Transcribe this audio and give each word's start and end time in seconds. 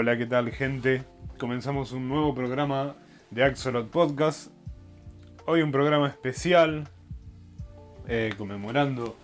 Hola, 0.00 0.16
¿qué 0.16 0.24
tal 0.24 0.50
gente? 0.50 1.02
Comenzamos 1.38 1.92
un 1.92 2.08
nuevo 2.08 2.34
programa 2.34 2.96
de 3.30 3.44
Axolot 3.44 3.90
Podcast. 3.90 4.50
Hoy 5.44 5.60
un 5.60 5.70
programa 5.72 6.08
especial 6.08 6.88
eh, 8.08 8.32
conmemorando 8.38 9.14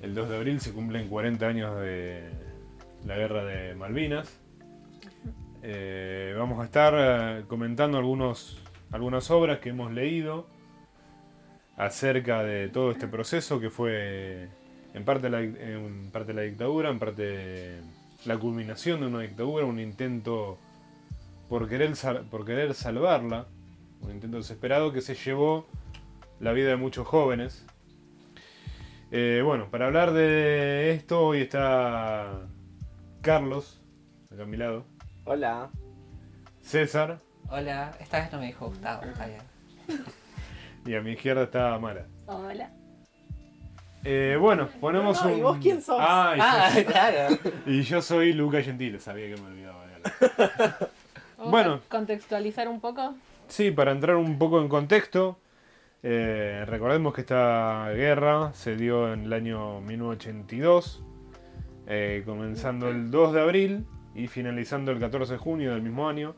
el 0.00 0.16
2 0.16 0.28
de 0.28 0.36
abril 0.36 0.60
se 0.60 0.72
cumplen 0.72 1.08
40 1.08 1.46
años 1.46 1.80
de 1.80 2.28
la 3.06 3.16
guerra 3.18 3.44
de 3.44 3.76
Malvinas. 3.76 4.36
Eh, 5.62 6.34
vamos 6.36 6.60
a 6.60 6.64
estar 6.64 6.92
eh, 6.96 7.44
comentando 7.46 7.96
algunos, 7.96 8.60
algunas 8.90 9.30
obras 9.30 9.60
que 9.60 9.68
hemos 9.68 9.92
leído 9.92 10.48
acerca 11.76 12.42
de 12.42 12.68
todo 12.68 12.90
este 12.90 13.06
proceso 13.06 13.60
que 13.60 13.70
fue 13.70 14.48
en 14.92 15.04
parte 15.04 15.30
la, 15.30 15.40
en 15.40 16.10
parte 16.10 16.34
la 16.34 16.42
dictadura, 16.42 16.90
en 16.90 16.98
parte 16.98 17.78
la 18.24 18.38
culminación 18.38 19.00
de 19.00 19.06
una 19.06 19.20
dictadura, 19.20 19.64
un 19.64 19.80
intento 19.80 20.58
por 21.48 21.68
querer, 21.68 21.92
por 22.30 22.44
querer 22.44 22.74
salvarla, 22.74 23.46
un 24.00 24.10
intento 24.10 24.36
desesperado 24.36 24.92
que 24.92 25.00
se 25.00 25.14
llevó 25.14 25.66
la 26.38 26.52
vida 26.52 26.70
de 26.70 26.76
muchos 26.76 27.06
jóvenes. 27.06 27.64
Eh, 29.10 29.42
bueno, 29.44 29.70
para 29.70 29.86
hablar 29.86 30.12
de 30.12 30.92
esto 30.92 31.26
hoy 31.26 31.40
está 31.40 32.46
Carlos, 33.20 33.80
acá 34.32 34.44
a 34.44 34.46
mi 34.46 34.56
lado. 34.56 34.84
Hola. 35.24 35.70
César. 36.60 37.18
Hola, 37.48 37.96
esta 37.98 38.20
vez 38.20 38.32
no 38.32 38.38
me 38.38 38.46
dijo 38.46 38.68
Gustavo, 38.68 39.02
está 39.02 39.26
bien. 39.26 39.42
Y 40.86 40.94
a 40.94 41.00
mi 41.02 41.12
izquierda 41.12 41.42
está 41.42 41.76
Mara. 41.78 42.06
Hola. 42.26 42.70
Eh, 44.04 44.36
bueno, 44.40 44.68
ponemos 44.80 45.22
No, 45.24 45.30
un. 45.32 45.38
¿y 45.38 45.42
vos 45.42 45.58
quién 45.60 45.82
sos? 45.82 45.98
Ah, 46.00 46.34
y, 46.36 46.40
Ah, 46.42 46.70
yo, 46.74 46.84
claro. 46.86 47.38
y 47.66 47.82
yo 47.82 48.00
soy 48.00 48.32
Luca 48.32 48.62
Gentile, 48.62 48.98
sabía 48.98 49.34
que 49.34 49.40
me 49.40 49.48
olvidaba 49.48 49.86
de 49.86 49.94
algo. 49.94 50.08
¿Vamos 51.38 51.50
Bueno. 51.52 51.72
a 51.74 51.80
contextualizar 51.88 52.68
un 52.68 52.80
poco? 52.80 53.14
Sí, 53.48 53.70
para 53.70 53.92
entrar 53.92 54.16
un 54.16 54.38
poco 54.38 54.60
en 54.60 54.68
contexto, 54.68 55.38
eh, 56.02 56.64
recordemos 56.66 57.12
que 57.14 57.22
esta 57.22 57.90
guerra 57.94 58.52
se 58.54 58.76
dio 58.76 59.12
en 59.12 59.24
el 59.24 59.32
año 59.32 59.80
1982, 59.82 61.02
eh, 61.86 62.22
comenzando 62.24 62.88
el 62.88 63.10
2 63.10 63.32
de 63.34 63.40
abril 63.40 63.86
y 64.14 64.28
finalizando 64.28 64.92
el 64.92 64.98
14 65.00 65.32
de 65.34 65.38
junio 65.38 65.72
del 65.72 65.82
mismo 65.82 66.08
año. 66.08 66.34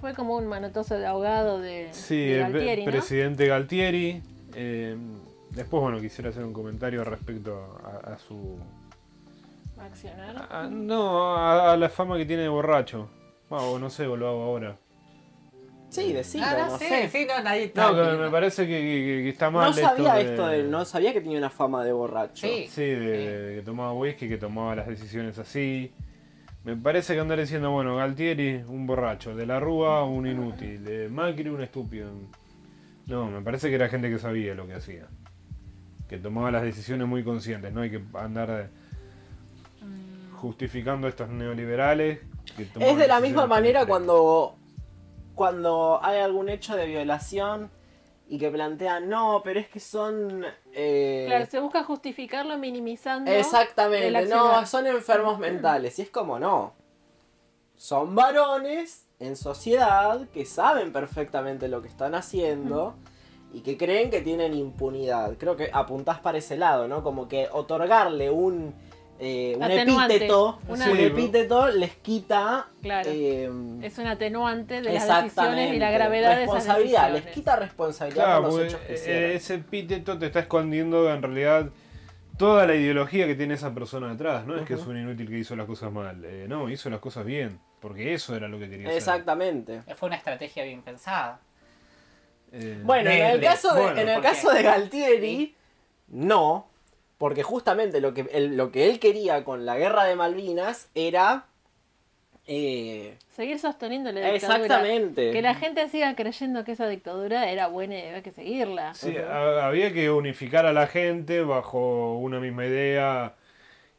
Fue 0.00 0.14
como 0.14 0.36
un 0.36 0.46
manotazo 0.46 0.98
de 0.98 1.06
ahogado 1.06 1.60
de, 1.60 1.88
Sí, 1.92 2.16
de 2.26 2.36
el 2.42 2.52
Galtieri, 2.52 2.84
¿no? 2.84 2.90
presidente 2.92 3.46
Galtieri. 3.46 4.22
eh, 4.54 4.96
después, 5.54 5.82
bueno, 5.82 6.00
quisiera 6.00 6.30
hacer 6.30 6.44
un 6.44 6.52
comentario 6.52 7.04
respecto 7.04 7.78
a, 7.84 8.12
a 8.14 8.18
su... 8.18 8.58
Accionar. 9.78 10.46
a- 10.50 10.68
no, 10.70 11.36
a, 11.36 11.72
a 11.72 11.76
la 11.76 11.88
fama 11.88 12.16
que 12.16 12.24
tiene 12.24 12.42
de 12.42 12.48
borracho. 12.48 13.08
O 13.50 13.78
no 13.78 13.90
sé, 13.90 14.06
o 14.06 14.16
lo 14.16 14.28
hago 14.28 14.42
ahora. 14.42 14.76
Sí, 15.90 16.12
decilo, 16.12 16.44
Ah, 16.48 16.56
no, 16.58 16.66
no, 16.72 16.78
sí, 16.78 16.86
sé. 16.86 17.08
sí, 17.08 17.26
no, 17.28 17.40
nadie 17.42 17.66
No, 17.74 17.94
que 17.94 18.00
nadie- 18.00 18.18
me 18.18 18.30
parece 18.30 18.66
que, 18.66 18.72
que- 18.80 19.22
que 19.24 19.28
está 19.28 19.50
mal 19.50 19.70
No 19.70 19.76
sabía 19.76 20.18
esto 20.20 20.30
esto 20.32 20.46
de 20.48 20.60
él, 20.60 20.70
no 20.70 20.84
sabía 20.84 21.12
que 21.12 21.20
tenía 21.20 21.38
una 21.38 21.50
fama 21.50 21.84
de 21.84 21.92
borracho. 21.92 22.46
Sí. 22.46 22.66
Sí, 22.68 22.82
de, 22.82 23.40
de 23.42 23.56
que 23.56 23.62
tomaba 23.62 23.92
whisky, 23.92 24.28
que 24.28 24.36
tomaba 24.38 24.74
las 24.74 24.88
decisiones 24.88 25.38
así. 25.38 25.92
Me 26.64 26.76
parece 26.76 27.14
que 27.14 27.20
andar 27.20 27.38
diciendo, 27.38 27.70
bueno, 27.70 27.94
Galtieri, 27.96 28.64
un 28.66 28.86
borracho, 28.86 29.36
de 29.36 29.46
la 29.46 29.60
Rúa, 29.60 30.02
un 30.04 30.26
inútil, 30.26 30.82
de 30.82 31.08
Macri, 31.08 31.48
un 31.50 31.62
estúpido. 31.62 32.10
No, 33.06 33.26
me 33.26 33.42
parece 33.42 33.68
que 33.68 33.74
era 33.74 33.88
gente 33.88 34.08
que 34.10 34.18
sabía 34.18 34.54
lo 34.54 34.66
que 34.66 34.74
hacía. 34.74 35.06
Que 36.08 36.18
tomaba 36.18 36.50
las 36.50 36.62
decisiones 36.62 37.06
muy 37.08 37.24
conscientes, 37.24 37.72
no 37.72 37.80
hay 37.80 37.90
que 37.90 38.02
andar 38.14 38.50
eh, 38.50 38.68
justificando 40.36 41.06
a 41.06 41.10
estos 41.10 41.28
neoliberales. 41.28 42.20
que 42.56 42.68
Es 42.80 42.96
de 42.96 43.08
la 43.08 43.20
misma 43.20 43.46
manera 43.46 43.86
cuando, 43.86 44.56
cuando 45.34 46.00
hay 46.02 46.20
algún 46.20 46.48
hecho 46.48 46.76
de 46.76 46.86
violación 46.86 47.70
y 48.28 48.38
que 48.38 48.50
plantean, 48.50 49.08
no, 49.08 49.40
pero 49.44 49.60
es 49.60 49.68
que 49.68 49.80
son... 49.80 50.44
eh, 50.72 51.24
Claro, 51.26 51.46
se 51.46 51.60
busca 51.60 51.84
justificarlo 51.84 52.56
minimizando. 52.58 53.30
Exactamente, 53.30 54.26
no, 54.26 54.64
son 54.66 54.86
enfermos 54.86 55.38
mentales. 55.38 55.98
Y 55.98 56.02
es 56.02 56.10
como 56.10 56.38
no. 56.38 56.74
Son 57.76 58.14
varones 58.14 59.06
en 59.18 59.36
sociedad 59.36 60.26
que 60.32 60.44
saben 60.44 60.92
perfectamente 60.92 61.68
lo 61.68 61.82
que 61.82 61.88
están 61.88 62.14
haciendo 62.14 62.94
y 63.54 63.60
que 63.60 63.76
creen 63.76 64.10
que 64.10 64.20
tienen 64.20 64.52
impunidad. 64.54 65.36
Creo 65.38 65.56
que 65.56 65.70
apuntás 65.72 66.18
para 66.18 66.38
ese 66.38 66.56
lado, 66.56 66.88
¿no? 66.88 67.02
Como 67.02 67.28
que 67.28 67.48
otorgarle 67.52 68.28
un, 68.30 68.74
eh, 69.20 69.54
un 69.56 69.62
Atenuante, 69.62 70.16
epíteto, 70.16 70.58
una- 70.68 70.90
un 70.90 70.98
epíteto 70.98 71.68
les 71.68 71.94
quita 71.96 72.66
Claro. 72.82 73.08
eh, 73.12 73.48
Es 73.82 73.96
un 73.98 74.06
atenuante 74.08 74.82
de 74.82 74.92
las 74.92 75.06
decisiones 75.22 75.72
y 75.72 75.78
la 75.78 75.90
gravedad 75.92 76.36
de 76.36 76.42
esas 76.44 76.54
responsabilidad, 76.54 77.12
les 77.12 77.26
quita 77.26 77.54
responsabilidad 77.56 78.24
Claro, 78.24 78.42
por 78.42 78.52
los 78.52 78.60
hechos 78.66 78.80
que 78.80 78.92
eh, 78.92 78.96
hicieron. 78.96 79.30
ese 79.30 79.54
epíteto 79.54 80.18
te 80.18 80.26
está 80.26 80.40
escondiendo 80.40 81.08
en 81.12 81.22
realidad 81.22 81.70
toda 82.36 82.66
la 82.66 82.74
ideología 82.74 83.26
que 83.28 83.36
tiene 83.36 83.54
esa 83.54 83.72
persona 83.72 84.08
detrás. 84.08 84.44
No 84.46 84.56
es 84.56 84.66
que 84.66 84.74
es 84.74 84.84
un 84.84 84.96
inútil 84.98 85.28
que 85.28 85.38
hizo 85.38 85.54
las 85.54 85.66
cosas 85.66 85.92
mal. 85.92 86.20
eh, 86.24 86.46
no, 86.48 86.68
hizo 86.68 86.90
las 86.90 86.98
cosas 86.98 87.24
bien. 87.24 87.60
Porque 87.80 88.14
eso 88.14 88.34
era 88.34 88.48
lo 88.48 88.58
que 88.58 88.68
quería 88.68 88.86
hacer. 88.88 88.96
Exactamente. 88.98 89.82
Fue 89.96 90.06
una 90.08 90.16
estrategia 90.16 90.64
bien 90.64 90.80
pensada. 90.82 91.38
Eh, 92.56 92.80
Bueno, 92.84 93.10
en 93.10 93.22
el 93.22 93.40
caso 93.40 93.74
de, 93.74 93.82
Bueno, 93.82 94.00
en 94.00 94.08
el 94.08 94.20
caso 94.22 94.50
de 94.52 94.62
Galtieri, 94.62 95.54
no, 96.08 96.68
porque 97.18 97.42
justamente 97.42 98.00
lo 98.00 98.14
que, 98.14 98.28
él, 98.32 98.56
lo 98.56 98.70
que 98.70 98.88
él 98.88 99.00
quería 99.00 99.42
con 99.44 99.66
la 99.66 99.76
guerra 99.76 100.04
de 100.04 100.14
Malvinas 100.16 100.88
era... 100.94 101.46
eh, 102.46 103.16
Seguir 103.34 103.58
sosteniendo 103.58 104.12
la 104.12 104.20
dictadura. 104.30 104.56
exactamente. 104.58 105.32
Que 105.32 105.42
la 105.42 105.54
gente 105.54 105.88
siga 105.88 106.14
creyendo 106.14 106.62
que 106.64 106.72
esa 106.72 106.86
dictadura 106.86 107.50
era 107.50 107.66
buena 107.66 107.96
y 107.98 108.02
había 108.02 108.22
que 108.22 108.30
seguirla. 108.30 108.94
sí, 108.94 109.16
ha- 109.16 109.66
había 109.66 109.92
que 109.92 110.10
unificar 110.10 110.66
a 110.66 110.72
la 110.72 110.86
gente 110.86 111.40
bajo 111.42 112.16
una 112.18 112.38
misma 112.38 112.66
idea 112.66 113.34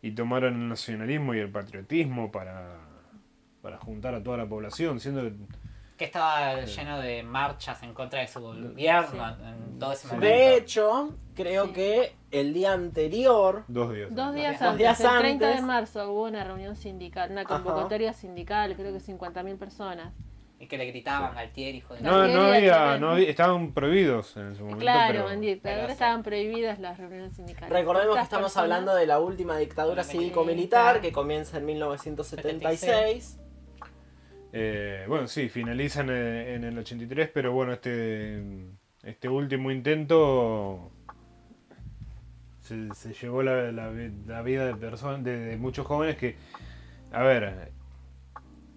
y 0.01 0.11
tomar 0.11 0.43
el 0.45 0.69
nacionalismo 0.69 1.33
y 1.33 1.39
el 1.39 1.49
patriotismo 1.49 2.31
para, 2.31 2.77
para 3.61 3.77
juntar 3.77 4.13
a 4.15 4.23
toda 4.23 4.37
la 4.37 4.45
población, 4.45 4.99
siendo 5.01 5.29
que 5.97 6.05
estaba 6.05 6.61
lleno 6.61 6.99
de 6.99 7.23
marchas 7.23 7.81
en 7.83 7.93
contra 7.93 8.19
de 8.19 8.27
su 8.27 8.41
gobierno 8.41 9.29
en 9.29 9.79
todo 9.79 9.93
ese 9.93 10.07
Sí. 10.07 10.13
momento. 10.13 10.27
De 10.35 10.55
hecho, 10.57 11.15
creo 11.35 11.67
Sí. 11.67 11.71
que 11.73 12.15
el 12.31 12.53
día 12.53 12.73
anterior... 12.73 13.63
dos 13.69 13.93
días. 13.93 14.09
Dos 14.13 14.25
antes. 14.27 14.41
días 14.41 14.61
antes, 14.61 14.77
días 14.77 14.99
el 14.99 15.19
30 15.19 15.45
de 15.45 15.51
antes. 15.53 15.65
marzo, 15.65 16.11
hubo 16.11 16.23
una 16.23 16.43
reunión 16.43 16.75
sindical, 16.75 17.31
una 17.31 17.41
Ajá. 17.41 17.55
convocatoria 17.61 18.11
sindical, 18.11 18.75
creo 18.75 18.91
que 18.91 18.99
50.000 18.99 19.57
personas. 19.57 20.13
Y 20.57 20.67
que 20.67 20.77
le 20.77 20.85
gritaban 20.85 21.35
Galtieri, 21.35 21.77
hijo 21.79 21.93
de 21.95 22.01
No, 22.01 22.27
no 22.27 22.41
había, 22.43 22.97
no 22.97 23.11
había- 23.11 23.29
estaban 23.29 23.73
prohibidos 23.73 24.35
en 24.37 24.51
ese 24.51 24.61
momento. 24.61 24.79
claro, 24.79 25.29
en 25.31 25.41
dictadura 25.41 25.87
sí. 25.87 25.91
estaban 25.93 26.23
prohibidas 26.23 26.79
las 26.79 26.97
reuniones 26.97 27.35
sindicales. 27.35 27.69
Recordemos 27.69 28.15
que 28.15 28.21
estamos 28.21 28.45
personas- 28.53 28.63
hablando 28.63 28.95
de 28.95 29.05
la 29.05 29.19
última 29.19 29.57
dictadura 29.57 30.03
Sí. 30.03 30.17
cívico-militar 30.17 31.01
que 31.01 31.11
comienza 31.11 31.57
en 31.57 31.65
1976. 31.65 33.37
Eh, 34.57 35.03
bueno, 35.09 35.27
sí, 35.27 35.49
finaliza 35.49 35.99
en 35.99 36.09
el, 36.11 36.47
en 36.47 36.63
el 36.63 36.77
83, 36.77 37.29
pero 37.33 37.51
bueno, 37.51 37.73
este, 37.73 38.41
este 39.03 39.27
último 39.27 39.69
intento 39.69 40.91
se, 42.61 42.93
se 42.93 43.13
llevó 43.13 43.43
la, 43.43 43.71
la 43.73 43.89
vi- 43.89 44.13
la 44.25 44.41
vida 44.41 44.65
de 44.65 44.75
personas, 44.75 45.23
de, 45.25 45.37
de 45.37 45.57
muchos 45.57 45.85
jóvenes 45.85 46.15
que, 46.15 46.37
a 47.11 47.21
ver, 47.23 47.71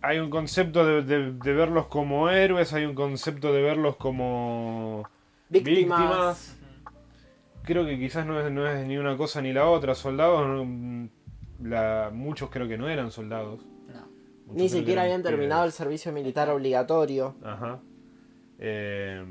hay 0.03 0.19
un 0.19 0.31
concepto 0.31 0.85
de, 0.85 1.03
de- 1.03 1.33
de 1.33 1.53
verlos 1.53 1.87
como 1.87 2.29
héroes, 2.29 2.73
hay 2.73 2.85
un 2.85 2.95
concepto 2.97 3.53
de 3.53 3.63
verlos 3.63 3.95
como 3.97 5.05
Víctimas. 5.49 5.79
víctimas. 6.01 6.55
Creo 7.63 7.87
que 7.87 7.99
quizás 7.99 8.27
no 8.27 8.41
es, 8.41 8.51
no 8.51 8.67
es 8.67 8.85
ni 8.87 8.97
una 8.99 9.17
cosa 9.17 9.41
ni 9.43 9.53
la 9.53 9.67
otra. 9.69 9.95
Soldados, 9.95 10.45
no- 10.47 11.09
la- 11.63 12.11
muchos 12.13 12.51
creo 12.51 12.67
que 12.67 12.77
no 12.79 12.89
eran 12.89 13.11
soldados. 13.13 13.61
No. 13.87 14.18
Ni 14.53 14.69
siquiera 14.69 15.03
habían 15.03 15.23
terminado 15.23 15.65
el 15.65 15.73
servicio 15.73 16.13
militar 16.13 16.49
obligatorio. 16.51 17.35
Ajá. 17.45 17.79
Eh, 18.59 19.25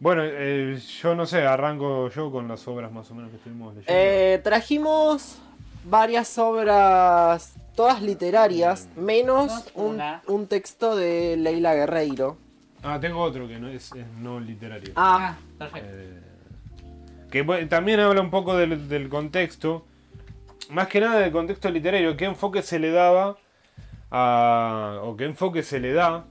bueno, 0.00 0.22
eh, 0.24 0.78
yo 1.02 1.14
no 1.16 1.26
sé, 1.26 1.42
arranco 1.42 2.08
yo 2.10 2.30
con 2.30 2.46
las 2.46 2.66
obras 2.68 2.92
más 2.92 3.10
o 3.10 3.14
menos 3.14 3.30
que 3.30 3.36
estuvimos 3.36 3.74
leyendo. 3.74 3.92
Eh, 3.92 4.40
trajimos 4.44 5.38
varias 5.84 6.38
obras, 6.38 7.54
todas 7.74 8.00
literarias, 8.00 8.88
menos 8.94 9.72
No, 9.76 10.20
un, 10.26 10.46
texto 10.46 10.94
de 10.94 11.36
Leila 11.36 11.74
Guerreiro. 11.74 12.36
ah, 12.84 12.98
tengo 13.00 13.20
otro 13.20 13.48
que 13.48 13.58
no 13.58 13.68
es, 13.68 13.92
es 13.92 14.06
no 14.20 14.38
literario. 14.38 14.92
Ah, 14.94 15.36
Ah, 15.36 15.38
perfecto. 15.58 15.88
Eh, 15.90 16.20
que 17.32 17.42
bueno, 17.42 17.68
también 17.68 17.98
habla 17.98 18.20
un 18.20 18.30
poco 18.30 18.56
del, 18.56 18.88
del 18.88 19.08
contexto, 19.08 19.84
más 20.70 20.86
que 20.86 21.00
nada 21.00 21.18
del 21.18 21.32
contexto 21.32 21.68
literario, 21.70 22.16
qué 22.16 22.26
enfoque 22.26 22.62
se 22.62 22.78
le 22.78 22.92
daba 22.92 23.36
o 24.10 25.14
qué 25.16 25.24
enfoque 25.26 25.62
se 25.62 25.80
le 25.80 25.92
da 25.92 26.26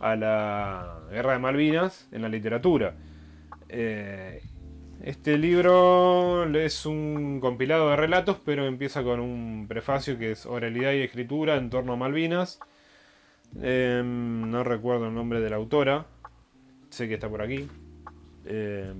a 0.00 0.16
la 0.16 1.00
guerra 1.10 1.34
de 1.34 1.38
Malvinas 1.38 2.08
en 2.12 2.22
la 2.22 2.28
literatura. 2.28 2.94
Eh, 3.68 4.42
Este 5.02 5.36
libro 5.36 6.44
es 6.56 6.86
un 6.86 7.40
compilado 7.40 7.90
de 7.90 7.96
relatos, 7.96 8.36
pero 8.44 8.66
empieza 8.66 9.02
con 9.02 9.18
un 9.18 9.66
prefacio 9.68 10.16
que 10.16 10.30
es 10.32 10.46
oralidad 10.46 10.92
y 10.92 11.00
escritura 11.02 11.56
en 11.56 11.70
torno 11.70 11.94
a 11.94 11.96
Malvinas. 11.96 12.60
Em, 13.60 14.48
no 14.50 14.62
recuerdo 14.64 15.08
el 15.08 15.14
nombre 15.14 15.40
de 15.40 15.50
la 15.50 15.56
autora. 15.56 16.06
Sé 16.90 17.08
que 17.08 17.14
está 17.14 17.28
por 17.28 17.42
aquí. 17.42 17.68
Em, 18.46 18.94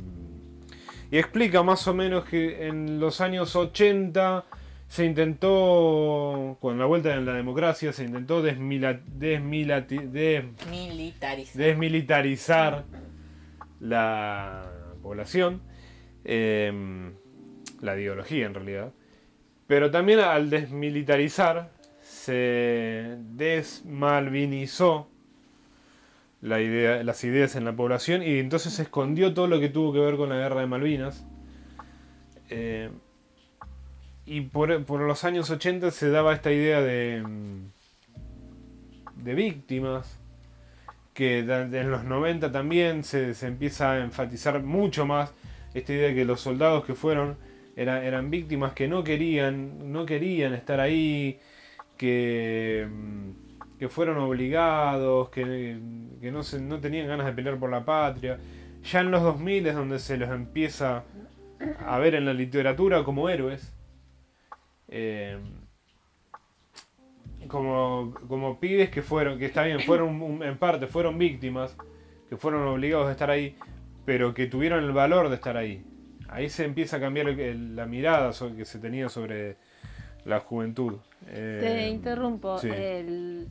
y 1.10 1.18
explica 1.18 1.62
más 1.62 1.86
o 1.86 1.94
menos 1.94 2.24
que 2.24 2.66
en 2.66 2.98
los 2.98 3.20
años 3.20 3.54
80 3.54 4.44
se 4.92 5.06
intentó, 5.06 6.58
con 6.60 6.78
la 6.78 6.84
vuelta 6.84 7.08
de 7.08 7.22
la 7.22 7.32
democracia, 7.32 7.94
se 7.94 8.04
intentó 8.04 8.42
desmila- 8.42 9.00
des- 9.06 10.44
desmilitarizar 11.56 12.84
la 13.80 14.70
población, 15.02 15.62
eh, 16.26 17.10
la 17.80 17.96
ideología 17.98 18.44
en 18.44 18.52
realidad, 18.52 18.92
pero 19.66 19.90
también 19.90 20.20
al 20.20 20.50
desmilitarizar 20.50 21.70
se 22.02 23.16
desmalvinizó 23.30 25.08
la 26.42 26.60
idea, 26.60 27.02
las 27.02 27.24
ideas 27.24 27.56
en 27.56 27.64
la 27.64 27.74
población 27.74 28.22
y 28.22 28.38
entonces 28.40 28.74
se 28.74 28.82
escondió 28.82 29.32
todo 29.32 29.46
lo 29.46 29.58
que 29.58 29.70
tuvo 29.70 29.94
que 29.94 30.00
ver 30.00 30.16
con 30.16 30.28
la 30.28 30.36
guerra 30.36 30.60
de 30.60 30.66
Malvinas. 30.66 31.24
Eh, 32.50 32.90
y 34.36 34.40
por, 34.42 34.84
por 34.84 35.00
los 35.00 35.24
años 35.24 35.50
80 35.50 35.90
se 35.90 36.10
daba 36.10 36.32
esta 36.32 36.50
idea 36.52 36.80
de, 36.80 37.22
mm, 37.26 39.24
de 39.24 39.34
víctimas, 39.34 40.18
que 41.14 41.40
en 41.40 41.90
los 41.90 42.04
90 42.04 42.50
también 42.50 43.04
se, 43.04 43.34
se 43.34 43.46
empieza 43.46 43.92
a 43.92 43.98
enfatizar 43.98 44.62
mucho 44.62 45.04
más 45.06 45.32
esta 45.74 45.92
idea 45.92 46.08
de 46.08 46.14
que 46.14 46.24
los 46.24 46.40
soldados 46.40 46.84
que 46.84 46.94
fueron 46.94 47.36
era- 47.76 48.04
eran 48.04 48.30
víctimas 48.30 48.72
que 48.72 48.88
no 48.88 49.04
querían, 49.04 49.92
no 49.92 50.06
querían 50.06 50.54
estar 50.54 50.80
ahí, 50.80 51.38
que, 51.96 52.88
mm, 52.90 53.78
que 53.78 53.88
fueron 53.88 54.18
obligados, 54.18 55.28
que, 55.30 55.78
que 56.20 56.30
no, 56.32 56.42
se, 56.42 56.60
no 56.60 56.80
tenían 56.80 57.06
ganas 57.08 57.26
de 57.26 57.32
pelear 57.32 57.58
por 57.58 57.70
la 57.70 57.84
patria. 57.84 58.38
Ya 58.84 59.00
en 59.00 59.10
los 59.10 59.22
2000 59.22 59.66
es 59.66 59.74
donde 59.74 59.98
se 59.98 60.16
los 60.16 60.30
empieza 60.30 61.04
a 61.86 61.98
ver 61.98 62.14
en 62.14 62.24
la 62.24 62.32
literatura 62.34 63.04
como 63.04 63.28
héroes. 63.28 63.72
Eh, 64.94 65.38
como, 67.48 68.14
como 68.28 68.60
pibes 68.60 68.90
que 68.90 69.02
fueron, 69.02 69.38
que 69.38 69.46
está 69.46 69.64
bien, 69.64 69.80
fueron 69.80 70.42
en 70.42 70.58
parte, 70.58 70.86
fueron 70.86 71.18
víctimas, 71.18 71.76
que 72.28 72.36
fueron 72.36 72.66
obligados 72.66 73.08
a 73.08 73.12
estar 73.12 73.30
ahí, 73.30 73.56
pero 74.04 74.32
que 74.34 74.46
tuvieron 74.46 74.84
el 74.84 74.92
valor 74.92 75.28
de 75.28 75.34
estar 75.36 75.56
ahí. 75.56 75.84
Ahí 76.28 76.48
se 76.48 76.64
empieza 76.64 76.96
a 76.96 77.00
cambiar 77.00 77.28
el- 77.28 77.40
el- 77.40 77.76
la 77.76 77.86
mirada 77.86 78.32
que 78.56 78.64
se 78.64 78.78
tenía 78.78 79.08
sobre 79.08 79.56
la 80.24 80.40
juventud. 80.40 80.98
Eh, 81.28 81.58
Te 81.60 81.88
interrumpo. 81.88 82.58
sí. 82.58 82.68
El 82.70 83.48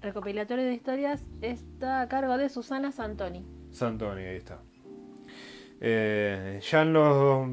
recopilatorio 0.00 0.64
de 0.64 0.74
historias 0.74 1.24
está 1.42 2.00
a 2.00 2.08
cargo 2.08 2.36
de 2.38 2.48
Susana 2.48 2.90
Santoni. 2.92 3.44
Santoni, 3.70 4.22
ahí 4.22 4.36
está. 4.36 4.60
Eh, 5.84 6.60
ya 6.70 6.82
en 6.82 6.92
los, 6.92 7.48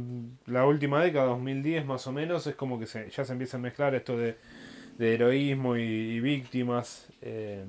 la 0.45 0.65
última 0.67 1.01
década, 1.03 1.25
2010 1.25 1.83
más 1.85 2.05
o 2.05 2.11
menos, 2.11 2.45
es 2.45 2.53
como 2.55 2.79
que 2.79 2.85
se, 2.85 3.09
ya 3.09 3.25
se 3.25 3.33
empieza 3.33 3.57
a 3.57 3.59
mezclar 3.59 3.95
esto 3.95 4.15
de, 4.15 4.37
de 4.99 5.13
heroísmo 5.15 5.75
y, 5.77 5.81
y 5.81 6.19
víctimas. 6.19 7.07
eh, 7.23 7.65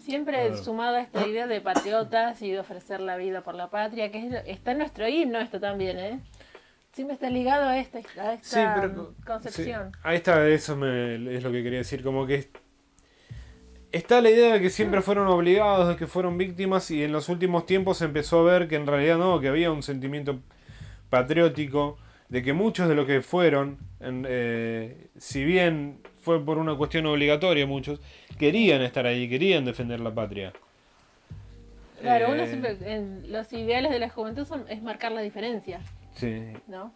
Siempre 0.00 0.36
Ah. 0.52 0.56
sumado 0.58 0.96
a 0.96 1.00
esta 1.00 1.26
idea 1.26 1.46
de 1.46 1.62
patriotas 1.62 2.42
y 2.42 2.50
de 2.50 2.58
ofrecer 2.60 3.00
la 3.00 3.16
vida 3.16 3.40
por 3.40 3.54
la 3.54 3.70
patria, 3.70 4.10
que 4.10 4.26
es 4.26 4.34
está 4.46 4.72
en 4.72 4.78
nuestro 4.78 5.08
himno 5.08 5.40
esto 5.40 5.58
también, 5.58 5.98
¿eh? 5.98 6.20
Siempre 6.92 7.14
está 7.14 7.30
ligado 7.30 7.64
a 7.66 7.78
esta, 7.78 7.98
a 8.20 8.34
esta 8.34 8.38
Sí, 8.42 8.60
pero- 8.80 9.14
concepción. 9.26 9.92
sí, 9.92 9.98
ahí 10.02 10.16
está, 10.16 10.46
eso 10.46 10.76
me- 10.76 11.34
es 11.34 11.42
lo 11.42 11.50
que 11.50 11.62
quería 11.62 11.78
decir, 11.78 12.02
como 12.04 12.26
que 12.26 12.34
es- 12.34 12.48
está 13.96 14.20
la 14.20 14.30
idea 14.30 14.54
de 14.54 14.60
que 14.60 14.70
siempre 14.70 15.00
fueron 15.02 15.26
obligados, 15.28 15.88
de 15.88 15.96
que 15.96 16.06
fueron 16.06 16.36
víctimas 16.38 16.90
y 16.90 17.02
en 17.04 17.12
los 17.12 17.28
últimos 17.28 17.66
tiempos 17.66 17.98
se 17.98 18.04
empezó 18.06 18.40
a 18.40 18.52
ver 18.52 18.68
que 18.68 18.76
en 18.76 18.86
realidad 18.86 19.18
no, 19.18 19.40
que 19.40 19.48
había 19.48 19.70
un 19.70 19.82
sentimiento 19.82 20.40
patriótico, 21.10 21.98
de 22.28 22.42
que 22.42 22.52
muchos 22.52 22.88
de 22.88 22.94
lo 22.94 23.06
que 23.06 23.20
fueron, 23.22 23.78
en- 24.00 24.26
eh, 24.28 25.08
si 25.18 25.44
bien 25.44 25.98
fue 26.20 26.44
por 26.44 26.58
una 26.58 26.74
cuestión 26.76 27.06
obligatoria 27.06 27.66
muchos, 27.66 28.00
querían 28.38 28.82
estar 28.82 29.06
ahí, 29.06 29.28
querían 29.28 29.64
defender 29.64 30.00
la 30.00 30.12
patria. 30.14 30.52
Claro, 32.00 32.32
uno 32.32 32.42
Eh, 32.42 32.46
siempre, 32.48 32.76
en 32.82 33.32
los 33.32 33.52
ideales 33.52 33.92
de 33.92 33.98
la 33.98 34.08
juventud 34.10 34.44
son, 34.44 34.64
es 34.68 34.82
marcar 34.82 35.12
la 35.12 35.20
diferencia, 35.22 35.80
Sí, 36.14 36.42
¿no? 36.68 36.92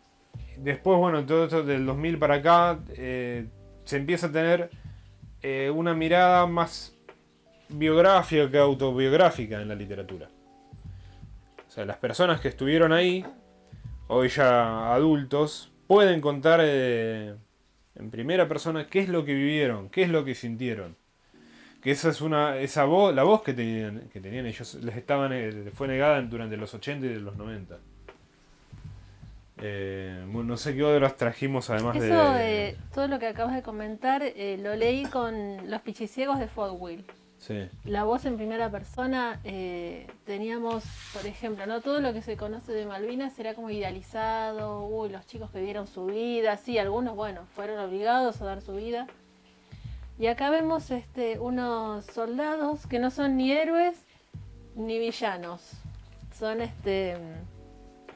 Después, 0.57 0.99
bueno, 0.99 1.25
todo 1.25 1.45
esto 1.45 1.63
del 1.63 1.87
2000 1.87 2.19
para 2.19 2.37
acá, 2.37 2.79
eh, 2.97 3.47
se 3.85 3.97
empieza 3.97 4.27
a 4.27 4.33
tener 4.33 4.71
eh, 5.43 5.71
una 5.71 5.95
mirada 5.95 6.47
más 6.47 6.97
biográfica 7.69 8.51
que 8.51 8.59
autobiográfica 8.59 9.61
en 9.61 9.69
la 9.69 9.75
literatura. 9.75 10.29
O 11.67 11.71
sea, 11.71 11.85
las 11.85 11.99
personas 11.99 12.41
que 12.41 12.49
estuvieron 12.49 12.93
ahí, 12.93 13.25
hoy 14.09 14.29
ya 14.29 14.93
adultos, 14.95 15.71
pueden 15.87 16.21
contar 16.21 16.61
eh, 16.63 17.35
en 17.95 18.11
primera 18.11 18.49
persona 18.49 18.87
qué 18.87 19.01
es 19.01 19.09
lo 19.09 19.25
que 19.25 19.35
vivieron, 19.35 19.89
qué 19.91 20.03
es 20.03 20.09
lo 20.09 20.25
que 20.25 20.35
sintieron. 20.35 20.97
Que 21.83 21.93
esa 21.93 22.09
es 22.09 22.21
una, 22.21 22.59
esa 22.59 22.85
voz, 22.85 23.15
la 23.15 23.23
voz 23.23 23.43
que 23.43 23.55
tenían, 23.55 24.09
que 24.13 24.21
tenían 24.21 24.47
ellos, 24.47 24.75
les 24.75 24.97
estaban, 24.97 25.33
eh, 25.33 25.53
les 25.53 25.75
fue 25.75 25.87
negada 25.87 26.21
durante 26.23 26.57
los 26.57 26.75
80 26.75 27.07
y 27.07 27.21
los 27.21 27.37
90. 27.37 27.79
Eh, 29.61 30.25
bueno, 30.29 30.51
no 30.51 30.57
sé 30.57 30.75
qué 30.75 30.85
otras 30.85 31.17
trajimos 31.17 31.69
además 31.71 31.97
Eso, 31.97 32.33
de... 32.33 32.69
eh, 32.69 32.77
todo 32.95 33.09
lo 33.09 33.19
que 33.19 33.27
acabas 33.27 33.55
de 33.55 33.63
comentar, 33.63 34.23
eh, 34.23 34.59
lo 34.63 34.77
leí 34.77 35.05
con 35.07 35.69
Los 35.71 35.81
Pichiciegos 35.83 36.39
de 36.39 36.47
Fogwill. 36.47 37.05
Sí, 37.39 37.69
La 37.85 38.03
voz 38.03 38.25
en 38.25 38.37
primera 38.37 38.69
persona, 38.69 39.41
eh, 39.45 40.09
teníamos, 40.27 40.85
por 41.13 41.25
ejemplo, 41.25 41.67
no 41.67 41.81
todo 41.81 42.01
lo 42.01 42.13
que 42.13 42.21
se 42.21 42.37
conoce 42.37 42.73
de 42.73 42.85
Malvinas 42.85 43.39
era 43.39 43.55
como 43.55 43.71
idealizado, 43.71 44.87
uy, 44.87 45.09
los 45.09 45.25
chicos 45.27 45.51
que 45.53 45.61
vieron 45.61 45.87
su 45.87 46.07
vida, 46.07 46.57
sí, 46.57 46.79
algunos, 46.79 47.15
bueno, 47.15 47.43
fueron 47.55 47.79
obligados 47.79 48.41
a 48.43 48.45
dar 48.45 48.61
su 48.61 48.75
vida. 48.75 49.07
Y 50.19 50.27
acá 50.27 50.51
vemos 50.51 50.91
este, 50.91 51.39
unos 51.39 52.05
soldados 52.07 52.89
que 52.89 52.99
no 52.99 53.11
son 53.13 53.37
ni 53.37 53.53
héroes 53.53 53.97
ni 54.75 54.99
villanos. 54.99 55.63
Son 56.37 56.61
este. 56.61 57.17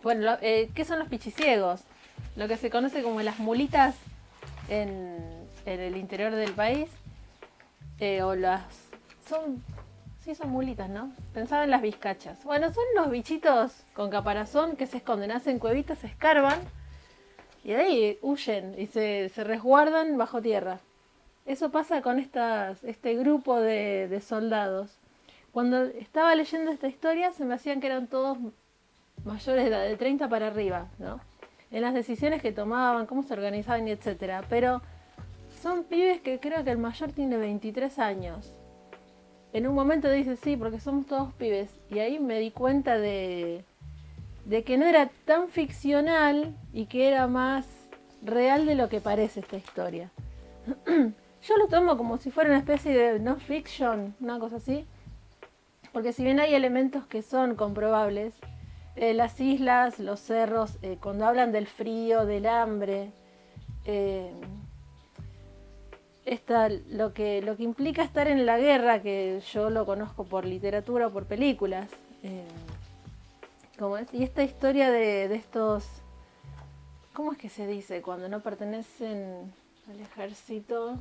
Bueno, 0.03 0.23
lo- 0.23 0.39
eh, 0.43 0.71
¿qué 0.75 0.85
son 0.85 0.99
los 0.99 1.09
pichiciegos? 1.09 1.83
Lo 2.37 2.49
que 2.49 2.57
se 2.57 2.71
conoce 2.71 3.03
como 3.03 3.23
las 3.23 3.39
mulitas 3.39 3.95
en, 4.69 5.47
el 5.67 5.97
interior 5.97 6.35
del 6.35 6.53
país. 6.53 6.89
Eh, 8.01 8.23
o 8.23 8.35
las. 8.35 8.63
Son. 9.29 9.63
Sí, 10.25 10.35
son 10.35 10.51
mulitas, 10.51 10.89
¿no? 10.89 11.13
Pensaba 11.35 11.65
en 11.65 11.71
las 11.71 11.83
vizcachas. 11.83 12.45
Bueno, 12.45 12.73
son 12.73 12.85
los 12.95 13.11
bichitos 13.11 13.73
con 13.93 14.11
caparazón 14.11 14.77
que 14.77 14.87
se 14.87 14.99
esconden, 14.99 15.33
hacen 15.33 15.59
cuevitas, 15.59 15.99
se 15.99 16.07
escarban 16.07 16.61
y 17.65 17.71
de 17.71 17.77
ahí 17.77 18.19
huyen 18.23 18.75
y 18.79 18.87
se, 18.87 19.29
resguardan 19.37 20.17
bajo 20.17 20.41
tierra. 20.41 20.79
Eso 21.45 21.71
pasa 21.73 22.03
con 22.03 22.21
estas, 22.21 22.85
este 22.85 23.17
grupo 23.17 23.61
de 23.61 24.23
soldados. 24.25 24.97
Cuando 25.53 25.83
estaba 25.85 26.35
leyendo 26.35 26.71
esta 26.71 26.89
historia 26.89 27.33
se 27.33 27.45
me 27.45 27.55
hacían 27.55 27.81
que 27.81 27.89
eran 27.89 28.07
todos 28.07 28.39
mayores 29.25 29.65
de 29.65 29.71
edad, 29.71 29.85
de 29.85 29.97
30 29.97 30.29
para 30.29 30.49
arriba, 30.49 30.89
¿no? 30.99 31.21
En 31.71 31.83
las 31.83 31.95
decisiones 31.95 32.43
que 32.43 32.53
tomaban, 32.53 33.07
cómo 33.07 33.23
se 33.23 33.33
organizaban 33.33 33.89
y 33.89 33.93
etcétera. 33.93 34.45
Pero 34.49 34.83
son 35.61 35.85
pibes 35.85 36.21
que 36.21 36.41
creo 36.41 36.65
que 36.65 36.71
el 36.71 36.79
mayor 36.79 37.13
tiene 37.13 37.37
23 37.37 37.99
años. 37.99 38.55
En 39.53 39.67
un 39.67 39.75
momento 39.75 40.11
dice, 40.11 40.37
sí, 40.37 40.57
porque 40.57 40.81
somos 40.81 41.07
todos 41.07 41.33
pibes. 41.35 41.71
Y 41.91 41.99
ahí 41.99 42.19
me 42.19 42.39
di 42.39 42.51
cuenta 42.51 42.99
de, 42.99 43.65
de 44.45 44.65
que 44.65 44.77
no 44.77 44.87
era 44.87 45.11
tan 45.25 45.49
ficcional 45.49 46.55
y 46.73 46.87
que 46.87 47.09
era 47.09 47.27
más 47.27 47.67
real 48.23 48.67
de 48.67 48.75
lo 48.75 48.89
que 48.89 49.01
parece 49.01 49.41
esta 49.41 49.57
historia. 49.57 50.11
Yo 50.87 51.57
lo 51.57 51.67
tomo 51.67 51.97
como 51.97 52.19
si 52.19 52.31
fuera 52.31 52.51
una 52.51 52.59
especie 52.59 52.97
de 52.97 53.19
no 53.19 53.37
fiction, 53.37 54.15
una 54.21 54.39
cosa 54.39 54.57
así. 54.57 54.87
Porque 55.93 56.13
si 56.13 56.25
bien 56.25 56.41
hay 56.41 56.55
elementos 56.55 57.05
que 57.07 57.23
son 57.23 57.55
comprobables, 57.55 58.35
eh, 58.97 59.15
las 59.15 59.41
islas, 59.41 59.99
los 59.99 60.21
cerros, 60.21 60.79
eh, 60.83 60.99
cuando 61.01 61.27
hablan 61.27 61.53
del 61.53 61.67
frío, 61.67 62.27
del 62.27 62.47
hambre, 62.47 63.11
eh, 63.85 64.33
esta, 66.25 66.69
lo, 66.69 67.13
que, 67.13 67.43
lo 67.43 67.57
que 67.57 67.63
implica 67.63 68.03
estar 68.03 68.29
en 68.29 68.47
la 68.47 68.59
guerra, 68.59 69.03
que 69.03 69.41
yo 69.53 69.71
lo 69.71 69.87
conozco 69.87 70.25
por 70.25 70.45
literatura 70.45 71.09
o 71.09 71.11
por 71.11 71.25
películas, 71.25 71.89
como 73.79 73.99
es, 73.99 74.13
y 74.15 74.23
esta 74.23 74.45
historia 74.45 74.91
de, 74.91 75.27
de 75.27 75.35
estos, 75.35 75.85
¿cómo 77.13 77.33
es 77.33 77.39
que 77.39 77.49
se 77.49 77.67
dice? 77.67 78.03
Cuando 78.03 78.29
no 78.29 78.41
pertenecen 78.41 79.53
al 79.91 80.01
ejército, 80.01 80.99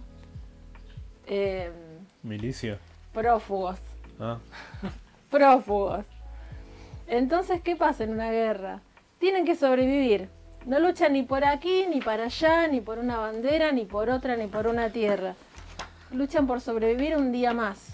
milicia. 2.23 2.79
prófugos 3.13 3.77
Ah, 4.19 4.37
prófugos. 5.29 6.05
Entonces, 7.11 7.61
¿qué 7.61 7.75
pasa 7.75 8.03
en 8.03 8.11
una 8.11 8.31
guerra? 8.31 8.81
tienen 9.21 9.45
que 9.45 9.55
sobrevivir. 9.55 10.29
No 10.65 10.79
luchan 10.79 11.13
ni 11.13 11.21
por 11.21 11.45
aquí, 11.45 11.85
ni 11.87 12.01
para 12.01 12.25
allá, 12.25 12.67
ni 12.67 12.81
por 12.81 12.97
una 12.97 13.17
bandera, 13.17 13.71
ni 13.71 13.85
por 13.85 14.09
otra, 14.09 14.35
ni 14.35 14.47
por 14.47 14.65
una 14.65 14.89
tierra. 14.89 15.35
Luchan 16.11 16.47
por 16.47 16.59
sobrevivir 16.59 17.15
un 17.15 17.31
día 17.31 17.53
más. 17.53 17.89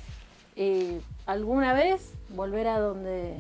Y 0.56 1.00
alguna 1.26 1.74
vez 1.74 2.14
volver 2.30 2.68
a 2.70 2.80
donde 2.80 3.36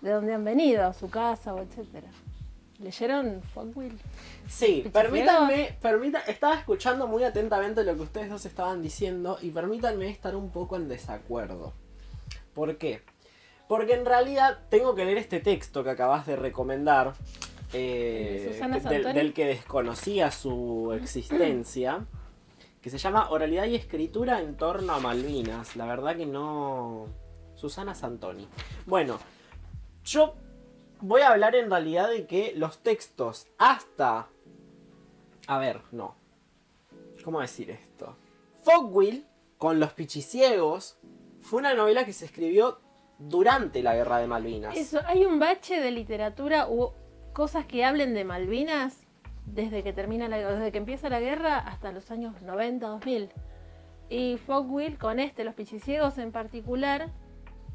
de 0.00 0.10
donde 0.10 0.32
han 0.32 0.44
venido, 0.44 0.84
a 0.86 0.92
su 0.92 1.10
casa 1.10 1.54
o 1.54 1.60
etcétera. 1.60 2.08
¿Leyeron 2.78 3.42
Fogwill? 3.54 3.98
Sí, 4.48 4.66
Pichifiegos. 4.66 4.92
permítanme, 4.92 5.76
permita, 5.80 6.20
estaba 6.20 6.54
escuchando 6.54 7.06
muy 7.06 7.22
atentamente 7.24 7.84
lo 7.84 7.94
que 7.94 8.02
ustedes 8.02 8.30
dos 8.30 8.44
estaban 8.46 8.82
diciendo 8.82 9.38
y 9.40 9.50
permítanme 9.50 10.08
estar 10.08 10.34
un 10.34 10.50
poco 10.50 10.76
en 10.76 10.88
desacuerdo. 10.88 11.72
¿Por 12.54 12.76
qué? 12.78 13.02
Porque 13.72 13.94
en 13.94 14.04
realidad 14.04 14.58
tengo 14.68 14.94
que 14.94 15.02
leer 15.06 15.16
este 15.16 15.40
texto 15.40 15.82
que 15.82 15.88
acabas 15.88 16.26
de 16.26 16.36
recomendar, 16.36 17.14
eh, 17.72 18.42
¿De 18.44 18.52
Susana 18.52 18.78
que- 18.82 18.88
del, 18.90 19.14
del 19.14 19.32
que 19.32 19.46
desconocía 19.46 20.30
su 20.30 20.92
existencia, 20.92 22.04
que 22.82 22.90
se 22.90 22.98
llama 22.98 23.30
Oralidad 23.30 23.64
y 23.64 23.74
Escritura 23.74 24.42
en 24.42 24.58
torno 24.58 24.92
a 24.92 25.00
Malvinas. 25.00 25.74
La 25.74 25.86
verdad 25.86 26.16
que 26.16 26.26
no... 26.26 27.06
Susana 27.54 27.94
Santoni. 27.94 28.46
Bueno, 28.84 29.18
yo 30.04 30.34
voy 31.00 31.22
a 31.22 31.30
hablar 31.30 31.54
en 31.54 31.70
realidad 31.70 32.10
de 32.10 32.26
que 32.26 32.52
los 32.54 32.82
textos 32.82 33.46
hasta... 33.56 34.28
A 35.46 35.58
ver, 35.58 35.80
no. 35.92 36.14
¿Cómo 37.24 37.40
decir 37.40 37.70
esto? 37.70 38.16
Fogwill, 38.64 39.24
con 39.56 39.80
los 39.80 39.94
pichiciegos, 39.94 40.98
fue 41.40 41.60
una 41.60 41.72
novela 41.72 42.04
que 42.04 42.12
se 42.12 42.26
escribió 42.26 42.82
durante 43.28 43.82
la 43.82 43.94
Guerra 43.94 44.18
de 44.18 44.26
Malvinas. 44.26 44.76
Eso, 44.76 45.00
hay 45.06 45.24
un 45.24 45.38
bache 45.38 45.80
de 45.80 45.90
literatura 45.90 46.66
o 46.68 46.94
cosas 47.32 47.66
que 47.66 47.84
hablen 47.84 48.14
de 48.14 48.24
Malvinas 48.24 49.06
desde 49.46 49.82
que 49.82 49.92
termina 49.92 50.28
la, 50.28 50.38
desde 50.38 50.72
que 50.72 50.78
empieza 50.78 51.08
la 51.08 51.20
guerra 51.20 51.58
hasta 51.58 51.92
los 51.92 52.10
años 52.10 52.40
90, 52.42 52.86
2000. 52.86 53.30
Y 54.08 54.36
Fogwill 54.36 54.98
con 54.98 55.20
este, 55.20 55.44
los 55.44 55.54
pichiciegos 55.54 56.18
en 56.18 56.32
particular, 56.32 57.10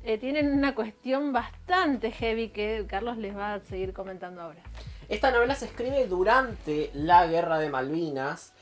eh, 0.03 0.17
tienen 0.17 0.53
una 0.53 0.75
cuestión 0.75 1.33
bastante 1.33 2.11
heavy 2.11 2.49
que 2.49 2.85
Carlos 2.87 3.17
les 3.17 3.35
va 3.35 3.55
a 3.55 3.59
seguir 3.59 3.93
comentando 3.93 4.41
ahora. 4.41 4.61
Esta 5.09 5.31
novela 5.31 5.55
se 5.55 5.65
escribe 5.65 6.05
durante 6.07 6.91
la 6.93 7.27
Guerra 7.27 7.59
de 7.59 7.69
Malvinas 7.69 8.53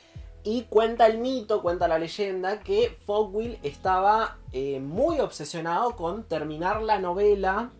y 0.46 0.62
cuenta 0.62 1.08
el 1.08 1.18
mito, 1.18 1.60
cuenta 1.60 1.88
la 1.88 1.98
leyenda 1.98 2.60
que 2.60 2.96
Fogwill 3.04 3.58
estaba 3.64 4.38
eh, 4.52 4.78
muy 4.78 5.18
obsesionado 5.18 5.96
con 5.96 6.22
terminar 6.22 6.82
la 6.82 7.00
novela 7.00 7.72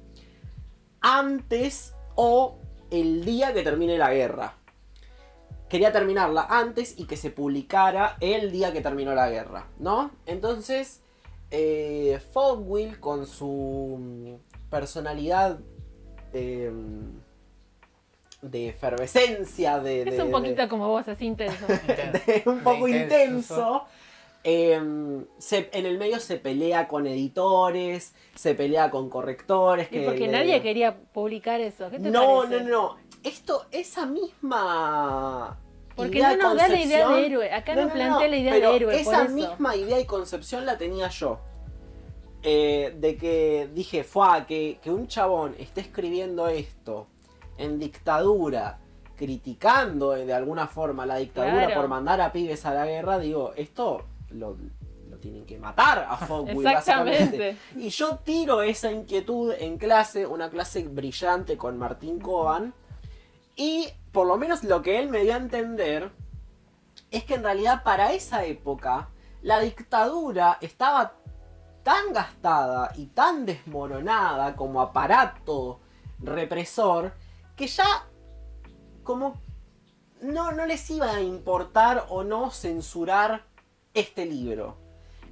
antes 1.01 1.95
o 2.17 2.59
el 2.91 3.25
día 3.25 3.55
que 3.55 3.63
termine 3.63 3.97
la 3.97 4.13
guerra. 4.13 4.55
Quería 5.69 5.93
terminarla 5.93 6.45
antes 6.51 6.99
y 6.99 7.05
que 7.05 7.17
se 7.17 7.31
publicara 7.31 8.17
el 8.21 8.51
día 8.51 8.73
que 8.73 8.81
terminó 8.81 9.15
la 9.15 9.31
guerra, 9.31 9.69
¿no? 9.79 10.11
Entonces, 10.27 11.03
eh, 11.53 12.21
Fogwill 12.33 12.99
con 12.99 13.29
su 13.29 13.97
mm, 14.01 14.71
personalidad 14.71 15.61
eh, 16.33 16.73
de 18.43 18.69
efervescencia, 18.69 19.79
de, 19.81 20.03
Es 20.03 20.19
un 20.21 20.27
de- 20.27 20.33
poquito 20.33 20.69
como 20.69 20.89
vos, 20.89 21.07
así 21.09 21.27
intenso. 21.27 21.67
de 22.27 22.43
un 22.47 22.61
poco 22.61 22.87
De 22.87 23.03
intenso. 23.03 23.85
eh, 24.45 24.81
se- 25.39 25.71
en 25.73 25.87
el 25.87 25.99
medio 25.99 26.21
se 26.21 26.37
pelea 26.37 26.87
con 26.87 27.07
editores, 27.07 28.15
se 28.35 28.55
pelea 28.55 28.91
con 28.91 29.09
correctores. 29.11 29.89
Y 29.91 29.97
Que 29.99 30.03
porque 30.05 30.29
nadie 30.29 30.63
quería 30.63 30.97
publicar 30.97 31.61
eso. 31.61 31.91
¿Qué 31.91 31.99
te 31.99 32.11
No, 32.11 32.43
parece? 32.45 32.65
no, 32.65 32.69
no. 32.71 32.97
Esto, 33.25 33.67
esa 33.73 34.07
misma. 34.07 35.59
Porque 35.97 36.19
idea, 36.19 36.37
no 36.37 36.51
nos 36.51 36.57
da 36.59 36.69
la 36.69 36.81
idea 36.81 37.09
de 37.09 37.27
héroe. 37.27 37.53
Acá 37.53 37.75
No, 37.75 37.81
nos 37.83 37.89
no, 37.89 37.95
plantea 37.95 38.21
no, 38.21 38.29
la 38.29 38.37
idea 38.37 38.53
pero 38.53 38.71
de 38.71 38.77
héroe. 38.77 38.93
por 38.93 39.01
Esa 39.01 39.25
eso. 39.25 39.33
misma 39.35 39.75
idea 39.77 39.99
y 39.99 40.05
concepción 40.05 40.67
la 40.67 40.77
tenía 40.79 41.09
yo. 41.09 41.39
Eh, 42.43 42.95
de 42.99 43.17
que 43.17 43.69
dije, 43.75 44.05
fue 44.05 44.45
que, 44.47 44.79
que 44.83 44.91
un 44.91 45.09
chabón 45.09 45.57
esté 45.59 45.81
escribiendo 45.81 46.47
esto 46.49 47.09
en 47.59 47.79
dictadura, 47.79 48.79
criticando 49.17 50.11
de 50.13 50.33
alguna 50.35 50.67
forma 50.67 51.07
la 51.07 51.17
dictadura 51.17 51.67
Claro. 51.67 51.81
por 51.81 51.89
mandar 51.89 52.21
a 52.21 52.33
pibes 52.33 52.65
a 52.67 52.75
la 52.75 52.87
guerra, 52.87 53.19
digo, 53.19 53.53
esto 53.57 54.05
lo, 54.31 54.57
lo 55.09 55.17
tienen 55.19 55.47
que 55.47 55.59
matar 55.59 56.07
a 56.09 56.17
Fogwill, 56.19 56.63
básicamente. 56.65 57.57
Y 57.77 57.89
yo 57.89 58.17
tiro 58.17 58.63
esa 58.63 58.91
inquietud 58.93 59.55
en 59.59 59.79
clase, 59.79 60.27
una 60.27 60.51
clase 60.51 60.83
brillante 60.87 61.57
con 61.57 61.79
Martín 61.79 62.21
Coban. 62.21 62.75
Y 63.57 63.89
por 64.13 64.27
lo 64.27 64.37
menos 64.37 64.65
lo 64.65 64.83
que 64.83 64.99
él 64.99 65.09
me 65.09 65.23
dio 65.23 65.33
a 65.35 65.39
entender 65.39 66.11
es 67.11 67.25
que 67.25 67.35
en 67.35 67.43
realidad 67.45 67.83
para 67.83 68.13
esa 68.13 68.45
época 68.45 69.09
la 69.43 69.61
dictadura 69.61 70.59
estaba 70.61 71.15
tan 71.83 72.13
gastada 72.13 72.91
y 72.97 73.07
tan 73.07 73.47
desmoronada 73.47 74.57
como 74.57 74.81
aparato 74.83 75.81
represor 76.19 77.13
que 77.57 77.67
ya 77.67 78.09
como 79.03 79.41
no, 80.21 80.53
no 80.53 80.67
les 80.67 80.89
iba 80.91 81.15
a 81.15 81.23
importar 81.23 82.07
o 82.09 82.25
no 82.25 82.51
censurar 82.51 83.45
este 83.95 84.27
libro. 84.27 84.77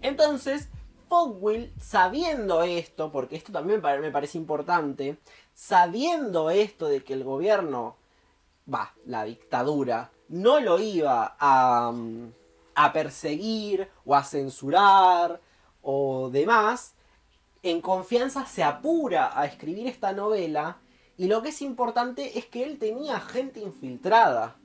Entonces, 0.01 0.69
Fogwill, 1.09 1.73
sabiendo 1.81 2.63
esto, 2.63 3.11
porque 3.11 3.37
esto 3.37 3.53
también 3.53 3.83
me 3.83 4.11
parece 4.11 4.39
importante, 4.39 5.19
sabiendo 5.55 6.51
esto 6.51 6.89
de 6.89 7.03
que 7.03 7.15
el 7.15 7.25
gobierno, 7.25 7.97
va, 8.73 8.95
la 9.07 9.25
dictadura, 9.25 10.11
no 10.29 10.61
lo 10.61 10.79
iba 10.79 11.37
a, 11.39 11.93
mm, 11.93 12.33
a 12.75 12.93
perseguir 12.93 13.89
o 14.05 14.15
a 14.15 14.25
censurar 14.25 15.41
o 15.83 16.31
demás, 16.31 16.95
en 17.63 17.81
confianza 17.81 18.47
se 18.47 18.63
apura 18.63 19.39
a 19.39 19.47
escribir 19.47 19.87
esta 19.87 20.13
novela 20.13 20.79
y 21.17 21.29
lo 21.29 21.43
que 21.43 21.51
es 21.51 21.63
importante 21.63 22.39
es 22.39 22.47
que 22.47 22.65
él 22.65 22.79
tenía 22.79 23.21
gente 23.21 23.61
infiltrada 23.61 24.57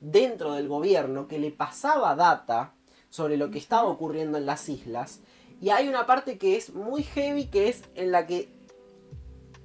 dentro 0.00 0.54
del 0.54 0.68
gobierno 0.68 1.28
que 1.28 1.38
le 1.38 1.50
pasaba 1.50 2.14
data 2.16 2.74
sobre 3.10 3.36
lo 3.36 3.50
que 3.50 3.58
estaba 3.58 3.88
ocurriendo 3.88 4.38
en 4.38 4.46
las 4.46 4.68
islas 4.68 5.20
y 5.60 5.70
hay 5.70 5.88
una 5.88 6.06
parte 6.06 6.38
que 6.38 6.56
es 6.56 6.72
muy 6.74 7.02
heavy 7.02 7.46
que 7.46 7.68
es 7.68 7.82
en 7.94 8.12
la 8.12 8.26
que 8.26 8.48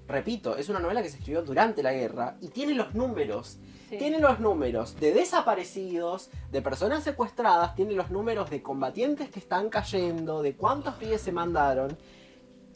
repito, 0.07 0.55
es 0.57 0.69
una 0.69 0.79
novela 0.79 1.01
que 1.01 1.09
se 1.09 1.17
escribió 1.17 1.41
durante 1.41 1.81
la 1.81 1.93
guerra 1.93 2.37
y 2.41 2.49
tiene 2.49 2.73
los 2.73 2.93
números 2.93 3.57
Sí. 3.89 3.99
tiene 3.99 4.19
los 4.19 4.39
números 4.39 4.99
de 4.99 5.13
desaparecidos, 5.13 6.31
de 6.51 6.61
personas 6.63 7.03
secuestradas, 7.03 7.75
tiene 7.75 7.93
los 7.93 8.09
números 8.09 8.49
de 8.49 8.63
combatientes 8.63 9.29
que 9.29 9.39
están 9.39 9.69
cayendo, 9.69 10.41
de 10.41 10.55
cuántos 10.55 10.95
pibes 10.95 11.21
se 11.21 11.31
mandaron. 11.31 11.95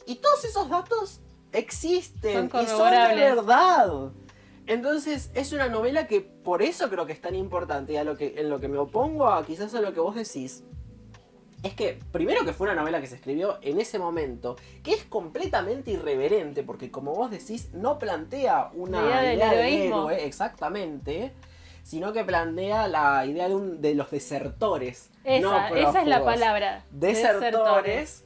Y 0.06 0.16
todos 0.16 0.44
esos 0.44 0.68
datos 0.68 1.20
existen 1.52 2.50
Son 2.50 2.62
y 2.62 2.66
son 2.66 2.90
de 2.90 3.14
verdad. 3.14 4.10
Entonces 4.66 5.30
es 5.34 5.52
una 5.52 5.68
novela 5.68 6.06
que 6.06 6.20
por 6.20 6.62
eso 6.62 6.88
creo 6.88 7.06
que 7.06 7.12
es 7.12 7.20
tan 7.20 7.34
importante 7.34 7.94
y 7.94 7.96
a 7.96 8.04
lo 8.04 8.16
que, 8.16 8.34
en 8.36 8.48
lo 8.48 8.60
que 8.60 8.68
me 8.68 8.78
opongo 8.78 9.28
a 9.28 9.44
quizás 9.44 9.74
a 9.74 9.80
lo 9.80 9.92
que 9.92 10.00
vos 10.00 10.14
decís. 10.14 10.64
Es 11.62 11.74
que, 11.74 11.98
primero 12.10 12.44
que 12.44 12.54
fue 12.54 12.68
una 12.68 12.80
novela 12.80 13.00
que 13.00 13.06
se 13.06 13.16
escribió 13.16 13.58
en 13.60 13.80
ese 13.80 13.98
momento, 13.98 14.56
que 14.82 14.92
es 14.92 15.04
completamente 15.04 15.90
irreverente, 15.90 16.62
porque 16.62 16.90
como 16.90 17.14
vos 17.14 17.30
decís, 17.30 17.68
no 17.74 17.98
plantea 17.98 18.70
una 18.72 19.02
idea 19.02 19.20
del 19.20 19.38
de 19.38 19.86
héroe, 19.86 20.24
exactamente, 20.24 21.34
sino 21.82 22.14
que 22.14 22.24
plantea 22.24 22.88
la 22.88 23.26
idea 23.26 23.48
de, 23.48 23.54
un, 23.54 23.82
de 23.82 23.94
los 23.94 24.10
desertores. 24.10 25.10
Esa, 25.24 25.70
no 25.70 25.76
esa 25.76 26.00
es 26.00 26.06
la 26.06 26.24
palabra. 26.24 26.84
Desertores. 26.92 28.24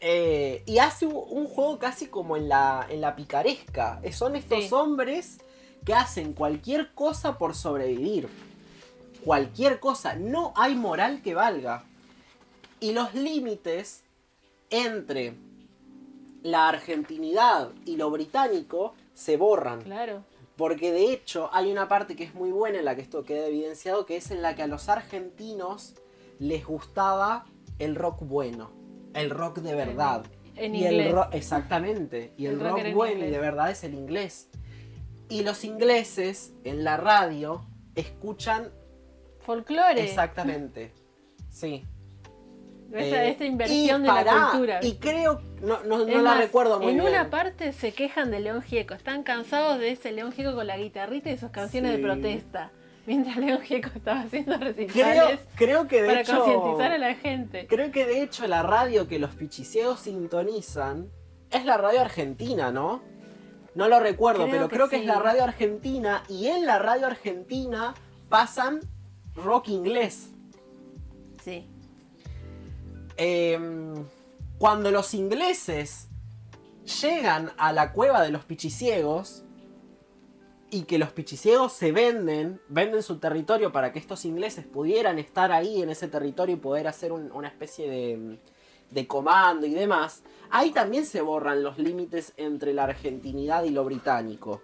Eh, 0.00 0.62
y 0.66 0.78
hace 0.78 1.06
un, 1.06 1.46
juego 1.46 1.78
casi 1.78 2.06
como 2.06 2.36
en 2.36 2.48
la, 2.48 2.86
en 2.88 3.00
la 3.00 3.14
picaresca. 3.16 4.00
Eh, 4.02 4.12
Son 4.12 4.34
estos 4.34 4.64
Sí. 4.64 4.74
hombres 4.74 5.38
que 5.84 5.94
hacen 5.94 6.32
cualquier 6.32 6.92
cosa 6.94 7.38
por 7.38 7.54
sobrevivir. 7.54 8.28
Cualquier 9.24 9.78
cosa. 9.80 10.14
No 10.14 10.52
hay 10.56 10.74
moral 10.74 11.20
que 11.22 11.34
valga. 11.34 11.84
Y 12.80 12.92
los 12.92 13.14
límites 13.14 14.02
entre 14.70 15.34
la 16.42 16.68
argentinidad 16.68 17.70
y 17.84 17.96
lo 17.96 18.10
británico 18.10 18.94
se 19.14 19.36
borran. 19.36 19.82
Claro. 19.82 20.24
Porque 20.56 20.92
de 20.92 21.12
hecho 21.12 21.50
hay 21.52 21.70
una 21.70 21.88
parte 21.88 22.16
que 22.16 22.24
es 22.24 22.34
muy 22.34 22.50
buena 22.50 22.78
en 22.78 22.84
la 22.86 22.94
que 22.94 23.02
esto 23.02 23.24
queda 23.24 23.46
evidenciado, 23.46 24.06
que 24.06 24.16
es 24.16 24.30
en 24.30 24.40
la 24.40 24.54
que 24.54 24.62
a 24.62 24.66
los 24.66 24.88
argentinos 24.88 25.94
les 26.38 26.64
gustaba 26.66 27.44
el 27.78 27.94
rock 27.94 28.20
bueno, 28.22 28.70
el 29.14 29.30
rock 29.30 29.58
de 29.58 29.74
verdad. 29.74 30.24
En 30.56 30.74
y 30.74 30.84
el 30.84 30.94
inglés. 30.94 31.12
ro- 31.12 31.28
exactamente, 31.32 32.32
y 32.36 32.46
el, 32.46 32.54
El 32.54 32.60
rock 32.60 32.78
en 32.80 32.94
bueno 32.94 33.24
y 33.24 33.30
de 33.30 33.38
verdad 33.38 33.70
es 33.70 33.82
el 33.84 33.94
inglés. 33.94 34.48
Y 35.28 35.42
los 35.42 35.64
ingleses 35.64 36.52
en 36.64 36.84
la 36.84 36.96
radio 36.96 37.64
escuchan 37.94 38.68
Folclore. 39.40 40.02
exactamente. 40.02 40.92
Sí. 41.50 41.84
Esta, 42.92 43.24
Eh, 43.24 43.30
esta 43.30 43.44
inversión 43.44 44.04
y 44.04 44.08
de 44.08 44.24
la 44.24 44.48
cultura. 44.50 44.80
Y 44.82 44.96
creo, 44.96 45.40
no, 45.62 45.82
no, 45.84 46.04
no 46.04 46.20
la 46.22 46.34
recuerdo 46.34 46.80
muy 46.80 46.88
en 46.92 46.98
bien. 46.98 47.08
una 47.08 47.30
parte 47.30 47.72
se 47.72 47.92
quejan 47.92 48.32
de 48.32 48.40
León 48.40 48.62
Gieco. 48.62 48.94
Están 48.94 49.22
cansados 49.22 49.78
de 49.78 49.92
ese 49.92 50.10
León 50.10 50.32
Gieco 50.32 50.54
con 50.56 50.66
la 50.66 50.76
guitarrita 50.76 51.30
y 51.30 51.38
sus 51.38 51.50
canciones 51.50 51.92
Sí. 51.92 51.96
de 51.98 52.02
protesta. 52.02 52.72
Mientras 53.10 53.38
León 53.38 53.60
Gieco 53.62 53.90
estaba 53.96 54.20
haciendo 54.20 54.56
recitales 54.56 55.40
creo 55.56 55.88
que 55.88 56.00
de 56.00 56.06
para 56.06 56.20
hecho. 56.20 56.38
concientizar 56.44 56.92
a 56.92 56.98
la 56.98 57.14
gente. 57.16 57.66
Creo 57.66 57.90
que 57.90 58.06
de 58.06 58.22
hecho 58.22 58.46
la 58.46 58.62
radio 58.62 59.08
que 59.08 59.18
los 59.18 59.34
pichiciegos 59.34 59.98
sintonizan 59.98 61.10
es 61.50 61.64
la 61.64 61.76
radio 61.76 62.02
argentina, 62.02 62.70
¿no? 62.70 63.02
No 63.74 63.88
lo 63.88 63.98
recuerdo, 63.98 64.44
Creo 64.44 64.52
pero 64.52 64.68
que 64.68 64.76
creo 64.76 64.88
que 64.88 64.96
sí. 64.98 65.02
es 65.02 65.08
la 65.08 65.18
radio 65.18 65.42
argentina 65.42 66.22
y 66.28 66.46
en 66.46 66.66
la 66.66 66.78
radio 66.78 67.08
argentina 67.08 67.94
pasan 68.28 68.78
rock 69.34 69.70
inglés. 69.70 70.30
Sí. 71.42 71.66
Em, 73.16 74.04
cuando 74.58 74.92
los 74.92 75.14
ingleses 75.14 76.06
llegan 77.02 77.50
a 77.56 77.72
la 77.72 77.90
cueva 77.92 78.22
de 78.22 78.30
los 78.30 78.44
pichiciegos 78.44 79.42
y 80.70 80.82
que 80.82 80.98
los 80.98 81.10
pichiciegos 81.10 81.72
se 81.72 81.90
venden, 81.92 82.60
venden 82.68 83.02
su 83.02 83.18
territorio 83.18 83.72
para 83.72 83.92
que 83.92 83.98
estos 83.98 84.24
ingleses 84.24 84.64
pudieran 84.64 85.18
estar 85.18 85.50
ahí 85.52 85.82
en 85.82 85.90
ese 85.90 86.06
territorio 86.08 86.54
y 86.54 86.58
poder 86.58 86.86
hacer 86.86 87.10
un- 87.12 87.32
una 87.32 87.48
especie 87.48 87.90
de, 87.90 88.38
de 88.90 89.06
comando 89.06 89.66
y 89.66 89.72
demás, 89.74 90.22
ahí 90.50 90.70
también 90.70 91.06
se 91.06 91.20
borran 91.20 91.62
los 91.62 91.78
límites 91.78 92.32
entre 92.36 92.72
la 92.72 92.84
argentinidad 92.84 93.64
y 93.64 93.70
lo 93.70 93.84
británico. 93.84 94.60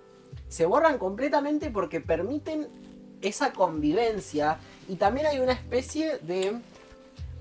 Se 0.49 0.65
borran 0.67 0.99
completamente 0.99 1.71
porque 1.71 2.01
permiten 2.01 2.69
esa 3.21 3.53
convivencia 3.53 4.59
y 4.89 4.97
también 4.97 5.27
hay 5.27 5.41
una 5.41 5.53
especie 5.53 6.19
de 6.19 6.61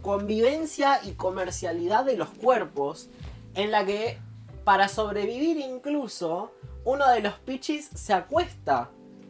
convivencia 0.02 1.00
y 1.04 1.12
comercialidad 1.12 2.06
de 2.06 2.18
los 2.18 2.30
cuerpos 2.30 3.10
en 3.56 3.72
la 3.72 3.86
que 3.86 4.18
para 4.64 4.88
sobrevivir 4.88 5.58
incluso 5.58 6.52
uno 6.86 7.10
de 7.10 7.22
los 7.22 7.34
pichis 7.40 7.90
se 7.94 8.14
acuesta 8.14 8.90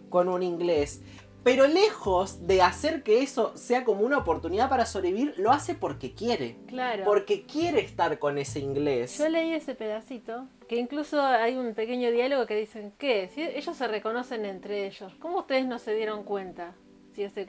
con 0.09 0.29
un 0.29 0.43
inglés. 0.43 1.01
Pero 1.43 1.67
lejos 1.67 2.47
de 2.47 2.63
hacer 2.63 3.03
que 3.03 3.21
eso 3.21 3.55
sea 3.55 3.85
como 3.85 4.01
una 4.01 4.17
oportunidad 4.17 4.67
para 4.67 4.87
sobrevivir, 4.87 5.35
lo 5.37 5.51
hace 5.51 5.75
porque 5.75 6.13
quiere. 6.13 6.57
Claro. 6.67 7.05
Porque 7.05 7.43
quiere 7.43 7.81
estar 7.81 8.17
con 8.17 8.39
ese 8.39 8.59
inglés. 8.59 9.19
Yo 9.19 9.29
leí 9.29 9.53
ese 9.53 9.75
pedacito, 9.75 10.47
que 10.67 10.77
incluso 10.77 11.21
hay 11.21 11.55
un 11.55 11.75
pequeño 11.75 12.09
diálogo 12.09 12.47
que 12.47 12.55
dicen, 12.55 12.93
¿qué? 12.97 13.29
Si 13.29 13.43
ellos 13.43 13.77
se 13.77 13.87
reconocen 13.87 14.43
entre 14.43 14.87
ellos, 14.87 15.13
¿cómo 15.19 15.39
ustedes 15.39 15.67
no 15.67 15.77
se 15.77 15.93
dieron 15.93 16.23
cuenta? 16.23 16.73
Si 17.13 17.23
hace 17.23 17.47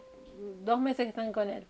dos 0.62 0.78
meses 0.78 1.04
que 1.04 1.08
están 1.08 1.32
con 1.32 1.48
él. 1.48 1.66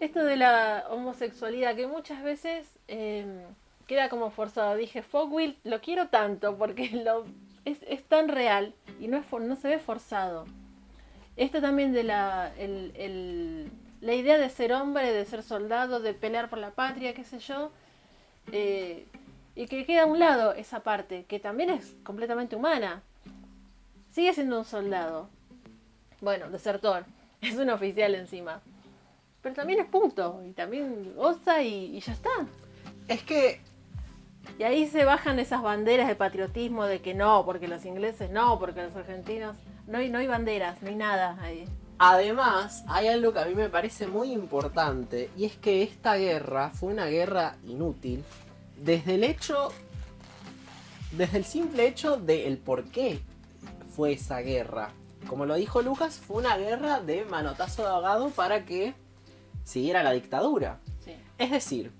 Esto 0.00 0.24
de 0.24 0.36
la 0.36 0.86
homosexualidad, 0.90 1.76
que 1.76 1.86
muchas 1.86 2.22
veces 2.22 2.66
eh, 2.88 3.44
queda 3.86 4.08
como 4.08 4.30
forzado. 4.30 4.76
Dije, 4.76 5.02
Fogwill 5.02 5.58
lo 5.64 5.80
quiero 5.80 6.08
tanto 6.08 6.56
porque 6.56 6.84
es, 7.64 7.78
es 7.88 8.02
tan 8.04 8.28
real 8.28 8.74
y 9.00 9.08
no, 9.08 9.16
es 9.18 9.26
no 9.32 9.56
se 9.56 9.68
ve 9.68 9.78
forzado. 9.78 10.44
Esto 11.36 11.60
también 11.60 11.92
de 11.92 12.02
la, 12.04 12.52
el- 12.58 12.92
el- 12.96 13.70
la 14.00 14.14
idea 14.14 14.38
de 14.38 14.48
ser 14.50 14.72
hombre, 14.72 15.12
de 15.12 15.24
ser 15.24 15.42
soldado, 15.42 16.00
de 16.00 16.14
pelear 16.14 16.48
por 16.50 16.58
la 16.58 16.70
patria, 16.70 17.14
qué 17.14 17.24
sé 17.24 17.38
yo, 17.38 17.70
eh, 18.52 19.06
y 19.54 19.66
que 19.66 19.84
queda 19.86 20.02
a 20.02 20.06
un 20.06 20.18
lado 20.18 20.52
esa 20.52 20.80
parte, 20.80 21.24
que 21.24 21.38
también 21.40 21.70
es 21.70 21.96
completamente 22.04 22.56
humana. 22.56 23.02
Sigue 24.10 24.32
siendo 24.34 24.58
un 24.58 24.64
soldado. 24.64 25.28
Bueno, 26.20 26.50
desertor. 26.50 27.04
Es 27.42 27.56
un 27.56 27.68
oficial 27.68 28.14
encima. 28.14 28.60
Pero 29.42 29.54
también 29.54 29.78
es 29.80 29.86
punto. 29.86 30.42
Y 30.48 30.52
también 30.52 31.14
goza 31.14 31.62
y 31.62 32.00
ya 32.00 32.12
está. 32.12 32.30
Es 33.08 33.22
que 33.22 33.60
Y 34.58 34.62
ahí 34.62 34.86
se 34.86 35.04
bajan 35.04 35.38
esas 35.38 35.62
banderas 35.62 36.08
de 36.08 36.14
patriotismo 36.14 36.84
de 36.84 37.00
que 37.00 37.14
no, 37.14 37.44
porque 37.44 37.68
los 37.68 37.84
ingleses 37.84 38.30
no, 38.30 38.58
porque 38.58 38.82
los 38.82 38.96
argentinos. 38.96 39.56
No 39.86 39.98
hay, 39.98 40.08
no 40.08 40.18
hay 40.18 40.26
banderas, 40.26 40.82
no 40.82 40.88
hay 40.88 40.96
nada 40.96 41.38
ahí. 41.40 41.64
Además, 41.98 42.84
hay 42.88 43.08
algo 43.08 43.32
que 43.32 43.38
a 43.38 43.46
mí 43.46 43.54
me 43.54 43.70
parece 43.70 44.06
muy 44.06 44.32
importante 44.32 45.30
y 45.36 45.46
es 45.46 45.56
que 45.56 45.82
esta 45.82 46.16
guerra 46.16 46.70
fue 46.70 46.92
una 46.92 47.06
guerra 47.06 47.56
inútil 47.64 48.22
desde 48.76 49.14
el 49.14 49.24
hecho, 49.24 49.72
desde 51.12 51.38
el 51.38 51.44
simple 51.44 51.86
hecho 51.86 52.18
del 52.18 52.58
por 52.58 52.84
qué 52.84 53.20
fue 53.94 54.12
esa 54.12 54.40
guerra. 54.40 54.90
Como 55.26 55.46
lo 55.46 55.54
dijo 55.54 55.80
Lucas, 55.80 56.18
fue 56.18 56.36
una 56.36 56.58
guerra 56.58 57.00
de 57.00 57.24
manotazo 57.24 57.82
de 57.82 57.88
ahogado 57.88 58.28
para 58.28 58.66
que 58.66 58.94
siguiera 59.64 60.02
la 60.02 60.12
dictadura. 60.12 60.80
Sí. 61.02 61.16
Es 61.38 61.50
decir, 61.50 61.92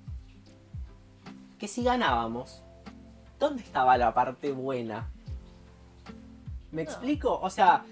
que 1.59 1.69
si 1.69 1.83
ganábamos, 1.85 2.62
¿dónde 3.38 3.62
estaba 3.62 3.97
la 3.97 4.12
parte 4.14 4.53
buena? 4.53 5.11
¿Me 6.71 6.85
No. 6.85 6.90
explico? 6.90 7.38
O 7.40 7.49
sea, 7.51 7.85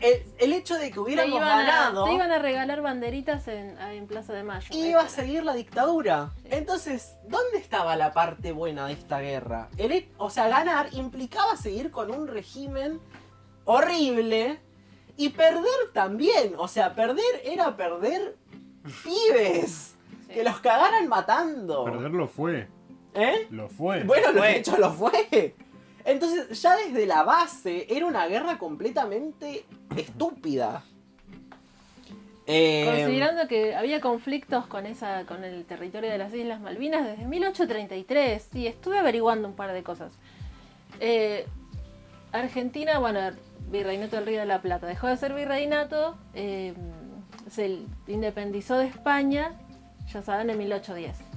el, 0.00 0.24
el 0.38 0.52
hecho 0.52 0.74
de 0.74 0.88
que 0.88 0.94
Te 0.94 1.00
hubiéramos 1.00 1.36
iban, 1.36 1.48
a, 1.48 1.56
ganado 1.62 2.04
te 2.06 2.12
iban 2.14 2.30
a 2.32 2.38
regalar 2.40 2.82
banderitas 2.82 3.46
en, 3.46 3.78
en 3.78 4.06
Plaza 4.08 4.32
de 4.32 4.42
Mayo. 4.42 4.66
iba 4.72 5.00
a 5.02 5.08
seguir 5.08 5.44
la 5.44 5.54
dictadura. 5.54 6.30
Sí. 6.42 6.48
Entonces, 6.50 7.14
¿dónde 7.28 7.58
estaba 7.58 7.94
la 7.96 8.12
parte 8.12 8.50
buena 8.50 8.86
de 8.88 8.94
esta 8.94 9.20
guerra? 9.20 9.68
El 9.76 10.08
o 10.18 10.28
sea, 10.30 10.48
ganar 10.48 10.88
implicaba 10.92 11.56
seguir 11.56 11.92
con 11.92 12.10
un 12.10 12.26
régimen 12.26 13.00
horrible 13.64 14.58
y 15.16 15.28
perder 15.28 15.92
también. 15.92 16.54
O 16.58 16.66
sea, 16.66 16.94
perder 16.96 17.42
era 17.44 17.76
perder 17.76 18.36
pibes. 19.04 19.94
Sí. 20.26 20.34
Que 20.34 20.42
los 20.44 20.58
cagaran 20.60 21.06
matando. 21.08 21.84
Perderlo 21.84 22.26
fue. 22.26 22.66
¿Eh? 23.14 23.46
Lo 23.50 23.68
fue. 23.68 24.04
Bueno, 24.04 24.28
Fue. 24.32 24.48
de 24.48 24.56
hecho 24.58 24.76
lo 24.78 24.90
fue. 24.92 25.54
Entonces, 26.04 26.60
ya 26.60 26.76
desde 26.76 27.06
la 27.06 27.22
base 27.22 27.86
era 27.88 28.06
una 28.06 28.26
guerra 28.26 28.58
completamente 28.58 29.64
estúpida. 29.96 30.84
Eh, 32.46 32.84
Considerando 32.86 33.46
que 33.46 33.76
había 33.76 34.00
conflictos 34.00 34.66
con 34.66 34.84
esa, 34.86 35.24
con 35.26 35.44
el 35.44 35.64
territorio 35.64 36.10
de 36.10 36.18
las 36.18 36.34
Islas 36.34 36.60
Malvinas 36.60 37.06
desde 37.06 37.24
1833, 37.26 38.48
sí, 38.52 38.66
estuve 38.66 38.98
averiguando 38.98 39.46
un 39.46 39.54
par 39.54 39.72
de 39.72 39.82
cosas. 39.84 40.12
Eh, 40.98 41.46
Argentina, 42.32 42.98
bueno, 42.98 43.20
Virreinato 43.70 44.16
del 44.16 44.26
Río 44.26 44.40
de 44.40 44.46
la 44.46 44.60
Plata, 44.60 44.86
dejó 44.86 45.06
de 45.06 45.16
ser 45.16 45.34
virreinato, 45.34 46.16
eh, 46.34 46.74
se 47.48 47.78
independizó 48.08 48.78
de 48.78 48.86
España, 48.86 49.52
ya 50.12 50.22
saben, 50.22 50.50
en 50.50 50.58
1810. 50.58 51.31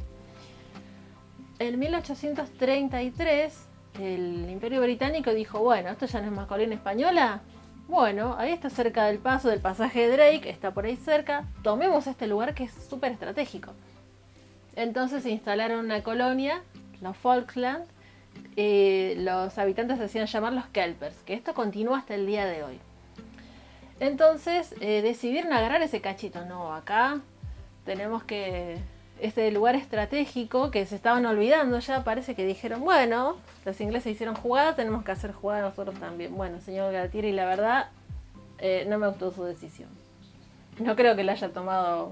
En 1.60 1.80
1833, 1.80 3.68
el 4.00 4.50
Imperio 4.50 4.82
Británico 4.82 5.34
dijo, 5.34 5.60
bueno, 5.60 5.90
esto 5.90 6.06
ya 6.06 6.20
no 6.22 6.28
es 6.28 6.34
más 6.34 6.48
colonia 6.48 6.76
española. 6.76 7.42
Bueno, 7.88 8.36
ahí 8.38 8.52
está 8.52 8.70
cerca 8.70 9.06
del 9.06 9.20
paso 9.20 9.48
del 9.50 9.62
pasaje 9.62 10.08
de 10.08 10.18
Drake, 10.18 10.50
está 10.50 10.72
por 10.74 10.86
ahí 10.86 10.96
cerca. 10.98 11.46
Tomemos 11.64 12.08
este 12.08 12.28
lugar 12.28 12.54
que 12.56 12.66
es 12.66 12.74
súper 12.74 13.12
estratégico. 13.14 13.72
Entonces 14.76 15.26
instalaron 15.26 15.86
una 15.86 16.04
colonia, 16.04 16.62
los 17.02 17.16
Falkland. 17.16 17.86
eh, 18.58 19.16
los 19.20 19.58
habitantes 19.58 19.98
se 19.98 20.04
hacían 20.06 20.26
llamar 20.28 20.52
los 20.54 20.66
Kelpers, 20.68 21.16
que 21.26 21.34
esto 21.34 21.54
continúa 21.54 22.00
hasta 22.00 22.16
el 22.16 22.26
día 22.26 22.46
de 22.46 22.64
hoy. 22.64 22.80
Entonces 24.00 24.76
eh, 24.82 25.02
decidieron 25.02 25.54
agarrar 25.54 25.82
ese 25.82 26.02
cachito. 26.02 26.44
No, 26.46 26.74
acá 26.74 27.22
tenemos 27.86 28.24
que. 28.24 28.78
Este 29.20 29.50
lugar 29.52 29.76
estratégico 29.76 30.72
que 30.72 30.86
se 30.86 30.96
estaban 30.96 31.26
olvidando 31.26 31.80
ya, 31.80 32.04
parece 32.04 32.36
que 32.36 32.46
dijeron, 32.46 32.82
bueno, 32.82 33.38
los 33.64 33.80
ingleses 33.80 34.14
hicieron 34.14 34.36
jugada, 34.36 34.76
tenemos 34.76 35.04
que 35.06 35.12
hacer 35.12 35.32
jugada 35.32 35.62
nosotros 35.62 35.98
también. 36.00 36.36
Bueno, 36.36 36.60
señor 36.60 36.92
Galtieri, 36.92 37.32
la 37.32 37.46
verdad, 37.46 37.90
eh, 38.60 38.86
no 38.90 38.98
me 38.98 39.08
gustó 39.08 39.32
su 39.32 39.44
decisión. 39.44 39.90
No 40.80 40.96
creo 40.96 41.16
que 41.16 41.24
la 41.24 41.32
haya 41.32 41.50
tomado 41.50 42.12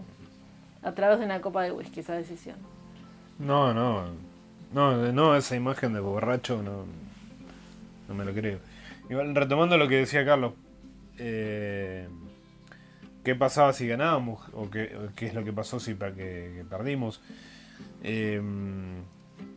a 0.81 0.91
través 0.93 1.19
de 1.19 1.25
una 1.25 1.41
copa 1.41 1.63
de 1.63 1.71
whisky 1.71 1.99
esa 1.99 2.13
decisión. 2.13 2.55
No, 3.37 3.73
no. 3.73 4.05
No, 4.73 5.11
no, 5.11 5.35
esa 5.35 5.55
imagen 5.55 5.93
de 5.93 5.99
borracho 5.99 6.63
no, 6.63 6.85
no 8.07 8.15
me 8.15 8.25
lo 8.25 8.33
creo. 8.33 8.59
Igual, 9.09 9.35
retomando 9.35 9.77
lo 9.77 9.87
que 9.87 9.97
decía 9.97 10.25
Carlos, 10.25 10.53
eh, 11.17 12.07
¿qué 13.23 13.35
pasaba 13.35 13.73
si 13.73 13.87
ganábamos? 13.87 14.41
¿O 14.53 14.69
qué, 14.69 14.95
qué 15.15 15.27
es 15.27 15.33
lo 15.33 15.43
que 15.43 15.53
pasó 15.53 15.79
si 15.79 15.95
que, 15.95 16.15
que 16.15 16.65
perdimos? 16.69 17.21
Eh, 18.03 18.41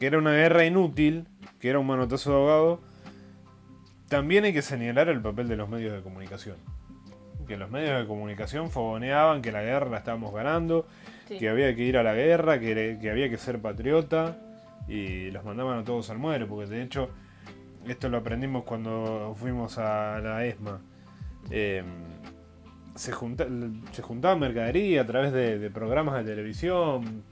que 0.00 0.06
era 0.06 0.18
una 0.18 0.32
guerra 0.32 0.64
inútil, 0.64 1.26
que 1.60 1.70
era 1.70 1.78
un 1.78 1.86
manotazo 1.86 2.30
de 2.30 2.36
ahogado. 2.36 2.80
También 4.08 4.44
hay 4.44 4.52
que 4.52 4.62
señalar 4.62 5.08
el 5.08 5.20
papel 5.20 5.48
de 5.48 5.56
los 5.56 5.68
medios 5.68 5.92
de 5.94 6.02
comunicación. 6.02 6.56
Que 7.46 7.56
los 7.56 7.70
medios 7.70 8.00
de 8.00 8.06
comunicación 8.06 8.70
fogoneaban 8.70 9.42
que 9.42 9.52
la 9.52 9.62
guerra 9.62 9.88
la 9.90 9.98
estábamos 9.98 10.34
ganando, 10.34 10.86
Sí. 11.28 11.38
que 11.38 11.48
había 11.48 11.74
que 11.74 11.82
ir 11.82 11.96
a 11.96 12.04
la 12.04 12.14
guerra, 12.14 12.60
que, 12.60 12.98
que 13.00 13.10
había 13.10 13.28
que 13.28 13.36
ser 13.36 13.60
patriota 13.60 14.36
y 14.86 15.30
los 15.32 15.44
mandaban 15.44 15.80
a 15.80 15.84
todos 15.84 16.08
al 16.10 16.18
muere, 16.18 16.46
porque 16.46 16.66
de 16.70 16.82
hecho 16.82 17.10
esto 17.88 18.08
lo 18.08 18.18
aprendimos 18.18 18.62
cuando 18.62 19.34
fuimos 19.36 19.76
a 19.78 20.20
la 20.20 20.44
ESMA. 20.46 20.80
Eh, 21.50 21.82
se, 22.96 23.12
junta, 23.12 23.46
se 23.92 24.02
juntaba 24.02 24.36
mercadería 24.36 25.02
a 25.02 25.06
través 25.06 25.32
de, 25.32 25.58
de 25.58 25.70
programas 25.70 26.16
de 26.16 26.30
televisión, 26.30 27.24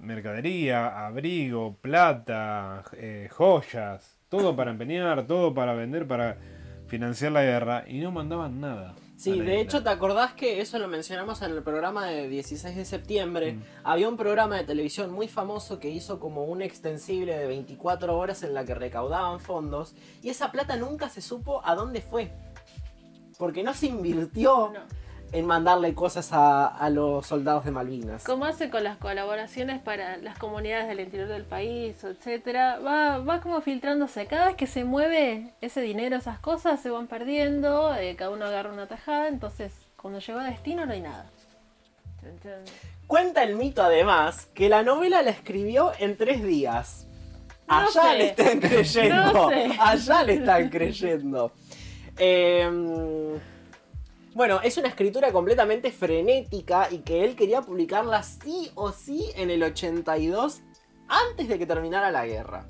mercadería, 0.00 1.06
abrigo, 1.06 1.76
plata, 1.80 2.84
eh, 2.94 3.28
joyas, 3.30 4.18
todo 4.28 4.56
para 4.56 4.70
empeñar, 4.70 5.26
todo 5.26 5.54
para 5.54 5.74
vender, 5.74 6.06
para 6.06 6.38
financiar 6.86 7.32
la 7.32 7.42
guerra 7.42 7.84
y 7.86 7.98
no 7.98 8.10
mandaban 8.10 8.60
nada. 8.60 8.94
Sí, 9.16 9.40
de 9.40 9.60
hecho, 9.60 9.82
¿te 9.82 9.90
acordás 9.90 10.34
que 10.34 10.60
eso 10.60 10.78
lo 10.78 10.88
mencionamos 10.88 11.40
en 11.42 11.52
el 11.52 11.62
programa 11.62 12.06
de 12.06 12.28
16 12.28 12.74
de 12.74 12.84
septiembre? 12.84 13.54
Mm. 13.54 13.62
Había 13.84 14.08
un 14.08 14.16
programa 14.16 14.56
de 14.56 14.64
televisión 14.64 15.12
muy 15.12 15.28
famoso 15.28 15.78
que 15.78 15.88
hizo 15.88 16.18
como 16.18 16.44
un 16.44 16.62
extensible 16.62 17.36
de 17.36 17.46
24 17.46 18.18
horas 18.18 18.42
en 18.42 18.54
la 18.54 18.64
que 18.64 18.74
recaudaban 18.74 19.40
fondos 19.40 19.94
y 20.22 20.30
esa 20.30 20.50
plata 20.50 20.76
nunca 20.76 21.08
se 21.08 21.22
supo 21.22 21.64
a 21.64 21.74
dónde 21.74 22.00
fue. 22.00 22.32
Porque 23.38 23.62
no 23.62 23.74
se 23.74 23.86
invirtió 23.86 24.70
No. 24.74 24.80
en 25.32 25.46
mandarle 25.46 25.94
cosas 25.94 26.32
a, 26.32 26.66
a 26.68 26.90
los 26.90 27.26
soldados 27.26 27.64
de 27.64 27.70
Malvinas. 27.72 28.22
Como 28.24 28.44
hace 28.44 28.70
con 28.70 28.84
las 28.84 28.96
colaboraciones 28.98 29.80
para 29.82 30.16
las 30.18 30.38
comunidades 30.38 30.86
del 30.88 31.00
interior 31.00 31.28
del 31.28 31.42
país, 31.44 32.04
etcétera, 32.04 32.78
va, 32.78 33.18
va 33.18 33.40
como 33.40 33.60
filtrándose. 33.60 34.26
Cada 34.26 34.46
vez 34.46 34.56
que 34.56 34.66
se 34.68 34.84
mueve 34.84 35.52
ese 35.60 35.80
dinero, 35.80 36.16
esas 36.16 36.38
cosas 36.38 36.80
se 36.80 36.90
van 36.90 37.08
perdiendo, 37.08 37.94
eh, 37.96 38.14
cada 38.16 38.30
uno 38.30 38.44
agarra 38.46 38.72
una 38.72 38.86
tajada, 38.86 39.26
entonces 39.28 39.72
cuando 39.96 40.20
llegó 40.20 40.38
a 40.38 40.44
destino 40.44 40.86
no 40.86 40.92
hay 40.92 41.00
nada. 41.00 41.26
Cuenta 43.06 43.42
el 43.42 43.56
mito 43.56 43.82
además 43.82 44.46
que 44.54 44.68
la 44.68 44.82
novela 44.82 45.22
la 45.22 45.30
escribió 45.30 45.92
en 45.98 46.16
tres 46.16 46.42
días. 46.42 47.06
No 47.68 47.76
Allá 47.76 47.88
sé. 48.12 48.18
le 48.18 48.26
están 48.28 48.60
creyendo. 48.60 49.32
No 49.32 49.48
sé. 49.48 49.70
Allá 49.78 50.22
le 50.22 50.34
están 50.34 50.68
creyendo. 50.68 51.52
Eh, 52.18 53.38
bueno, 54.34 54.60
es 54.62 54.76
una 54.78 54.88
escritura 54.88 55.30
completamente 55.30 55.92
frenética 55.92 56.88
y 56.90 56.98
que 56.98 57.24
él 57.24 57.36
quería 57.36 57.62
publicarla 57.62 58.24
sí 58.24 58.70
o 58.74 58.90
sí 58.90 59.30
en 59.36 59.48
el 59.48 59.62
82 59.62 60.60
antes 61.08 61.48
de 61.48 61.56
que 61.56 61.66
terminara 61.66 62.10
la 62.10 62.26
guerra. 62.26 62.66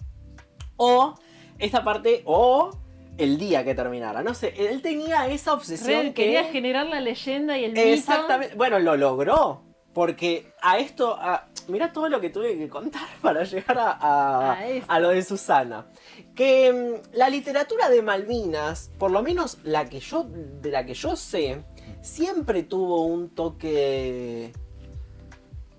O 0.77 1.15
esta 1.59 1.83
parte, 1.83 2.23
o 2.27 2.71
el 3.17 3.39
día 3.39 3.65
que 3.65 3.75
terminara. 3.75 4.23
No 4.23 4.35
sé, 4.35 4.53
él 4.57 4.83
tenía 4.83 5.27
esa 5.29 5.55
obsesión 5.55 6.09
que... 6.09 6.25
quería 6.25 6.45
generar 6.45 6.87
la 6.87 7.01
leyenda 7.01 7.57
y 7.57 7.65
el 7.65 7.73
mito. 7.73 7.83
Exactamente. 7.83 8.55
Bueno, 8.57 8.79
lo 8.79 8.97
logró. 8.97 9.63
Porque 9.95 10.53
a 10.61 10.79
esto, 10.79 11.17
a, 11.19 11.47
mira 11.69 11.93
todo 11.93 12.09
lo 12.09 12.21
que 12.21 12.29
tuve 12.29 12.59
que 12.59 12.69
contar 12.69 13.09
para 13.23 13.45
llegar 13.45 13.79
a, 13.79 14.99
lo 15.01 15.09
de 15.11 15.23
Susana. 15.23 15.87
Que 16.35 16.73
mm, 16.73 17.17
la 17.17 17.31
literatura 17.31 17.89
de 17.89 18.03
Malvinas, 18.03 18.91
por 18.99 19.11
lo 19.13 19.23
menos 19.23 19.59
la 19.63 19.89
que 19.89 20.01
yo, 20.01 20.27
de 20.29 20.71
la 20.71 20.85
que 20.85 20.95
yo 20.95 21.17
sé, 21.17 21.65
siempre 22.03 22.65
tuvo 22.65 23.07
un 23.07 23.31
toque 23.31 24.53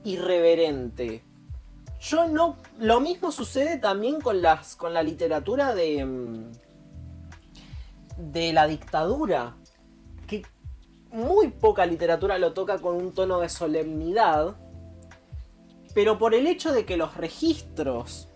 irreverente. 0.06 1.21
Yo 1.99 2.28
no. 2.28 2.58
Lo 2.80 3.01
mismo 3.01 3.32
sucede 3.32 3.78
también 3.78 4.21
con 4.21 4.41
las. 4.41 4.75
con 4.75 4.93
la 4.93 5.04
literatura 5.04 5.75
de. 5.75 6.06
mm, 6.06 6.51
de 8.17 8.54
la 8.54 8.67
dictadura. 8.67 9.56
Muy 11.15 11.47
poca 11.47 11.86
literatura 11.86 12.38
lo 12.38 12.51
toca 12.51 12.78
con 12.80 12.95
un 12.97 13.13
tono 13.13 13.39
de 13.39 13.47
solemnidad, 13.47 14.56
pero 15.93 16.17
por 16.17 16.34
el 16.36 16.45
hecho 16.45 16.73
de 16.73 16.86
que 16.86 16.97
los 16.97 17.15
registros 17.15 18.28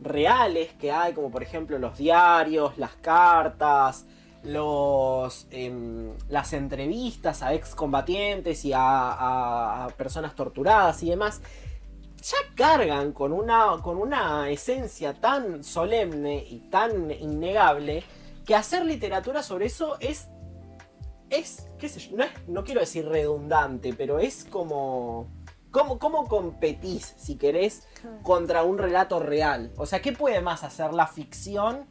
reales 0.00 0.72
que 0.74 0.92
hay, 0.92 1.14
como 1.14 1.32
por 1.32 1.42
ejemplo 1.42 1.80
los 1.80 1.98
diarios, 1.98 2.78
las 2.78 2.92
cartas, 2.94 4.06
los, 4.44 5.48
em, 5.50 6.12
las 6.28 6.52
entrevistas 6.52 7.42
a 7.42 7.54
excombatientes 7.54 8.64
y 8.64 8.72
a, 8.72 8.80
a- 8.80 9.84
a 9.86 9.88
personas 9.88 10.36
torturadas 10.36 11.02
y 11.02 11.10
demás, 11.10 11.42
ya 12.22 12.36
cargan 12.54 13.10
con 13.12 13.32
una, 13.32 13.78
con 13.82 13.96
una 13.98 14.48
esencia 14.48 15.12
tan 15.14 15.64
solemne 15.64 16.36
y 16.48 16.60
tan 16.70 17.10
innegable 17.10 18.04
que 18.46 18.54
hacer 18.54 18.84
literatura 18.86 19.42
sobre 19.42 19.66
eso 19.66 19.96
es 19.98 20.28
es, 21.30 21.68
qué 21.78 21.88
sé 21.88 22.00
yo, 22.00 22.16
no, 22.16 22.24
es- 22.24 22.30
no 22.48 22.64
quiero 22.64 22.80
decir 22.80 23.06
redundante, 23.06 23.94
pero 23.94 24.18
es 24.18 24.44
como... 24.44 25.28
¿Cómo, 25.70 26.00
¿Cómo 26.00 26.26
competís, 26.26 27.14
si 27.16 27.36
querés, 27.36 27.86
contra 28.24 28.64
un 28.64 28.76
relato 28.76 29.20
real? 29.20 29.70
O 29.76 29.86
sea, 29.86 30.02
¿qué 30.02 30.10
puede 30.12 30.40
más 30.40 30.64
hacer 30.64 30.92
la 30.92 31.06
ficción 31.06 31.86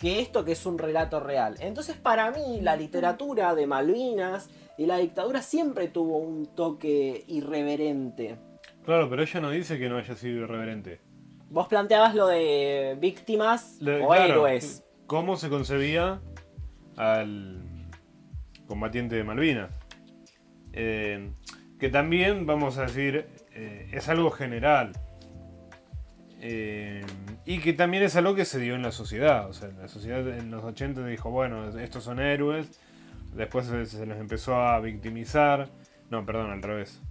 que 0.00 0.18
esto 0.18 0.44
que 0.44 0.50
es 0.50 0.66
un 0.66 0.76
relato 0.76 1.20
real? 1.20 1.54
Entonces, 1.60 1.94
para 1.94 2.32
mí, 2.32 2.60
la 2.62 2.74
literatura 2.74 3.54
de 3.54 3.68
Malvinas 3.68 4.50
y 4.76 4.86
la 4.86 4.96
dictadura 4.96 5.40
siempre 5.40 5.86
tuvo 5.86 6.16
un 6.18 6.46
toque 6.46 7.22
irreverente. 7.28 8.38
Claro, 8.84 9.08
pero 9.08 9.22
ella 9.22 9.40
no 9.40 9.50
dice 9.50 9.78
que 9.78 9.88
no 9.88 9.98
haya 9.98 10.16
sido 10.16 10.40
irreverente. 10.42 11.00
Vos 11.48 11.68
planteabas 11.68 12.16
lo 12.16 12.26
de 12.26 12.96
víctimas 12.98 13.76
Le- 13.80 14.02
o 14.02 14.08
claro, 14.08 14.24
héroes. 14.48 14.82
¿Cómo 15.06 15.36
se 15.36 15.48
concebía 15.48 16.20
al 16.96 17.62
combatiente 18.72 19.16
de 19.16 19.22
Malvinas? 19.22 19.70
Eh, 20.72 21.30
que 21.78 21.90
también, 21.90 22.46
vamos 22.46 22.78
a 22.78 22.86
decir, 22.86 23.26
eh, 23.52 23.90
es 23.92 24.08
algo 24.08 24.30
general. 24.30 24.92
Eh, 26.40 27.04
y 27.44 27.58
que 27.58 27.74
también 27.74 28.02
es 28.02 28.16
algo 28.16 28.34
que 28.34 28.46
se 28.46 28.58
dio 28.58 28.74
en 28.74 28.80
la 28.80 28.90
sociedad. 28.90 29.46
O 29.50 29.52
sea, 29.52 29.68
la 29.78 29.88
sociedad 29.88 30.26
en 30.26 30.50
los 30.50 30.64
80 30.64 31.04
dijo, 31.04 31.30
bueno, 31.30 31.68
estos 31.78 32.04
son 32.04 32.18
héroes. 32.18 32.80
Después 33.34 33.66
se, 33.66 34.06
los 34.06 34.16
empezó 34.16 34.56
a 34.56 34.80
victimizar. 34.80 35.68
No, 36.08 36.24
perdón, 36.24 36.50
al 36.50 36.62
revés. 36.62 37.02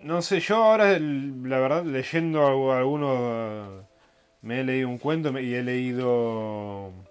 No 0.00 0.22
sé, 0.22 0.40
yo 0.40 0.56
ahora, 0.64 0.98
la 0.98 1.58
verdad, 1.58 1.84
leyendo 1.84 2.72
alguno, 2.72 3.86
me 4.40 4.60
he 4.60 4.64
leído 4.64 4.88
un 4.88 4.96
cuento 4.96 5.38
y 5.38 5.54
he 5.54 5.62
leído 5.62 7.03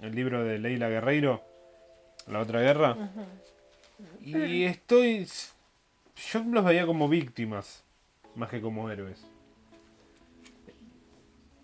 el 0.00 0.14
libro 0.14 0.44
de 0.44 0.58
Leila 0.58 0.88
Guerreiro, 0.88 1.42
La 2.26 2.40
otra 2.40 2.60
guerra, 2.60 2.96
y 4.20 4.64
estoy, 4.64 5.26
yo 6.32 6.44
los 6.44 6.64
veía 6.64 6.86
como 6.86 7.08
víctimas, 7.08 7.84
más 8.34 8.50
que 8.50 8.60
como 8.60 8.90
héroes. 8.90 9.26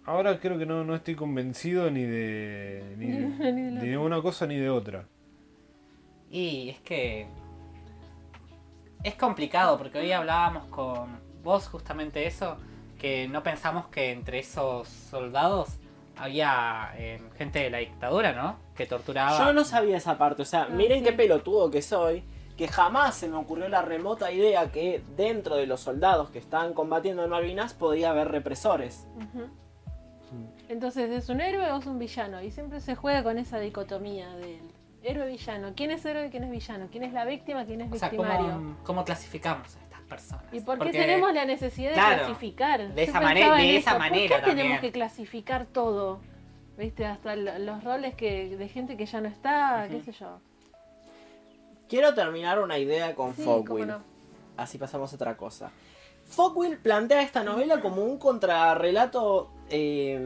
Ahora 0.05 0.41
creo 0.41 0.59
que 0.59 0.67
no, 0.67 0.83
no 0.85 0.97
estoy 0.97 1.15
convencido 1.15 1.91
ni 1.91 2.03
de 2.03 2.97
ni, 2.99 3.07
Ni 3.07 3.13
de 3.39 3.53
ni 3.53 3.89
de 3.89 3.99
una 3.99 4.21
cosa 4.21 4.47
ni 4.47 4.57
de 4.57 4.69
otra. 4.69 5.07
Y 6.31 6.71
es 6.71 6.81
que 6.81 7.27
es 9.05 9.15
complicado 9.15 9.79
porque 9.79 9.99
hoy 9.99 10.13
hablábamos 10.13 10.67
con 10.67 11.21
vos 11.43 11.69
justamente 11.69 12.27
eso, 12.27 12.57
que 12.99 13.29
no 13.29 13.43
pensamos 13.43 13.89
que 13.89 14.13
entre 14.13 14.39
esos 14.39 14.89
soldados 14.89 15.79
había 16.23 16.93
eh, 16.97 17.21
gente 17.37 17.59
de 17.61 17.71
la 17.71 17.79
dictadura, 17.79 18.33
¿no? 18.33 18.59
Que 18.75 18.87
torturaba. 18.87 19.39
Yo 19.39 19.53
no 19.53 19.65
sabía 19.65 19.97
esa 19.97 20.17
parte, 20.19 20.43
o 20.43 20.45
sea, 20.45 20.65
Ah, 20.65 20.69
miren 20.71 21.01
sí. 21.01 21.05
qué 21.07 21.13
pelotudo 21.13 21.71
que 21.71 21.83
soy, 21.83 22.23
que 22.57 22.69
jamás 22.69 23.17
se 23.17 23.29
me 23.29 23.37
ocurrió 23.37 23.69
la 23.69 23.83
remota 23.83 24.31
idea 24.31 24.71
que 24.71 25.03
dentro 25.17 25.57
de 25.57 25.67
los 25.67 25.81
soldados 25.81 26.31
que 26.31 26.39
estaban 26.39 26.75
combatiendo 26.75 27.25
en 27.25 27.31
Malvinas 27.31 27.75
podía 27.75 28.11
haber 28.11 28.29
represores. 28.29 29.07
Ujú. 29.17 29.49
Entonces, 30.69 31.11
¿es 31.11 31.29
un 31.29 31.41
héroe 31.41 31.71
o 31.73 31.79
es 31.79 31.87
un 31.87 31.99
villano? 31.99 32.41
Y 32.41 32.51
siempre 32.51 32.81
se 32.81 32.95
juega 32.95 33.23
con 33.23 33.39
esa 33.39 33.59
dicotomía 33.59 34.29
del 34.37 34.61
héroe-villano. 35.03 35.73
¿Quién 35.77 35.91
es 35.91 36.05
héroe 36.07 36.29
y 36.29 36.31
quién 36.31 36.45
es 36.45 36.51
villano? 36.51 36.89
¿Quién 36.91 37.05
es 37.05 37.13
la 37.13 37.25
víctima? 37.25 37.67
¿Quién 37.67 37.83
es 37.83 37.93
o 37.93 37.97
sea, 37.99 38.09
victimario? 38.09 38.47
¿cómo, 38.53 38.77
cómo 38.85 39.05
clasificamos 39.05 39.77
a 39.77 39.81
estas 39.83 39.92
personas? 40.13 40.45
¿Y 40.53 40.61
por 40.61 40.75
qué 40.79 40.85
Porque- 40.85 40.99
tenemos 40.99 41.33
la 41.35 41.45
necesidad 41.45 41.89
de 41.91 41.95
claro, 41.95 42.17
clasificar? 42.25 42.95
de 42.95 43.03
esa 43.03 43.13
pensaba 43.21 43.25
mane- 43.25 43.63
de 43.63 43.77
esa 43.77 43.91
eso. 43.91 43.99
manera 43.99 44.37
¿Por 44.37 44.45
qué 44.45 44.51
tenemos 44.57 44.81
que 44.81 44.93
clasificar 44.93 45.67
todo? 45.67 46.21
¿Viste? 46.79 47.05
Hasta 47.07 47.37
lo- 47.37 47.59
los 47.59 47.85
roles 47.85 48.15
que 48.15 48.57
de 48.57 48.69
gente 48.69 48.97
que 48.97 49.07
ya 49.07 49.21
no 49.21 49.29
está, 49.29 49.87
qué 49.91 50.01
sé 50.01 50.13
yo. 50.13 50.39
Quiero 51.89 52.15
terminar 52.15 52.59
una 52.61 52.79
idea 52.79 53.15
con 53.15 53.35
Sí, 53.35 53.43
Fogwill. 53.43 53.87
no. 53.87 54.01
Así 54.57 54.79
pasamos 54.79 55.13
a 55.13 55.17
otra 55.17 55.37
cosa. 55.37 55.71
Fogwill 56.25 56.79
plantea 56.79 57.21
esta 57.23 57.43
novela 57.45 57.81
como 57.83 58.03
un 58.05 58.17
contrarrelato 58.19 59.51
eh, 59.69 60.19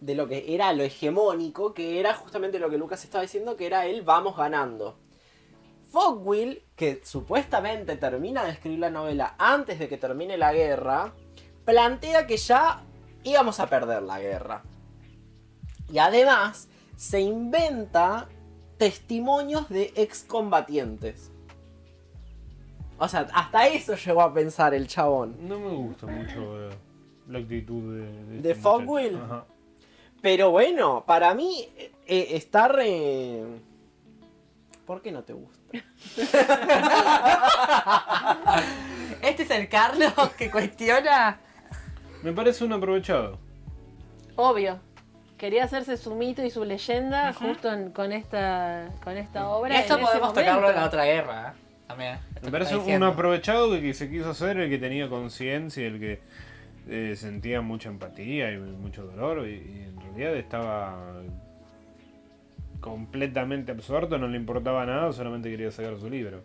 de 0.00 0.14
lo 0.14 0.26
que 0.28 0.54
era 0.54 0.72
lo 0.72 0.82
hegemónico, 0.82 1.74
que 1.74 2.00
era 2.00 2.14
justamente 2.14 2.58
lo 2.58 2.68
que 2.70 2.76
Lucas 2.78 3.04
estaba 3.04 3.22
diciendo, 3.22 3.56
que 3.56 3.66
era 3.66 3.86
el 3.86 4.02
vamos 4.02 4.36
ganando. 4.36 4.96
Fogwill, 5.92 6.62
que 6.74 7.02
supuestamente 7.04 7.96
termina 7.96 8.42
de 8.44 8.52
escribir 8.52 8.78
la 8.78 8.90
novela 8.90 9.34
antes 9.38 9.78
de 9.78 9.88
que 9.88 9.98
termine 9.98 10.38
la 10.38 10.54
guerra, 10.54 11.12
plantea 11.66 12.26
que 12.26 12.38
ya 12.38 12.82
íbamos 13.22 13.60
a 13.60 13.68
perder 13.68 14.02
la 14.02 14.18
guerra. 14.18 14.62
Y 15.92 15.98
además 15.98 16.68
se 16.96 17.20
inventa 17.20 18.26
testimonios 18.78 19.68
de 19.68 19.92
excombatientes. 19.94 21.30
O 22.98 23.06
sea, 23.06 23.28
hasta 23.34 23.68
eso 23.68 23.94
llegó 23.94 24.22
a 24.22 24.32
pensar 24.32 24.72
el 24.72 24.88
chabón. 24.88 25.36
No 25.46 25.58
me 25.58 25.68
gusta 25.68 26.06
mucho 26.06 26.68
eh, 26.68 26.70
la 27.28 27.38
actitud 27.38 27.96
de... 27.96 28.40
¿De 28.40 28.50
este. 28.50 28.54
Fogwill? 28.54 29.16
Ajá. 29.16 29.44
Pero 30.22 30.52
bueno, 30.52 31.04
para 31.04 31.34
mí 31.34 31.68
eh, 31.76 31.92
eh, 32.06 32.28
está 32.30 32.68
re... 32.68 33.42
¿Por 34.86 35.00
qué 35.02 35.12
no 35.12 35.22
te 35.22 35.32
gusta? 35.32 35.58
Este 39.22 39.44
es 39.44 39.50
el 39.50 39.68
Carlos 39.68 40.12
que 40.36 40.50
cuestiona. 40.50 41.38
Me 42.22 42.32
parece 42.32 42.64
un 42.64 42.72
aprovechado. 42.72 43.38
Obvio. 44.36 44.80
Quería 45.38 45.64
hacerse 45.64 45.96
su 45.96 46.14
mito 46.14 46.44
y 46.44 46.50
su 46.50 46.64
leyenda 46.64 47.32
justo 47.32 47.72
en- 47.72 47.90
con 47.90 48.12
esta 48.12 48.90
con 49.02 49.16
esta 49.16 49.48
obra. 49.48 49.78
Esto 49.78 49.94
en 49.94 50.00
ese 50.00 50.06
podemos 50.08 50.28
tocarlo 50.30 50.52
en 50.52 50.60
momento. 50.60 50.80
la 50.80 50.86
otra 50.86 51.04
guerra. 51.04 51.48
¿eh? 51.56 51.60
También. 51.88 52.14
esto 52.14 52.40
Me 52.40 52.40
que 52.46 52.50
parece 52.52 52.70
está 52.70 52.76
un 52.78 52.84
diciendo. 52.84 53.06
aprovechado 53.06 53.70
que, 53.72 53.80
que 53.82 53.94
se 53.94 54.08
quiso 54.10 54.30
hacer, 54.30 54.56
el 54.58 54.70
que 54.70 54.78
tenía 54.78 55.08
conciencia, 55.08 55.86
el 55.86 55.98
que 56.00 56.20
eh, 56.88 57.14
sentía 57.16 57.60
mucha 57.60 57.88
empatía 57.88 58.50
y 58.52 58.58
mucho 58.58 59.04
dolor, 59.04 59.46
y, 59.46 59.52
y 59.52 59.82
en 59.88 60.00
realidad 60.00 60.36
estaba 60.36 61.22
completamente 62.82 63.72
absorto, 63.72 64.18
no 64.18 64.28
le 64.28 64.36
importaba 64.36 64.84
nada, 64.84 65.10
solamente 65.14 65.48
quería 65.48 65.70
sacar 65.70 65.98
su 65.98 66.10
libro. 66.10 66.42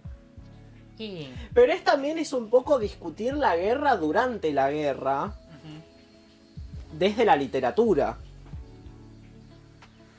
Pero 1.54 1.74
es 1.74 1.84
también 1.84 2.18
es 2.18 2.32
un 2.32 2.50
poco 2.50 2.80
discutir 2.80 3.34
la 3.36 3.56
guerra 3.58 3.98
durante 3.98 4.54
la 4.54 4.72
guerra 4.72 5.34
desde 6.94 7.26
la 7.26 7.36
literatura. 7.36 8.18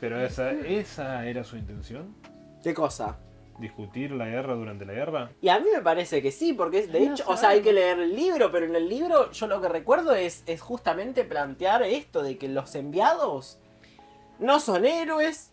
Pero 0.01 0.21
esa, 0.25 0.53
esa 0.53 1.27
era 1.27 1.43
su 1.43 1.57
intención, 1.57 2.15
¿Qué 2.63 2.75
cosa? 2.75 3.17
discutir 3.59 4.13
la 4.13 4.27
guerra 4.27 4.55
durante 4.55 4.85
la 4.85 4.93
guerra. 4.93 5.31
Y 5.43 5.49
a 5.49 5.59
mí 5.59 5.67
me 5.75 5.83
parece 5.83 6.23
que 6.23 6.31
sí, 6.31 6.53
porque 6.53 6.79
es- 6.81 6.93
de 6.93 7.01
No 7.01 7.13
hecho, 7.15 7.25
o 7.27 7.37
sea, 7.37 7.49
hay 7.51 7.61
que 7.63 7.73
leer 7.73 7.99
el 7.99 8.15
libro, 8.15 8.53
pero 8.53 8.67
en 8.67 8.77
el 8.77 8.89
libro 8.89 9.33
yo 9.33 9.47
lo 9.49 9.61
que 9.61 9.69
recuerdo 9.69 10.15
es, 10.15 10.45
es 10.47 10.61
justamente 10.61 11.25
plantear 11.25 11.83
esto 11.83 12.23
de 12.23 12.39
que 12.39 12.47
los 12.49 12.77
enviados 12.77 13.59
no 14.39 14.61
son 14.61 14.85
héroes, 14.85 15.48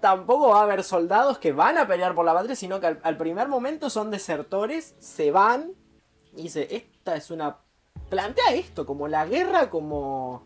tampoco 0.00 0.48
va 0.50 0.60
a 0.60 0.62
haber 0.64 0.82
soldados 0.82 1.38
que 1.38 1.52
van 1.52 1.78
a 1.78 1.86
pelear 1.86 2.14
por 2.14 2.24
la 2.24 2.34
patria, 2.34 2.56
sino 2.56 2.80
que 2.80 2.86
al, 2.88 3.00
al 3.02 3.16
primer 3.16 3.48
momento 3.48 3.90
son 3.90 4.10
desertores, 4.10 4.94
se 4.98 5.30
van 5.30 5.72
y 6.34 6.44
dice, 6.44 6.68
esta 6.70 7.16
es 7.16 7.30
una... 7.30 7.58
Plantea 8.08 8.52
esto 8.54 8.84
como 8.86 9.06
la 9.08 9.24
guerra 9.26 9.70
como 9.70 10.44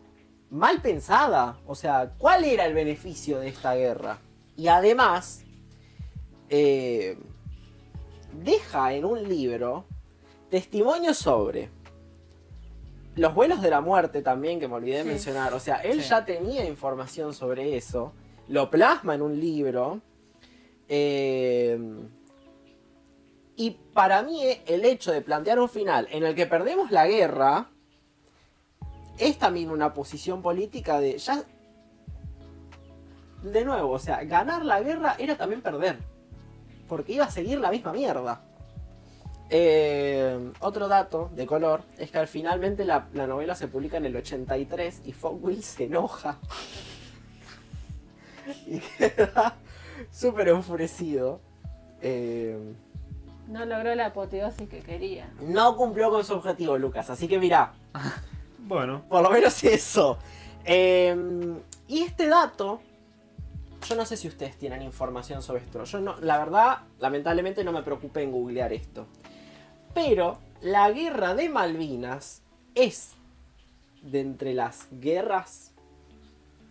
mal 0.49 0.81
pensada, 0.81 1.57
o 1.65 1.75
sea, 1.75 2.13
¿cuál 2.17 2.43
era 2.45 2.65
el 2.65 2.73
beneficio 2.73 3.39
de 3.39 3.49
esta 3.49 3.73
guerra? 3.75 4.19
Y 4.55 4.67
además... 4.67 5.43
eh, 6.49 7.17
deja 8.33 8.93
en 8.93 9.03
un 9.05 9.27
libro 9.27 9.85
testimonios 10.49 11.17
sobre 11.17 11.69
los 13.15 13.33
vuelos 13.33 13.61
de 13.61 13.69
la 13.71 13.81
muerte 13.81 14.21
también, 14.21 14.59
que 14.59 14.67
me 14.67 14.75
olvidé 14.75 14.97
de 14.97 15.03
Sí. 15.03 15.09
mencionar. 15.09 15.53
O 15.53 15.59
sea, 15.59 15.77
él 15.77 16.03
Sí. 16.03 16.09
ya 16.09 16.23
tenía 16.23 16.63
información 16.65 17.33
sobre 17.33 17.75
eso, 17.75 18.13
lo 18.47 18.69
plasma 18.69 19.15
en 19.15 19.21
un 19.21 19.39
libro. 19.39 20.01
eh, 20.87 21.79
y 23.59 23.71
para 23.71 24.21
mí 24.21 24.43
eh, 24.45 24.61
el 24.67 24.85
hecho 24.85 25.11
de 25.11 25.21
plantear 25.21 25.59
un 25.59 25.67
final 25.67 26.07
en 26.11 26.23
el 26.23 26.35
que 26.35 26.45
perdemos 26.45 26.91
la 26.91 27.07
guerra 27.07 27.69
es 29.17 29.39
también 29.39 29.71
una 29.71 29.93
posición 29.93 30.41
política 30.41 30.99
de 30.99 31.17
ya... 31.17 31.43
De 33.41 33.65
nuevo, 33.65 33.91
o 33.91 33.99
sea, 33.99 34.23
ganar 34.23 34.63
la 34.63 34.81
guerra 34.81 35.15
era 35.17 35.37
también 35.37 35.61
perder 35.61 35.97
porque 36.87 37.13
iba 37.13 37.25
a 37.25 37.31
seguir 37.31 37.59
la 37.59 37.71
misma 37.71 37.91
mierda. 37.93 38.41
Eh, 39.49 40.51
otro 40.59 40.87
dato 40.87 41.29
de 41.33 41.45
color 41.45 41.81
es 41.97 42.11
que 42.11 42.17
al 42.17 42.27
finalmente 42.27 42.83
la, 42.85 43.07
la 43.13 43.27
novela 43.27 43.55
se 43.55 43.67
publica 43.67 43.97
en 43.97 44.05
el 44.05 44.15
83 44.15 45.01
y 45.05 45.13
Fogwill 45.13 45.63
se 45.63 45.85
enoja. 45.85 46.39
y 48.67 48.79
queda 48.79 49.55
súper 50.11 50.49
enfurecido. 50.49 51.39
Eh, 52.01 52.57
No 53.47 53.65
logró 53.65 53.95
la 53.95 54.07
apoteosis 54.07 54.67
que 54.69 54.79
quería. 54.79 55.29
no 55.41 55.75
cumplió 55.77 56.09
con 56.11 56.23
su 56.23 56.33
objetivo, 56.33 56.77
Lucas, 56.77 57.09
así 57.09 57.27
que 57.27 57.39
mirá, 57.39 57.73
Bueno, 58.59 59.03
por 59.07 59.23
lo 59.23 59.29
menos 59.29 59.63
eso. 59.63 60.17
Eh, 60.65 61.15
y 61.87 62.01
este 62.03 62.27
dato, 62.27 62.81
yo 63.87 63.95
no 63.95 64.05
sé 64.05 64.17
si 64.17 64.27
ustedes 64.27 64.57
tienen 64.57 64.81
información 64.81 65.41
sobre 65.41 65.63
esto. 65.63 65.85
Yo 65.85 66.01
no, 66.01 66.19
la 66.19 66.37
verdad, 66.37 66.79
lamentablemente 66.99 67.63
no 67.63 67.71
me 67.71 67.81
preocupé 67.83 68.23
en 68.23 68.31
googlear 68.33 68.73
esto. 68.73 69.07
Pero 69.93 70.39
la 70.61 70.91
guerra 70.91 71.33
de 71.33 71.47
Malvinas 71.47 72.41
es 72.75 73.13
de 74.01 74.19
entre 74.19 74.53
las 74.53 74.87
guerras, 74.91 75.71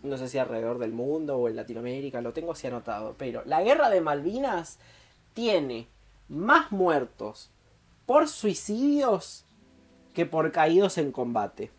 no 0.06 0.18
sé 0.18 0.28
si 0.28 0.38
alrededor 0.38 0.78
del 0.78 0.92
mundo 0.92 1.36
o 1.36 1.48
en 1.48 1.56
Latinoamérica, 1.56 2.20
lo 2.20 2.32
tengo 2.32 2.52
así 2.52 2.66
anotado, 2.66 3.14
pero 3.18 3.42
la 3.44 3.62
guerra 3.62 3.90
de 3.90 4.00
Malvinas 4.00 4.78
tiene 5.34 5.88
más 6.28 6.72
muertos 6.72 7.50
por 8.06 8.28
suicidios 8.28 9.44
que 10.14 10.26
por 10.26 10.50
caídos 10.52 10.98
en 10.98 11.12
combate. 11.12 11.70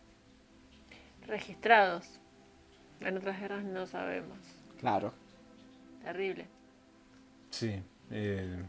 Registrados. 1.25 2.19
En 2.99 3.17
otras 3.17 3.39
guerras 3.39 3.63
no 3.63 3.85
sabemos. 3.85 4.37
Claro. 4.79 5.13
Terrible. 6.03 6.47
sí. 7.49 7.83
eh, 8.11 8.63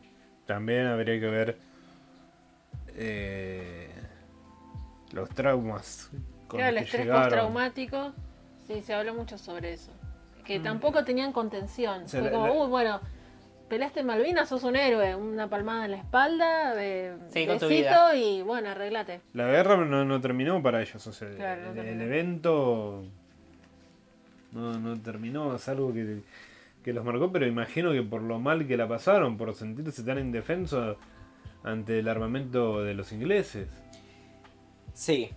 también 0.46 0.86
habría 0.86 1.20
que 1.20 1.26
ver 1.26 1.58
eh, 2.96 3.90
los 5.12 5.28
traumas 5.28 6.10
con 6.48 6.58
Claro, 6.58 6.76
el 6.76 6.82
estrés 6.84 7.06
postraumático, 7.06 8.12
sí, 8.68 8.80
se 8.82 8.94
habló 8.94 9.14
mucho 9.14 9.36
sobre 9.38 9.72
eso. 9.72 9.90
Que 10.44 10.60
tampoco 10.60 11.04
tenían 11.04 11.32
contención. 11.32 12.06
Fue 12.08 12.20
la- 12.22 12.30
como, 12.30 12.46
la- 12.46 12.52
uy, 12.52 12.68
bueno, 12.68 13.00
peleaste 13.68 14.00
en 14.00 14.06
Malvinas, 14.06 14.48
sos 14.48 14.62
un 14.64 14.76
héroe. 14.76 15.14
Una 15.16 15.48
palmada 15.48 15.84
en 15.86 15.90
la 15.90 15.96
espalda, 15.98 16.72
Sí, 17.30 17.44
tu 17.44 17.52
besito 17.52 17.68
vida. 17.68 18.14
y 18.16 18.42
bueno, 18.42 18.70
arreglate. 18.70 19.20
La 19.34 19.46
guerra 19.48 19.76
no, 19.76 20.04
no 20.04 20.20
terminó 20.20 20.62
para 20.62 20.80
ellos, 20.80 21.04
o 21.06 21.12
sea, 21.12 21.28
Claro, 21.34 21.62
no 21.62 21.72
el, 21.72 21.78
el 21.78 21.84
terminó. 21.84 22.02
evento 22.04 23.04
no, 24.52 24.78
no 24.78 24.98
terminó, 25.02 25.54
es 25.56 25.68
algo 25.68 25.92
que, 25.92 26.22
que 26.82 26.92
los 26.94 27.04
marcó, 27.04 27.30
pero 27.30 27.46
imagino 27.46 27.92
que 27.92 28.02
por 28.02 28.22
lo 28.22 28.38
mal 28.38 28.66
que 28.66 28.78
la 28.78 28.88
pasaron, 28.88 29.36
por 29.36 29.52
sentirse 29.54 30.02
tan 30.02 30.18
indefensos 30.18 30.96
ante 31.62 31.98
el 31.98 32.08
armamento 32.08 32.82
de 32.82 32.94
los 32.94 33.12
ingleses. 33.12 33.68
Sí. 34.94 35.30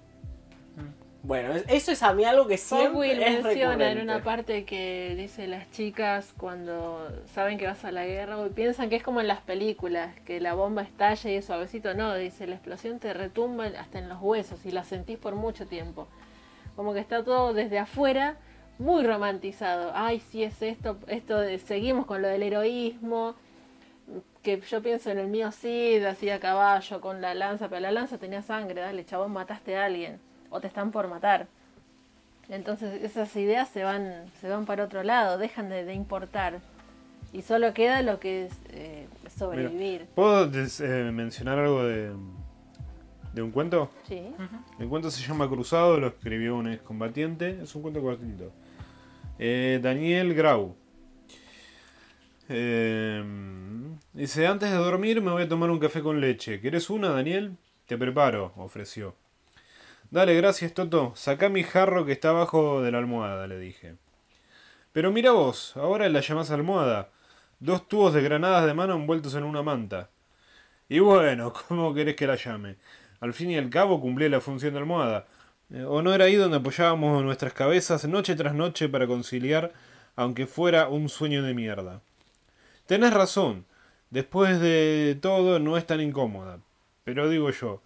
Bueno, 1.23 1.53
es- 1.53 1.65
eso 1.67 1.91
es 1.91 2.01
a 2.01 2.13
mí 2.13 2.25
algo 2.25 2.47
que 2.47 2.57
siempre 2.57 3.11
es 3.11 3.43
menciona 3.43 3.91
en 3.91 4.01
una 4.01 4.23
parte 4.23 4.65
que 4.65 5.13
dice 5.15 5.45
las 5.47 5.69
chicas 5.71 6.33
cuando 6.35 7.11
saben 7.33 7.59
que 7.59 7.67
vas 7.67 7.85
a 7.85 7.91
la 7.91 8.05
guerra 8.07 8.37
y 8.47 8.49
piensan 8.49 8.89
que 8.89 8.95
es 8.95 9.03
como 9.03 9.21
en 9.21 9.27
las 9.27 9.41
películas, 9.41 10.19
que 10.25 10.41
la 10.41 10.55
bomba 10.55 10.81
estalla 10.81 11.29
y 11.29 11.35
es 11.35 11.45
suavecito. 11.45 11.93
No, 11.93 12.15
dice, 12.15 12.47
la 12.47 12.55
explosión 12.55 12.99
te 12.99 13.13
retumba 13.13 13.65
hasta 13.67 13.99
en 13.99 14.09
los 14.09 14.19
huesos 14.19 14.65
y 14.65 14.71
la 14.71 14.83
sentís 14.83 15.19
por 15.19 15.35
mucho 15.35 15.67
tiempo. 15.67 16.07
Como 16.75 16.93
que 16.93 16.99
está 17.01 17.23
todo 17.23 17.53
desde 17.53 17.77
afuera 17.77 18.37
muy 18.79 19.03
romantizado. 19.03 19.91
Ay, 19.93 20.19
sí 20.21 20.43
es 20.43 20.59
esto, 20.63 20.97
esto 21.07 21.37
de, 21.39 21.59
seguimos 21.59 22.07
con 22.07 22.23
lo 22.23 22.29
del 22.29 22.41
heroísmo, 22.41 23.35
que 24.41 24.59
yo 24.61 24.81
pienso 24.81 25.11
en 25.11 25.19
el 25.19 25.27
mío 25.27 25.51
Cid, 25.51 26.03
así 26.05 26.29
a 26.31 26.39
caballo, 26.39 26.99
con 26.99 27.21
la 27.21 27.33
lanza, 27.35 27.69
pero 27.69 27.81
la 27.81 27.91
lanza 27.91 28.17
tenía 28.17 28.41
sangre, 28.41 28.81
dale, 28.81 29.05
chabón, 29.05 29.31
mataste 29.33 29.77
a 29.77 29.85
alguien, 29.85 30.19
o 30.51 30.61
te 30.61 30.67
están 30.67 30.91
por 30.91 31.07
matar. 31.07 31.47
Entonces 32.49 33.01
esas 33.03 33.35
ideas 33.37 33.69
se 33.69 33.83
van, 33.83 34.25
se 34.39 34.49
van 34.49 34.65
para 34.65 34.83
otro 34.83 35.01
lado, 35.03 35.37
dejan 35.39 35.69
de, 35.69 35.83
de 35.85 35.93
importar. 35.95 36.59
Y 37.33 37.41
solo 37.43 37.73
queda 37.73 38.01
lo 38.01 38.19
que 38.19 38.45
es 38.45 38.53
eh, 38.69 39.07
sobrevivir. 39.37 40.05
¿Puedo 40.15 40.47
des- 40.47 40.81
eh, 40.81 41.09
mencionar 41.13 41.57
algo 41.59 41.83
de, 41.85 42.11
de 43.33 43.41
un 43.41 43.51
cuento? 43.51 43.89
Sí. 44.05 44.21
El 44.79 44.89
cuento 44.89 45.09
se 45.09 45.25
llama 45.25 45.47
Cruzado, 45.47 45.97
lo 45.97 46.07
escribió 46.07 46.57
un 46.57 46.67
excombatiente, 46.67 47.57
es 47.63 47.73
un 47.73 47.83
cuento 47.83 48.01
cortito. 48.01 48.51
Eh, 49.39 49.79
Daniel 49.81 50.33
Grau. 50.33 50.75
Eh, 52.49 53.23
dice, 54.11 54.45
antes 54.47 54.69
de 54.69 54.75
dormir 54.75 55.21
me 55.21 55.31
voy 55.31 55.43
a 55.43 55.47
tomar 55.47 55.69
un 55.71 55.79
café 55.79 56.01
con 56.01 56.19
leche. 56.19 56.59
¿Querés 56.59 56.89
una, 56.89 57.09
Daniel? 57.09 57.55
Te 57.85 57.97
preparo, 57.97 58.51
ofreció. 58.57 59.15
Dale, 60.11 60.35
gracias, 60.35 60.73
Toto. 60.73 61.13
Sacá 61.15 61.47
mi 61.47 61.63
jarro 61.63 62.05
que 62.05 62.11
está 62.11 62.31
abajo 62.31 62.81
de 62.81 62.91
la 62.91 62.97
almohada, 62.97 63.47
le 63.47 63.57
dije. 63.57 63.95
Pero 64.91 65.09
mira 65.09 65.31
vos, 65.31 65.77
ahora 65.77 66.09
la 66.09 66.19
llamás 66.19 66.51
almohada. 66.51 67.07
Dos 67.61 67.87
tubos 67.87 68.13
de 68.13 68.21
granadas 68.21 68.65
de 68.65 68.73
mano 68.73 68.95
envueltos 68.95 69.35
en 69.35 69.45
una 69.45 69.63
manta. 69.63 70.09
Y 70.89 70.99
bueno, 70.99 71.53
¿cómo 71.67 71.93
querés 71.93 72.17
que 72.17 72.27
la 72.27 72.35
llame? 72.35 72.75
Al 73.21 73.33
fin 73.33 73.51
y 73.51 73.57
al 73.57 73.69
cabo 73.69 74.01
cumplí 74.01 74.27
la 74.27 74.41
función 74.41 74.73
de 74.73 74.79
almohada. 74.79 75.27
Eh, 75.69 75.85
¿O 75.85 76.01
no 76.01 76.13
era 76.13 76.25
ahí 76.25 76.35
donde 76.35 76.57
apoyábamos 76.57 77.23
nuestras 77.23 77.53
cabezas 77.53 78.05
noche 78.05 78.35
tras 78.35 78.53
noche 78.53 78.89
para 78.89 79.07
conciliar, 79.07 79.71
aunque 80.17 80.45
fuera 80.45 80.89
un 80.89 81.07
sueño 81.07 81.41
de 81.41 81.53
mierda? 81.53 82.01
Tenés 82.85 83.13
razón, 83.13 83.65
después 84.09 84.59
de 84.59 85.17
todo 85.21 85.59
no 85.59 85.77
es 85.77 85.87
tan 85.87 86.01
incómoda. 86.01 86.59
Pero 87.05 87.29
digo 87.29 87.49
yo, 87.51 87.81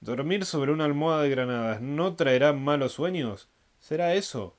¿dormir 0.00 0.44
sobre 0.44 0.72
una 0.72 0.84
almohada 0.84 1.22
de 1.22 1.30
granadas 1.30 1.80
no 1.80 2.14
traerá 2.14 2.52
malos 2.52 2.92
sueños? 2.92 3.48
¿Será 3.80 4.14
eso? 4.14 4.54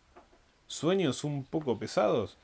¿Sueños 0.67 1.23
un 1.23 1.43
poco 1.43 1.80
pesados? 1.80 2.38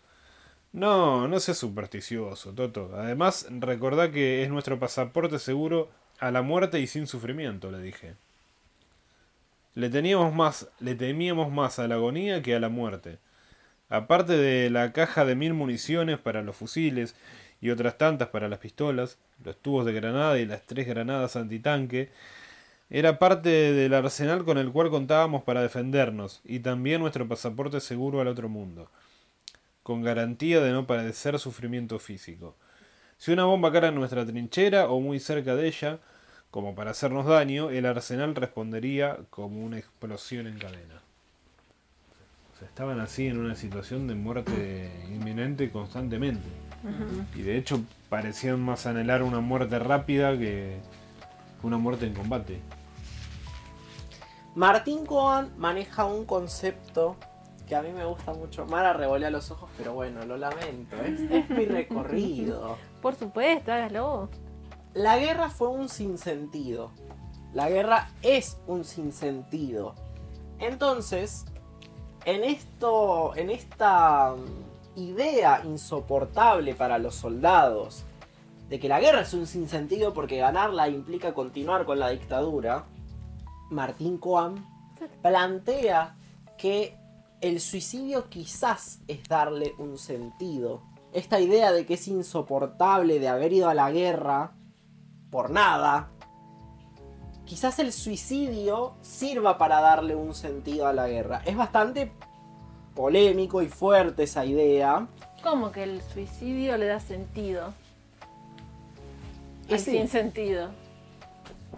No, 0.74 1.28
no 1.28 1.40
seas 1.40 1.58
supersticioso, 1.58 2.52
Toto. 2.52 2.92
Además, 2.96 3.48
recordá 3.50 4.12
que 4.12 4.44
es 4.44 4.50
nuestro 4.50 4.78
pasaporte 4.78 5.40
seguro 5.40 5.90
a 6.20 6.32
la 6.32 6.42
muerte 6.42 6.80
y 6.80 6.88
sin 6.88 7.08
sufrimiento, 7.08 7.72
le 7.72 7.82
dije. 7.82 8.16
Le 9.74 9.90
teníamos 9.90 10.34
más, 10.34 10.68
le 10.80 10.96
temíamos 10.96 11.52
más 11.52 11.80
a 11.80 11.88
la 11.88 11.96
agonía 11.96 12.42
que 12.42 12.56
a 12.56 12.60
la 12.60 12.70
muerte. 12.70 13.20
Aparte 13.90 14.36
de 14.38 14.70
la 14.70 14.92
caja 14.94 15.26
de 15.26 15.36
mil 15.36 15.54
municiones 15.54 16.18
para 16.18 16.42
los 16.42 16.56
fusiles 16.56 17.16
y 17.62 17.70
otras 17.70 17.98
tantas 17.98 18.30
para 18.30 18.50
las 18.50 18.60
pistolas, 18.60 19.18
los 19.44 19.58
tubos 19.58 19.86
de 19.86 19.94
granada 19.94 20.40
y 20.40 20.46
las 20.46 20.66
tres 20.66 20.88
granadas 20.88 21.36
antitanque, 21.36 22.10
era 22.90 23.18
parte 23.20 23.50
del 23.50 23.94
arsenal 23.94 24.46
con 24.46 24.58
el 24.58 24.72
cual 24.72 24.90
contábamos 24.90 25.44
para 25.44 25.62
defendernos, 25.62 26.42
y 26.44 26.60
también 26.60 27.02
nuestro 27.02 27.28
pasaporte 27.28 27.80
seguro 27.80 28.22
al 28.22 28.28
otro 28.28 28.50
mundo, 28.50 28.90
con 29.84 30.04
garantía 30.04 30.62
de 30.62 30.72
no 30.72 30.88
padecer 30.88 31.40
sufrimiento 31.40 32.00
físico. 32.00 32.56
Si 33.18 33.32
una 33.32 33.46
bomba 33.46 33.72
cae 33.72 33.88
en 33.88 33.96
nuestra 33.96 34.26
trinchera 34.26 34.90
o 34.90 35.00
muy 35.00 35.20
cerca 35.20 35.56
de 35.56 35.68
ella, 35.68 36.00
como 36.52 36.76
para 36.76 36.92
hacernos 36.92 37.26
daño, 37.26 37.70
el 37.70 37.86
arsenal 37.86 38.36
respondería 38.36 39.18
como 39.30 39.66
una 39.66 39.78
explosión 39.78 40.48
en 40.48 40.58
cadena. 40.58 41.02
O 42.54 42.58
sea, 42.58 42.68
estaban 42.68 43.02
así 43.02 43.28
en 43.28 43.40
una 43.40 43.56
situación 43.56 44.08
de 44.08 44.16
muerte 44.16 44.90
inminente 45.10 45.70
constantemente. 45.72 46.48
Y 47.36 47.42
de 47.42 47.58
hecho 47.58 47.82
parecían 48.10 48.62
más 48.62 48.86
anhelar 48.86 49.24
una 49.24 49.42
muerte 49.42 49.80
rápida 49.80 50.38
que 50.38 50.78
una 51.66 51.78
muerte 51.78 52.06
en 52.06 52.14
combate. 52.14 52.62
Martín 54.54 55.06
Cohen 55.06 55.52
maneja 55.58 56.06
un 56.06 56.26
concepto 56.26 57.18
que 57.68 57.76
a 57.76 57.82
mí 57.82 57.92
me 57.92 58.06
gusta 58.06 58.34
mucho. 58.34 58.66
Mara 58.66 58.94
revolea 58.94 59.30
los 59.30 59.50
ojos, 59.52 59.70
pero 59.78 59.94
bueno, 59.94 60.24
lo 60.26 60.38
lamento. 60.38 60.96
Es, 61.04 61.20
es 61.32 61.50
mi 61.50 61.66
recorrido. 61.66 62.78
Por 63.02 63.16
supuesto, 63.16 63.74
hágalo. 63.74 64.30
La 64.94 65.18
guerra 65.18 65.50
fue 65.50 65.68
un 65.70 65.90
sinsentido. 65.90 66.92
La 67.54 67.70
guerra 67.70 68.10
es 68.22 68.60
un 68.68 68.86
sinsentido. 68.86 69.96
Entonces, 70.60 71.46
en 72.26 72.44
esto, 72.44 73.36
en 73.36 73.50
esta 73.50 74.36
idea 74.96 75.62
insoportable 75.66 76.76
para 76.76 76.98
los 76.98 77.16
soldados 77.16 78.06
de 78.70 78.80
que 78.80 78.90
la 78.90 79.00
guerra 79.00 79.22
es 79.22 79.34
un 79.34 79.48
sinsentido 79.48 80.14
porque 80.14 80.38
ganarla 80.38 80.90
implica 80.90 81.34
continuar 81.34 81.86
con 81.86 82.00
la 82.00 82.10
dictadura, 82.10 82.86
Martín 83.70 84.18
Coam 84.18 84.66
plantea 85.22 86.16
que 86.58 86.98
el 87.42 87.60
suicidio 87.60 88.30
quizás 88.30 89.02
es 89.08 89.24
darle 89.28 89.74
un 89.78 89.98
sentido. 89.98 90.82
Esta 91.14 91.40
idea 91.40 91.72
de 91.72 91.86
que 91.86 91.94
es 91.94 92.08
insoportable 92.08 93.20
de 93.20 93.28
haber 93.28 93.54
ido 93.54 93.70
a 93.70 93.74
la 93.74 93.92
guerra 93.92 94.54
por 95.30 95.50
nada, 95.50 96.12
quizás 97.46 97.80
el 97.80 97.94
suicidio 97.94 98.96
sirva 99.02 99.58
para 99.58 99.80
darle 99.80 100.16
un 100.16 100.34
sentido 100.34 100.88
a 100.88 100.94
la 100.94 101.08
guerra. 101.08 101.42
Es 101.46 101.56
bastante 101.56 102.12
polémico 102.96 103.62
y 103.62 103.68
fuerte 103.68 104.24
esa 104.24 104.46
idea. 104.46 105.08
¿Cómo 105.44 105.72
que 105.72 105.84
el 105.84 106.02
suicidio 106.02 106.78
le 106.78 106.88
da 106.88 107.00
sentido? 107.00 107.74
Sí, 109.70 109.78
sin 109.80 110.08
sentido. 110.08 110.70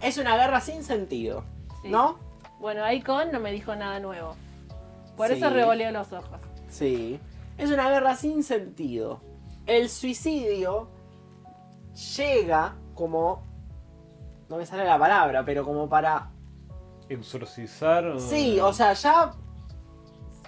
es 0.00 0.16
una 0.18 0.36
guerra 0.36 0.60
sin 0.60 0.84
sentido, 0.84 1.44
Sí. 1.82 1.88
¿no? 1.88 2.18
Bueno, 2.60 2.84
ahí 2.84 3.00
con 3.02 3.32
no 3.32 3.40
me 3.40 3.50
dijo 3.52 3.74
nada 3.76 3.98
nuevo. 4.00 4.36
Por 5.16 5.28
Sí. 5.28 5.34
eso 5.34 5.50
revoleo 5.50 5.90
los 5.90 6.12
ojos. 6.12 6.38
Sí. 6.68 7.18
Es 7.56 7.70
una 7.70 7.90
guerra 7.90 8.14
sin 8.14 8.42
sentido. 8.44 9.20
El 9.66 9.88
suicidio 9.88 10.88
llega 12.16 12.76
como... 12.94 13.42
No 14.48 14.56
me 14.56 14.64
sale 14.66 14.84
la 14.84 14.98
palabra, 14.98 15.44
pero 15.44 15.64
como 15.64 15.88
para... 15.88 16.30
Exorcizar. 17.08 18.06
o- 18.06 18.18
Sí, 18.20 18.60
o 18.60 18.72
sea, 18.72 18.92
ya 18.92 19.32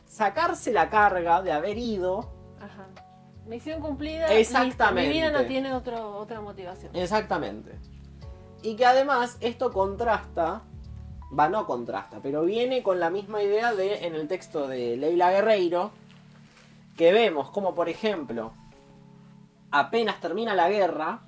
sacarse 0.06 0.72
la 0.72 0.88
carga 0.90 1.42
de 1.42 1.52
haber 1.52 1.76
ido. 1.78 2.30
Ajá. 2.60 2.86
Misión 3.50 3.80
cumplida. 3.80 4.32
Exactamente. 4.32 5.08
Mi 5.10 5.14
vida 5.16 5.32
no 5.32 5.44
tiene 5.44 5.74
otro, 5.74 6.16
otra 6.18 6.40
motivación. 6.40 6.94
Exactamente. 6.94 7.72
Y 8.62 8.76
que 8.76 8.86
además 8.86 9.36
esto 9.40 9.72
contrasta, 9.72 10.62
va 11.36 11.48
no 11.48 11.66
contrasta, 11.66 12.20
pero 12.22 12.42
viene 12.42 12.84
con 12.84 13.00
la 13.00 13.10
misma 13.10 13.42
idea 13.42 13.74
de 13.74 14.06
en 14.06 14.14
el 14.14 14.28
texto 14.28 14.68
de 14.68 14.96
Leila 14.96 15.32
Guerreiro, 15.32 15.90
que 16.96 17.12
vemos 17.12 17.50
como 17.50 17.74
por 17.74 17.88
ejemplo, 17.88 18.52
apenas 19.72 20.20
termina 20.20 20.54
la 20.54 20.68
guerra, 20.68 21.22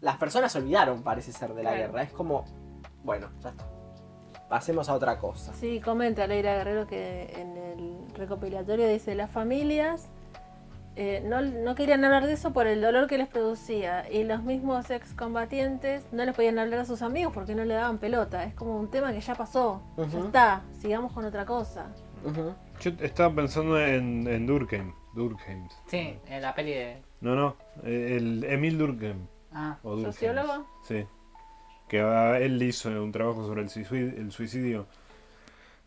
las 0.00 0.16
personas 0.16 0.52
se 0.52 0.58
olvidaron, 0.58 1.02
parece 1.02 1.32
ser, 1.32 1.52
de 1.52 1.64
la 1.64 1.70
Claro. 1.74 1.86
guerra. 1.92 2.02
Es 2.04 2.12
como, 2.12 2.46
bueno, 3.04 3.28
ya 3.42 3.50
está. 3.50 3.66
Pasemos 4.48 4.88
a 4.88 4.94
otra 4.94 5.18
cosa. 5.18 5.52
Sí, 5.52 5.80
comenta 5.80 6.26
Leira 6.26 6.54
Guerrero 6.54 6.86
que 6.86 7.30
en 7.36 7.56
el 7.58 8.14
recopilatorio 8.14 8.88
dice 8.88 9.14
las 9.14 9.30
familias 9.30 10.08
eh, 11.00 11.22
no, 11.24 11.40
no 11.40 11.74
querían 11.76 12.04
hablar 12.04 12.26
de 12.26 12.32
eso 12.32 12.52
por 12.52 12.66
el 12.66 12.80
dolor 12.80 13.06
que 13.06 13.16
les 13.18 13.28
producía 13.28 14.10
y 14.10 14.24
los 14.24 14.42
mismos 14.42 14.90
excombatientes 14.90 16.04
no 16.10 16.24
les 16.24 16.34
podían 16.34 16.58
hablar 16.58 16.80
a 16.80 16.84
sus 16.84 17.02
amigos 17.02 17.32
porque 17.32 17.54
no 17.54 17.64
le 17.64 17.74
daban 17.74 17.98
pelota. 17.98 18.42
Es 18.44 18.52
como 18.54 18.76
un 18.76 18.90
tema 18.90 19.12
que 19.12 19.20
ya 19.20 19.34
pasó, 19.36 19.80
ya 19.96 20.18
está, 20.18 20.62
sigamos 20.72 21.12
con 21.12 21.24
otra 21.24 21.46
cosa. 21.46 21.86
Ujú. 22.24 22.52
Yo 22.80 22.90
estaba 23.00 23.32
pensando 23.32 23.80
en, 23.80 24.26
en 24.26 24.44
Durkheim. 24.46 24.92
Durkheim. 25.14 25.68
Sí, 25.86 26.18
en 26.26 26.42
la 26.42 26.52
peli 26.54 26.72
de. 26.72 27.02
No, 27.20 27.34
no. 27.36 27.56
El 27.84 28.42
Emil 28.44 28.76
Durkheim. 28.76 29.26
Ah, 29.52 29.78
O 29.84 29.90
Durkheim. 29.92 30.12
¿Sociólogo? 30.12 30.66
Sí. 30.82 31.06
Que 31.88 32.00
él 32.44 32.60
hizo 32.62 32.88
un 32.90 33.12
trabajo 33.12 33.46
sobre 33.46 33.62
el 33.62 33.68
suicidio. 33.68 34.20
El 34.20 34.32
suicidio. 34.32 34.86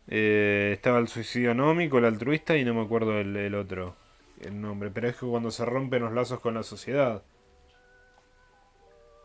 Eh, 0.08 0.70
estaba 0.72 0.98
el 0.98 1.08
suicidio 1.08 1.52
anómico, 1.52 1.98
el 1.98 2.06
altruista 2.06 2.56
y 2.56 2.64
no 2.64 2.74
me 2.74 2.82
acuerdo 2.82 3.18
el, 3.20 3.36
el 3.36 3.54
otro. 3.54 3.94
El 4.42 4.60
nombre. 4.60 4.90
Pero 4.90 5.08
es 5.08 5.16
que 5.16 5.26
cuando 5.26 5.50
se 5.50 5.64
rompen 5.64 6.02
los 6.02 6.12
lazos 6.12 6.40
con 6.40 6.54
la 6.54 6.62
sociedad. 6.62 7.22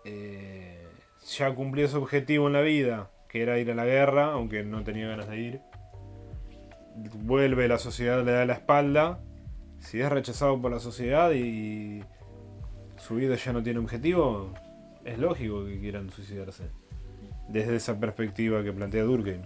eh, 0.05 0.87
ya 1.27 1.53
cumplió 1.53 1.87
su 1.87 1.97
objetivo 1.97 2.47
en 2.47 2.53
la 2.53 2.61
vida, 2.61 3.11
que 3.27 3.41
era 3.41 3.59
ir 3.59 3.69
a 3.71 3.75
la 3.75 3.85
guerra, 3.85 4.31
aunque 4.31 4.63
no 4.63 4.83
tenía 4.83 5.07
ganas 5.07 5.27
de 5.27 5.37
ir. 5.37 5.61
Vuelve, 6.95 7.67
la 7.67 7.77
sociedad 7.77 8.23
le 8.23 8.31
da 8.31 8.45
la 8.45 8.53
espalda. 8.53 9.19
Si 9.79 9.99
es 10.01 10.09
rechazado 10.09 10.59
por 10.61 10.71
la 10.71 10.79
sociedad 10.79 11.31
y 11.31 12.03
su 12.97 13.15
vida 13.15 13.35
ya 13.35 13.53
no 13.53 13.61
tiene 13.61 13.79
objetivo, 13.79 14.53
es 15.05 15.19
lógico 15.19 15.65
que 15.65 15.79
quieran 15.79 16.09
suicidarse. 16.09 16.69
Desde 17.49 17.75
esa 17.75 17.99
perspectiva 17.99 18.63
que 18.63 18.73
plantea 18.73 19.03
Durkheim. 19.03 19.41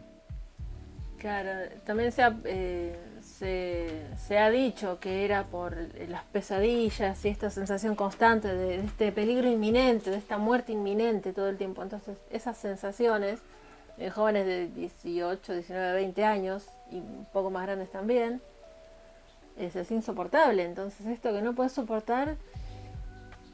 Claro, 1.18 1.70
también 1.86 2.12
se 2.12 2.24
eh, 2.46 2.96
se, 3.42 4.38
ha 4.38 4.52
dicho 4.52 5.00
que 5.00 5.26
era 5.26 5.46
por 5.46 5.76
las 6.08 6.24
pesadillas 6.26 7.26
y 7.26 7.30
esta 7.30 7.50
sensación 7.50 7.96
constante 7.96 8.54
de, 8.54 8.76
este 8.76 9.12
peligro 9.12 9.50
inminente, 9.50 10.12
de 10.12 10.18
esta 10.18 10.38
muerte 10.38 10.74
inminente 10.74 11.34
todo 11.34 11.50
el 11.50 11.58
tiempo. 11.58 11.82
Entonces, 11.82 12.18
esas 12.30 12.58
sensaciones 12.58 13.40
en 13.98 14.12
jóvenes 14.12 14.46
de 14.46 14.68
18, 14.68 15.54
19, 15.54 15.94
20 15.94 16.24
años 16.24 16.68
y 16.92 16.98
un 16.98 17.26
poco 17.34 17.50
más 17.50 17.64
grandes 17.64 17.92
también, 17.92 18.42
es, 19.58 19.76
es 19.76 19.90
insoportable. 19.90 20.64
Entonces, 20.64 21.08
esto 21.08 21.34
que 21.34 21.42
no 21.42 21.56
puedes 21.56 21.72
soportar, 21.72 22.38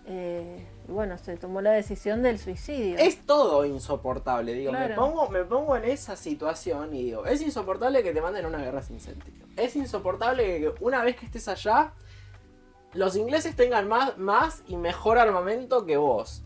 eh, 0.10 0.66
bueno, 0.88 1.18
se 1.18 1.36
tomó 1.36 1.60
la 1.60 1.72
decisión 1.72 2.24
del 2.24 2.40
suicidio. 2.40 2.98
Es 2.98 3.26
todo 3.26 3.66
insoportable, 3.66 4.54
digo, 4.54 4.72
me, 4.72 4.90
pongo, 4.90 5.28
me 5.30 5.44
pongo 5.44 5.76
en 5.76 5.84
esa 5.84 6.16
situación 6.16 6.96
y 6.96 7.04
digo, 7.04 7.26
es 7.26 7.42
insoportable 7.42 8.02
que 8.04 8.14
te 8.14 8.22
manden 8.22 8.46
a 8.46 8.48
una 8.48 8.60
guerra 8.60 8.82
sin 8.82 9.02
sentido. 9.02 9.46
Es 9.58 9.76
insoportable 9.76 10.60
que 10.60 10.74
una 10.80 11.04
vez 11.04 11.18
que 11.18 11.26
estés 11.26 11.50
allá, 11.50 11.92
los 12.94 13.18
ingleses 13.18 13.58
tengan 13.58 13.90
más, 13.90 14.18
más 14.18 14.64
y 14.68 14.78
mejor 14.78 15.18
armamento 15.18 15.86
que 15.86 15.98
vos. 15.98 16.42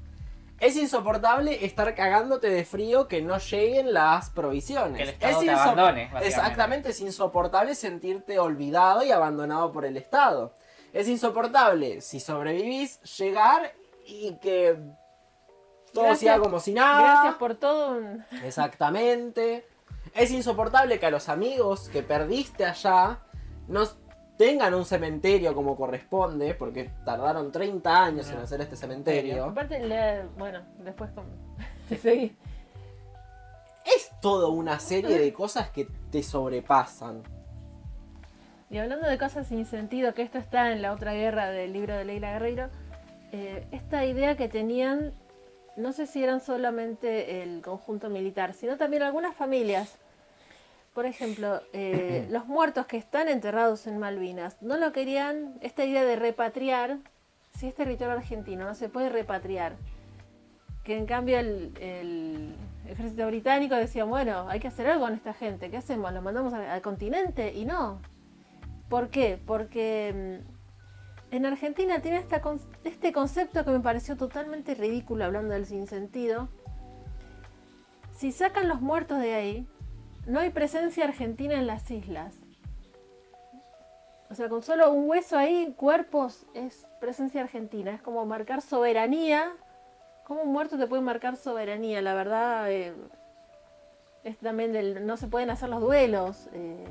Es 0.59 0.75
insoportable 0.75 1.63
estar 1.63 1.93
cagándote 1.93 2.49
de 2.49 2.65
frío 2.65 3.07
que 3.07 3.21
no 3.21 3.37
lleguen 3.37 3.93
las 3.93 4.31
provisiones. 4.31 4.97
Que 4.97 5.03
el 5.03 5.09
Estado 5.09 5.39
es 5.39 5.45
te 5.45 5.51
abandone. 5.51 6.11
Exactamente, 6.23 6.89
es 6.89 7.01
insoportable 7.01 7.75
sentirte 7.75 8.39
olvidado 8.39 9.03
y 9.03 9.11
abandonado 9.11 9.71
por 9.71 9.85
el 9.85 9.97
Estado. 9.97 10.53
Es 10.93 11.07
insoportable, 11.07 12.01
si 12.01 12.19
sobrevivís, 12.19 12.99
llegar 13.17 13.71
y 14.05 14.35
que 14.37 14.77
todo 15.93 16.05
Gracias- 16.05 16.19
siga 16.19 16.39
como 16.39 16.59
si 16.59 16.73
nada. 16.73 17.01
Gracias 17.01 17.35
por 17.35 17.55
todo. 17.55 17.91
un- 17.97 18.25
Exactamente. 18.43 19.65
Es 20.13 20.31
insoportable 20.31 20.99
que 20.99 21.05
a 21.05 21.11
los 21.11 21.29
amigos 21.29 21.89
que 21.89 22.03
perdiste 22.03 22.65
allá 22.65 23.19
no 23.67 23.83
tengan 24.37 24.73
un 24.73 24.85
cementerio 24.85 25.53
como 25.53 25.75
corresponde, 25.77 26.55
porque 26.55 26.91
tardaron 27.05 27.51
30 27.51 28.03
años 28.05 28.29
en 28.31 28.37
hacer 28.39 28.59
este 28.61 28.75
cementerio. 28.75 29.45
Aparte, 29.45 29.79
le- 29.79 30.23
bueno, 30.37 30.61
después 30.79 31.11
con... 31.11 31.25
seguí. 32.01 32.35
Es 33.85 34.11
toda 34.21 34.47
una 34.49 34.79
serie 34.79 35.17
de 35.19 35.33
cosas 35.33 35.69
que 35.69 35.87
te 36.11 36.21
sobrepasan. 36.23 37.23
Y 38.71 38.77
hablando 38.77 39.07
de 39.07 39.17
cosas 39.17 39.47
sin 39.47 39.65
sentido, 39.65 40.13
que 40.13 40.21
esto 40.21 40.37
está 40.37 40.71
en 40.71 40.81
la 40.81 40.93
otra 40.93 41.13
guerra 41.13 41.49
del 41.49 41.73
libro 41.73 41.93
de 41.93 42.05
Leila 42.05 42.31
Guerrero, 42.31 42.69
eh, 43.33 43.67
esta 43.71 44.05
idea 44.05 44.37
que 44.37 44.47
tenían, 44.47 45.13
no 45.75 45.91
sé 45.91 46.07
si 46.07 46.23
eran 46.23 46.39
solamente 46.39 47.43
el 47.43 47.61
conjunto 47.61 48.09
militar, 48.09 48.53
sino 48.53 48.77
también 48.77 49.03
algunas 49.03 49.35
familias. 49.35 49.97
Por 50.93 51.05
ejemplo, 51.05 51.61
eh, 51.73 52.25
los 52.29 52.47
muertos 52.47 52.85
que 52.85 52.95
están 52.95 53.27
enterrados 53.27 53.87
en 53.87 53.97
Malvinas, 53.97 54.61
no 54.61 54.77
lo 54.77 54.93
querían, 54.93 55.57
esta 55.59 55.83
idea 55.83 56.05
de 56.05 56.15
repatriar, 56.15 56.97
si 57.53 57.67
es 57.67 57.75
territorio 57.75 58.13
argentino, 58.13 58.63
no 58.63 58.73
se 58.73 58.87
puede 58.87 59.09
repatriar. 59.09 59.75
Que 60.85 60.97
en 60.97 61.05
cambio 61.05 61.39
el, 61.39 62.55
ejército 62.87 63.27
británico 63.27 63.75
decía, 63.75 64.05
bueno, 64.05 64.47
hay 64.47 64.61
que 64.61 64.69
hacer 64.69 64.87
algo 64.87 65.05
con 65.05 65.13
esta 65.13 65.33
gente, 65.33 65.69
¿qué 65.69 65.77
hacemos? 65.77 66.13
¿Lo 66.13 66.21
mandamos 66.21 66.53
al 66.53 66.81
continente? 66.81 67.53
Y 67.53 67.65
no. 67.65 67.99
¿Por 68.91 69.07
qué? 69.09 69.41
Porque 69.47 70.41
mm, 71.31 71.33
en 71.33 71.45
Argentina 71.45 72.01
tiene 72.01 72.25
este 72.83 73.13
concepto 73.13 73.63
que 73.63 73.71
me 73.71 73.79
pareció 73.79 74.17
totalmente 74.17 74.75
ridículo 74.75 75.23
hablando 75.23 75.53
del 75.53 75.65
sinsentido. 75.65 76.49
Si 78.11 78.33
sacan 78.33 78.67
los 78.67 78.81
muertos 78.81 79.19
de 79.21 79.33
ahí, 79.33 79.67
no 80.27 80.41
hay 80.41 80.49
presencia 80.49 81.05
argentina 81.05 81.53
en 81.57 81.67
las 81.67 81.89
islas. 81.89 82.35
O 84.29 84.35
sea, 84.35 84.49
con 84.49 84.61
solo 84.61 84.91
un 84.91 85.09
hueso 85.09 85.37
ahí, 85.37 85.73
cuerpos, 85.77 86.45
es 86.53 86.85
presencia 86.99 87.43
argentina. 87.43 87.91
Es 87.91 88.01
como 88.01 88.25
marcar 88.25 88.61
soberanía. 88.61 89.53
¿Cómo 90.25 90.41
un 90.41 90.51
muerto 90.51 90.77
te 90.77 90.87
puede 90.87 91.01
marcar 91.01 91.37
soberanía? 91.37 92.01
La 92.01 92.13
verdad, 92.13 92.69
eh, 92.69 92.93
es 94.25 94.37
también 94.39 94.73
del, 94.73 95.07
no 95.07 95.15
se 95.15 95.27
pueden 95.27 95.49
hacer 95.49 95.69
los 95.69 95.79
duelos. 95.79 96.49
eh. 96.51 96.83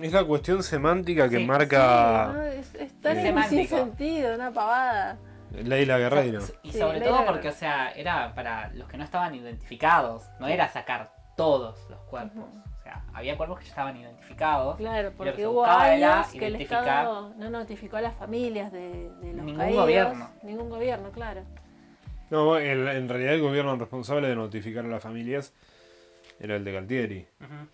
Es 0.00 0.12
la 0.12 0.24
cuestión 0.24 0.62
semántica 0.62 1.28
que 1.28 1.38
Sí. 1.38 1.44
marca 1.44 2.28
Sí, 2.30 2.32
¿no? 2.38 2.42
es, 2.44 2.74
es 2.76 3.00
tan 3.00 3.16
Es 3.18 3.48
sin 3.48 3.66
sentido, 3.68 4.34
una 4.34 4.52
pavada. 4.52 5.18
Leila 5.52 5.98
Guerreiro. 5.98 6.40
Y 6.62 6.72
sobre 6.72 7.00
todo 7.00 7.16
porque, 7.24 7.32
Guerrero. 7.48 7.50
o 7.50 7.58
sea, 7.58 7.90
era 7.92 8.34
para 8.34 8.70
los 8.74 8.86
que 8.88 8.96
no 8.98 9.04
estaban 9.04 9.34
identificados, 9.34 10.24
no 10.38 10.46
era 10.46 10.68
sacar 10.68 11.12
todos 11.36 11.78
los 11.90 12.00
cuerpos. 12.02 12.44
O 12.44 12.82
sea, 12.82 13.02
había 13.14 13.36
cuerpos 13.36 13.58
que 13.58 13.64
ya 13.64 13.70
estaban 13.70 13.96
identificados. 13.96 14.76
Claro, 14.76 15.12
porque 15.16 15.32
que 15.32 15.46
hubo 15.46 15.64
años 15.64 16.28
que 16.28 16.46
el 16.46 16.56
Estado 16.56 17.32
no 17.36 17.50
notificó 17.50 17.96
a 17.96 18.02
las 18.02 18.14
familias 18.14 18.70
de, 18.72 19.10
de 19.20 19.32
los 19.32 19.44
Ningún 19.44 19.56
caídos. 19.56 19.80
gobierno. 19.82 20.30
Ningún 20.42 20.68
gobierno, 20.70 21.10
claro. 21.10 21.42
No, 22.30 22.56
el- 22.58 22.86
en 22.88 23.08
realidad 23.08 23.34
el 23.34 23.40
gobierno 23.40 23.74
responsable 23.76 24.28
de 24.28 24.36
notificar 24.36 24.84
a 24.84 24.88
las 24.88 25.02
familias 25.02 25.54
era 26.40 26.56
el 26.56 26.64
de 26.64 26.72
Galtieri. 26.72 27.26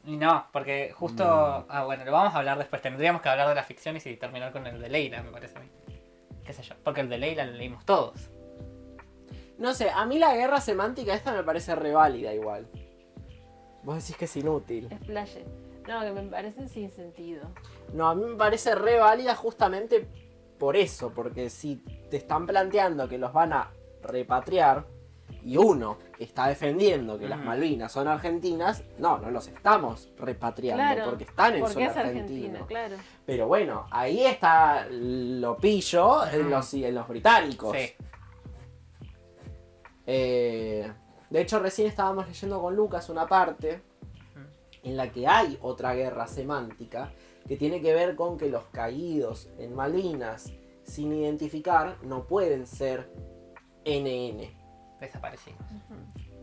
Y 0.05 0.17
no, 0.17 0.47
porque 0.53 0.93
justo. 0.95 1.25
No. 1.25 1.67
Ah, 1.69 1.85
bueno, 1.85 2.05
lo 2.05 2.13
vamos 2.13 2.35
a 2.35 2.39
hablar 2.39 2.59
después. 2.59 2.81
Tendríamos 2.81 3.21
que 3.21 3.29
hablar 3.29 3.49
de 3.49 3.55
las 3.55 3.67
ficciones 3.67 4.07
y 4.07 4.17
terminar 4.17 4.53
con 4.53 4.67
el 4.67 4.81
de 4.81 4.89
Leila, 4.89 5.23
me 5.23 5.31
parece 5.31 5.59
a 5.59 5.61
mí. 5.61 5.69
¿Qué 6.45 6.53
sé 6.53 6.63
yo? 6.63 6.75
Porque 6.83 7.01
el 7.01 7.09
de 7.09 7.19
Leila 7.19 7.45
lo 7.45 7.53
leímos 7.53 7.85
todos. 7.85 8.31
No 9.59 9.73
sé, 9.75 9.91
a 9.91 10.05
mí 10.07 10.19
la 10.19 10.35
guerra 10.35 10.61
semántica 10.61 11.15
esta 11.15 11.33
me 11.33 11.43
parece 11.43 11.75
reválida 11.75 12.35
igual. 12.35 12.67
Vos 13.83 13.97
decís 13.97 14.17
que 14.17 14.25
es 14.25 14.37
inútil. 14.37 14.89
Es 14.91 15.01
playe. 15.01 15.45
No, 15.87 16.01
que 16.01 16.13
me 16.13 16.23
parecen 16.23 16.69
sin 16.69 16.91
sentido. 16.91 17.51
No, 17.93 18.09
a 18.09 18.15
mí 18.15 18.25
me 18.25 18.37
parece 18.37 18.75
re 18.75 18.99
válida 18.99 19.35
justamente 19.35 20.09
por 20.59 20.77
eso, 20.77 21.13
porque 21.13 21.51
si 21.51 21.77
te 22.11 22.17
están 22.17 22.47
planteando 22.47 23.09
que 23.09 23.19
los 23.19 23.33
van 23.33 23.53
a 23.53 23.71
repatriar 24.03 24.87
y 25.45 25.57
uno 25.57 25.99
está 26.19 26.49
defendiendo 26.49 27.19
que 27.19 27.29
las. 27.29 27.39
Malvinas 27.45 27.93
son 27.93 28.09
argentinas, 28.09 28.83
no, 28.99 29.19
no 29.19 29.31
los 29.31 29.49
estamos 29.49 30.09
repatriando 30.19 30.83
Claro. 30.83 31.11
porque 31.11 31.25
están 31.25 31.55
en 31.55 31.61
porque 31.61 31.75
suelo 31.75 31.91
es 31.91 31.97
argentino. 31.97 32.67
Claro. 32.67 32.97
Pero 33.27 33.47
bueno, 33.47 33.87
ahí 33.91 34.25
está 34.25 34.87
lo 34.91 35.57
pillo 35.59 36.27
en 36.27 36.49
los, 36.49 36.73
en 36.75 36.95
los 36.95 37.07
británicos. 37.09 37.77
Sí. 37.77 37.93
Eh, 40.07 40.91
de 41.31 41.41
hecho, 41.41 41.59
recién 41.59 41.89
estábamos 41.89 42.27
leyendo 42.27 42.61
con 42.61 42.75
Lucas 42.75 43.09
una 43.09 43.27
parte 43.27 43.83
en 44.83 44.97
la 44.97 45.11
que 45.11 45.27
hay 45.27 45.59
otra 45.63 45.95
guerra 45.95 46.27
semántica 46.27 47.11
que 47.47 47.57
tiene 47.57 47.81
que 47.83 47.93
ver 47.93 48.17
con 48.17 48.39
que 48.39 48.49
los 48.49 48.65
caídos 48.67 49.51
en 49.59 49.75
Malvinas 49.75 50.53
sin 50.83 51.13
identificar 51.13 51.99
no 52.03 52.27
pueden 52.27 52.67
ser 52.67 53.11
NN. 53.85 54.64
Desaparecidos. 55.07 55.61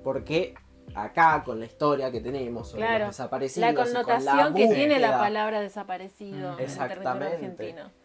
Porque 0.04 0.56
acá, 0.96 1.44
con 1.46 1.60
la 1.60 1.66
historia 1.66 2.12
que 2.12 2.20
tenemos 2.22 2.70
sobre 2.70 2.84
Claro, 2.86 3.06
los 3.08 3.18
desaparecidos, 3.18 3.62
La 3.68 3.72
y 3.72 3.76
con 3.76 3.86
connotación 3.86 4.54
que 4.54 4.68
tiene 4.68 5.00
la 5.00 5.18
palabra 5.18 5.62
desaparecido 5.62 6.54
Mm. 6.54 6.60
en 6.60 6.60
el 6.60 6.66
territorio 6.66 6.66
Exactamente. 6.66 7.36
argentino. 7.36 8.02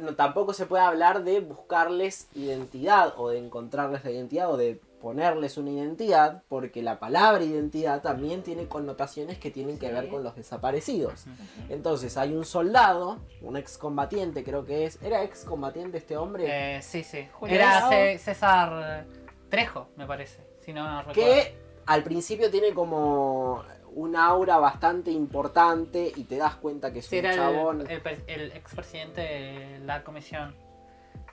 no, 0.00 0.14
tampoco 0.14 0.52
se 0.52 0.66
puede 0.66 0.84
hablar 0.84 1.24
de 1.24 1.40
buscarles 1.40 2.28
identidad 2.34 3.14
o 3.16 3.30
de 3.30 3.38
encontrarles 3.38 4.04
la 4.04 4.10
identidad 4.10 4.50
o 4.50 4.56
de 4.56 4.80
ponerles 5.00 5.56
una 5.56 5.70
identidad, 5.70 6.42
porque 6.48 6.82
la 6.82 6.98
palabra 7.00 7.42
identidad 7.42 8.02
también 8.02 8.42
tiene 8.42 8.66
connotaciones 8.68 9.38
que 9.38 9.50
tienen 9.50 9.78
que 9.78 9.90
ver 9.90 10.08
con 10.10 10.22
los 10.22 10.36
desaparecidos. 10.36 11.24
Entonces 11.70 12.18
hay 12.18 12.34
un 12.34 12.44
soldado, 12.44 13.18
un 13.40 13.56
excombatiente 13.56 14.44
creo 14.44 14.66
que 14.66 14.84
es, 14.84 15.02
¿era 15.02 15.22
excombatiente 15.24 15.96
este 15.96 16.18
hombre? 16.18 16.44
Eh, 16.76 16.82
sí, 16.82 17.02
sí. 17.02 17.26
Julio 17.32 17.54
Era 17.56 17.88
César 18.18 19.06
Trejo, 19.50 19.88
me 19.96 20.06
parece. 20.06 20.46
Si 20.60 20.72
no, 20.72 20.84
no 20.88 20.98
recuerdo. 21.02 21.20
que 21.20 21.54
al 21.86 22.02
principio 22.04 22.50
tiene 22.50 22.72
como 22.72 23.64
un 23.94 24.14
aura 24.16 24.58
bastante 24.58 25.10
importante 25.10 26.12
y 26.14 26.24
te 26.24 26.36
das 26.36 26.54
cuenta 26.56 26.92
que 26.92 27.00
es 27.00 27.06
Sí, 27.06 27.18
un 27.18 27.24
era 27.24 27.34
chabón. 27.34 27.80
el, 27.82 27.90
el, 28.06 28.22
el 28.28 28.52
expresidente 28.52 29.20
de 29.20 29.78
la 29.80 30.04
comisión 30.04 30.54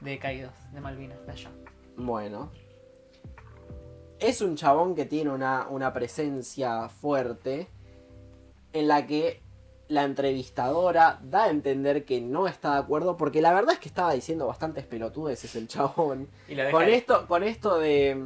de 0.01 0.17
caídos 0.19 0.53
de 0.73 0.81
Malvinas, 0.81 1.23
de 1.25 1.31
allá. 1.31 1.51
Bueno. 1.95 2.51
Es 4.19 4.41
un 4.41 4.55
chabón 4.55 4.95
que 4.95 5.05
tiene 5.05 5.29
una, 5.29 5.67
una 5.69 5.93
presencia 5.93 6.89
fuerte 6.89 7.69
en 8.73 8.87
la 8.87 9.05
que 9.05 9.43
la 9.89 10.03
entrevistadora 10.03 11.19
da 11.23 11.45
a 11.45 11.49
entender 11.49 12.03
que 12.03 12.19
no 12.19 12.47
está 12.47 12.73
de 12.73 12.79
acuerdo 12.79 13.15
porque 13.15 13.41
la 13.41 13.53
verdad 13.53 13.73
es 13.73 13.79
que 13.79 13.87
estaba 13.87 14.13
diciendo 14.13 14.47
bastantes 14.47 14.85
pelotudeces 14.85 15.55
el 15.55 15.67
chabón. 15.67 16.27
Y 16.47 16.55
Con 16.71 16.83
esto, 16.83 17.25
con 17.27 17.43
esto 17.43 17.79
de, 17.79 18.21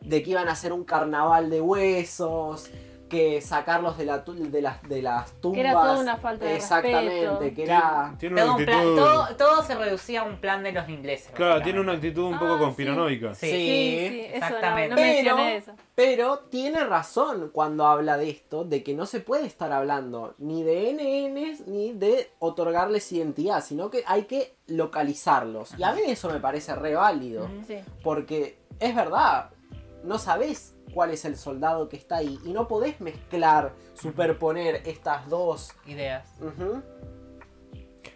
de 0.00 0.22
que 0.22 0.30
iban 0.30 0.48
a 0.48 0.52
hacer 0.52 0.72
un 0.72 0.84
carnaval 0.84 1.50
de 1.50 1.60
huesos, 1.60 2.70
que 3.08 3.40
sacarlos 3.40 3.96
de, 3.98 4.04
la, 4.06 4.18
de, 4.18 4.60
las, 4.62 4.82
de 4.82 5.02
las 5.02 5.32
tumbas. 5.40 5.54
Que 5.56 5.60
era 5.60 5.72
toda 5.72 6.00
una 6.00 6.16
falta 6.16 6.44
de 6.44 6.56
Exactamente, 6.56 7.28
respeto. 7.28 7.54
que 7.54 7.62
era... 7.62 8.14
Tiene 8.18 8.34
una 8.34 8.44
Todo, 8.44 8.56
un 8.56 8.64
plan- 8.64 8.78
actitud. 8.78 8.96
todo, 8.96 9.36
todo 9.36 9.62
se 9.62 9.74
reducía 9.76 10.20
a 10.20 10.24
un 10.24 10.36
plan 10.38 10.62
de 10.62 10.72
los 10.72 10.88
ingleses. 10.88 11.30
Claro, 11.34 11.62
tiene 11.62 11.80
una 11.80 11.92
actitud 11.92 12.24
un 12.24 12.38
poco 12.38 12.54
Ah, 12.54 12.58
conspiranoica. 12.58 13.34
Sí. 13.34 13.46
Sí, 13.46 13.56
sí, 13.56 14.20
eso 14.20 14.28
no, 14.30 14.34
exactamente. 14.46 14.88
no 14.90 14.96
Pero- 14.96 15.36
mencioné 15.36 15.56
eso. 15.56 15.72
Pero 15.94 16.38
tiene 16.50 16.84
razón 16.84 17.50
cuando 17.54 17.86
habla 17.86 18.18
de 18.18 18.28
esto, 18.28 18.64
de 18.64 18.82
que 18.82 18.94
no 18.94 19.06
se 19.06 19.20
puede 19.20 19.46
estar 19.46 19.72
hablando 19.72 20.34
ni 20.38 20.62
de 20.62 20.90
NNs 20.92 21.66
ni 21.68 21.92
de 21.92 22.30
otorgarles 22.38 23.10
identidad, 23.12 23.64
sino 23.64 23.90
que 23.90 24.02
hay 24.06 24.24
que 24.24 24.54
localizarlos. 24.66 25.74
Y 25.78 25.82
a 25.84 25.92
mí 25.92 26.00
eso 26.06 26.28
me 26.30 26.40
parece 26.40 26.74
re 26.74 26.94
válido, 26.94 27.48
porque 28.02 28.58
es 28.78 28.94
verdad, 28.94 29.50
no 30.04 30.18
sabés 30.18 30.74
cuál 30.96 31.10
es 31.10 31.26
el 31.26 31.36
soldado 31.36 31.90
que 31.90 31.96
está 31.98 32.16
ahí 32.16 32.38
y 32.42 32.54
no 32.54 32.66
podés 32.68 33.02
mezclar, 33.02 33.74
superponer 33.92 34.80
estas 34.86 35.28
dos. 35.28 35.72
Ideas. 35.84 36.26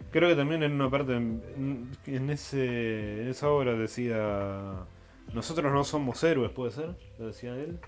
Creo 0.09 0.29
que 0.29 0.35
también 0.35 0.63
en 0.63 0.71
una 0.73 0.89
parte, 0.89 1.13
en, 1.15 1.91
en 2.07 2.29
ese, 2.31 3.21
en 3.21 3.27
esa 3.27 3.51
obra 3.51 3.73
decía, 3.73 4.87
nosotros 5.31 5.71
no 5.71 5.83
somos 5.83 6.23
héroes, 6.23 6.49
¿puede 6.53 6.71
ser? 6.71 6.97
Lo 7.19 7.27
decía 7.27 7.53
él. 7.53 7.79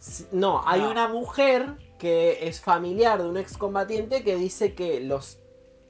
Sí, 0.00 0.26
No, 0.32 0.62
hay 0.66 0.80
No. 0.82 0.90
una 0.90 1.06
mujer 1.06 1.76
que 1.96 2.48
es 2.48 2.60
familiar 2.60 3.22
de 3.22 3.28
un 3.28 3.36
excombatiente 3.36 4.24
que 4.24 4.34
dice 4.34 4.74
que 4.74 4.98
los, 5.00 5.38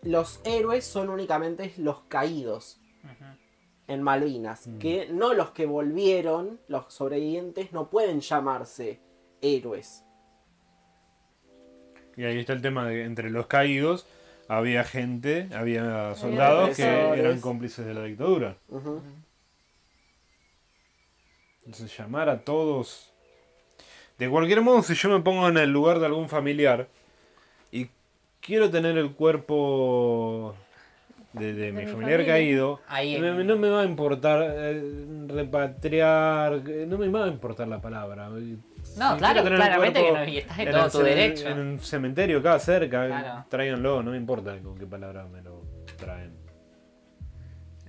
los 0.03 0.41
héroes 0.45 0.85
son 0.85 1.09
únicamente 1.09 1.72
los 1.79 2.03
caídos. 2.09 2.79
En 3.89 4.03
Malvinas, 4.03 4.66
Mm. 4.66 4.78
que 4.78 5.09
no 5.11 5.34
los 5.34 5.51
que 5.51 5.66
volvieron, 5.66 6.61
los 6.68 6.93
sobrevivientes, 6.93 7.72
no 7.72 7.89
pueden 7.91 8.20
llamarse 8.20 9.01
héroes. 9.41 10.05
Y 12.16 12.24
ahí 12.24 12.39
está 12.39 12.53
el 12.53 12.61
tema 12.62 12.86
de 12.86 12.95
que 12.97 13.05
entre 13.05 13.30
los 13.30 13.47
caídos 13.47 14.07
había 14.49 14.84
gente, 14.84 15.49
había 15.55 16.14
soldados 16.14 16.76
que 16.76 16.82
eran 16.82 17.41
cómplices 17.41 17.86
de 17.86 17.95
la 17.95 18.05
dictadura. 18.05 18.57
Ujú. 18.68 19.01
Entonces 21.64 21.97
llamar 21.97 22.28
a 22.28 22.41
todos... 22.41 23.12
De 24.18 24.28
cualquier 24.28 24.62
modo, 24.62 24.82
si 24.82 24.95
yo 24.95 25.09
me 25.11 25.20
pongo 25.20 25.49
en 25.49 25.59
el 25.59 25.70
lugar 25.70 26.01
de 26.01 26.07
algún 26.07 26.28
familiar 26.28 26.89
y 27.70 27.86
quiero 28.41 28.68
tener 28.68 28.99
el 28.99 29.12
cuerpo 29.12 30.57
de, 31.33 31.53
de 31.55 31.72
mi 31.72 31.81
mi 31.85 31.87
familiar 31.87 32.20
familia. 32.20 32.26
caído, 32.35 32.81
Ahí 32.89 33.18
no 33.20 33.57
me 33.57 33.68
va 33.68 33.83
a 33.83 33.85
importar 33.85 34.43
eh, 34.57 35.05
repatriar, 35.29 36.62
eh, 36.66 36.87
no 36.89 36.99
me 36.99 37.09
va 37.09 37.24
a 37.24 37.29
importar 37.29 37.68
la 37.68 37.81
palabra. 37.81 38.29
No, 38.31 38.39
Si 38.83 39.18
claro, 39.18 39.45
claramente 39.45 40.01
cuerpo 40.01 40.14
que 40.20 40.26
no, 40.26 40.33
y 40.33 40.39
estás 40.39 40.59
en 40.59 40.68
en 40.68 40.74
todo 40.74 40.91
tu 40.91 40.99
derecho. 41.01 41.49
En 41.49 41.59
un 41.59 41.79
cementerio 41.81 42.39
acá 42.39 42.59
cerca, 42.59 43.07
Claro. 43.07 43.45
tráiganlo, 43.49 44.03
no 44.03 44.11
me 44.12 44.16
importa 44.16 44.57
con 44.59 44.76
qué 44.79 44.87
palabra 44.87 45.26
me 45.26 45.43
lo 45.43 45.62
traen. 45.97 46.33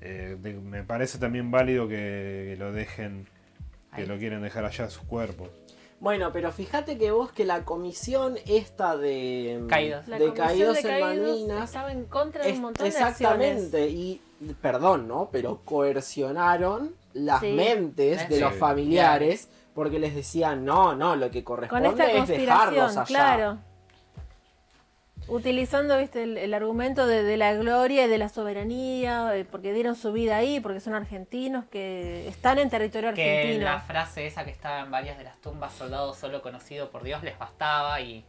Eh, 0.02 0.38
de- 0.40 0.54
me 0.54 0.84
parece 0.84 1.18
también 1.18 1.52
válido 1.52 1.88
que, 1.88 2.52
que 2.52 2.56
lo 2.58 2.72
dejen, 2.72 3.26
que 3.96 4.02
Ahí. 4.02 4.08
lo 4.08 4.18
quieren 4.18 4.42
dejar 4.42 4.66
allá 4.66 4.90
sus 4.90 5.04
cuerpos. 5.04 5.50
Bueno, 6.00 6.32
pero 6.32 6.52
fíjate 6.54 6.98
que 6.98 7.12
vos 7.12 7.32
que 7.34 7.44
la 7.46 7.66
comisión 7.66 8.38
esta 8.48 8.96
de 8.96 9.64
Caídos. 9.68 10.08
La 10.08 10.18
de 10.18 10.26
Comisión 10.28 10.48
caídos 10.48 10.74
de 10.76 10.80
en 10.82 10.88
Caídos 10.88 11.28
Malvinas 11.28 11.64
estaba 11.66 11.92
en 11.92 12.06
contra 12.06 12.44
de 12.44 12.50
es- 12.52 12.56
un 12.56 12.62
montón 12.62 12.84
de 12.90 12.98
acciones. 12.98 13.12
exactamente 13.12 13.88
y 13.90 14.22
perdón, 14.62 15.08
¿no? 15.10 15.30
Pero 15.32 15.60
coercionaron 15.66 16.96
las 17.14 17.42
Sí. 17.42 17.52
mentes 17.52 18.30
de 18.30 18.36
Sí. 18.36 18.42
los 18.42 18.54
familiares 18.56 19.50
porque 19.74 20.00
les 20.00 20.16
decían, 20.16 20.64
"No, 20.66 20.96
no, 20.96 21.16
lo 21.18 21.30
que 21.32 21.44
Con 21.44 21.56
corresponde 21.58 21.90
esta 21.90 22.12
es 22.12 22.28
dejarlos 22.28 22.96
allá." 22.98 23.06
claro. 23.06 23.58
Utilizando 25.30 25.98
viste 25.98 26.24
el, 26.24 26.38
el 26.38 26.54
argumento 26.54 27.06
de, 27.08 27.24
de 27.24 27.38
la 27.38 27.54
gloria 27.54 28.06
y 28.06 28.10
de 28.10 28.18
la 28.18 28.30
soberanía, 28.30 29.36
eh, 29.38 29.46
porque 29.46 29.74
dieron 29.74 29.96
su 29.96 30.12
vida 30.12 30.38
ahí, 30.38 30.60
porque 30.60 30.80
son 30.80 30.96
argentinos 30.96 31.66
que 31.66 32.28
están 32.28 32.58
en 32.60 32.70
territorio 32.70 33.14
Que 33.14 33.38
argentino. 33.40 33.66
la 33.66 33.80
frase 33.82 34.26
esa 34.26 34.44
que 34.46 34.52
estaba 34.52 34.80
en 34.82 34.92
varias 34.92 35.18
de 35.18 35.24
las 35.26 35.38
tumbas, 35.40 35.74
soldado 35.74 36.14
solo 36.14 36.42
conocido 36.42 36.90
por 36.90 37.04
Dios, 37.04 37.24
les 37.24 37.38
bastaba 37.38 38.02
y 38.02 38.26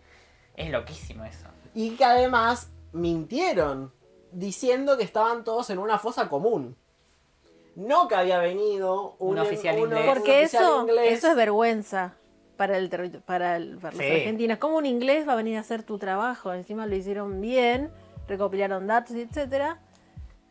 es 0.57 0.71
loquísimo 0.71 1.25
eso. 1.25 1.47
Y 1.75 1.91
que 1.97 2.05
además 2.05 2.71
mintieron 2.93 3.93
diciendo 4.33 4.97
que 4.97 5.05
estaban 5.05 5.43
todos 5.45 5.71
en 5.71 5.79
una 5.79 5.99
fosa 5.99 6.29
común. 6.29 6.77
No 7.77 8.09
que 8.09 8.15
había 8.17 8.39
venido 8.39 9.17
un, 9.19 9.31
Un 9.33 9.39
oficial 9.39 9.77
un- 9.77 9.83
inglés. 9.85 10.01
un 10.01 10.07
Porque 10.15 10.41
oficial 10.43 10.63
eso, 10.65 10.81
inglés. 10.83 11.13
eso 11.19 11.29
es 11.31 11.37
vergüenza 11.37 12.15
para 12.61 12.77
el 12.77 12.91
para, 13.25 13.57
el- 13.57 13.79
para 13.79 13.97
los 13.97 14.05
Sí. 14.05 14.13
argentinos. 14.13 14.59
¿Cómo 14.59 14.77
un 14.77 14.85
inglés 14.85 15.27
va 15.27 15.33
a 15.33 15.37
venir 15.37 15.57
a 15.57 15.61
hacer 15.61 15.83
tu 15.83 15.97
trabajo? 15.97 16.53
Encima 16.53 16.85
lo 16.87 16.95
hicieron 16.95 17.41
bien, 17.41 17.91
recopilaron 18.29 18.87
datos, 18.87 19.17
etcétera. 19.17 19.79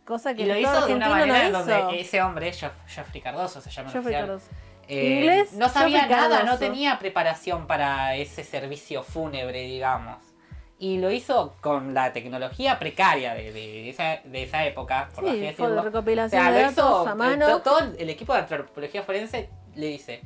Cosa 0.05 0.33
que 0.33 0.41
Y 0.41 0.45
lo 0.47 0.55
el 0.55 0.61
hizo 0.61 0.87
de 0.87 0.95
una 0.95 1.07
manera 1.07 1.49
no 1.49 1.59
donde 1.59 1.77
hizo. 1.77 1.89
ese 1.91 2.21
hombre, 2.23 2.51
Geoff- 2.51 2.73
Geoffrey 2.87 3.21
Cardoso 3.21 3.61
se 3.61 3.69
llama 3.69 3.91
Geoffrey 3.91 4.15
Cardoso. 4.15 4.47
eh, 4.87 5.17
Inglés, 5.19 5.53
no 5.53 5.69
sabía 5.69 6.07
nada, 6.07 6.41
no 6.45 6.57
tenía 6.57 6.97
preparación 6.97 7.67
para 7.67 8.15
ese 8.15 8.43
servicio 8.43 9.03
fúnebre, 9.03 9.61
digamos. 9.65 10.17
Y 10.79 10.97
lo 10.97 11.11
hizo 11.11 11.57
con 11.61 11.93
la 11.93 12.11
tecnología 12.11 12.79
precaria 12.79 13.35
de, 13.35 13.51
de 13.53 13.87
esa, 13.91 14.21
de 14.25 14.41
esa 14.43 14.65
época, 14.65 15.09
por 15.13 15.25
así 15.25 15.35
Sí, 15.35 15.41
decirlo. 15.41 15.75
de 15.75 15.81
recopilación 15.83 16.41
O 16.41 16.43
sea, 16.43 16.51
de 16.53 16.63
lo 16.63 16.71
hizo, 16.71 16.81
datos 16.81 17.07
a 17.07 17.11
eh, 17.11 17.15
mano. 17.15 17.45
to- 17.47 17.61
todo 17.61 17.79
el 17.95 18.09
equipo 18.09 18.33
de 18.33 18.39
antropología 18.39 19.03
forense 19.03 19.47
le 19.75 19.85
dice, 19.87 20.21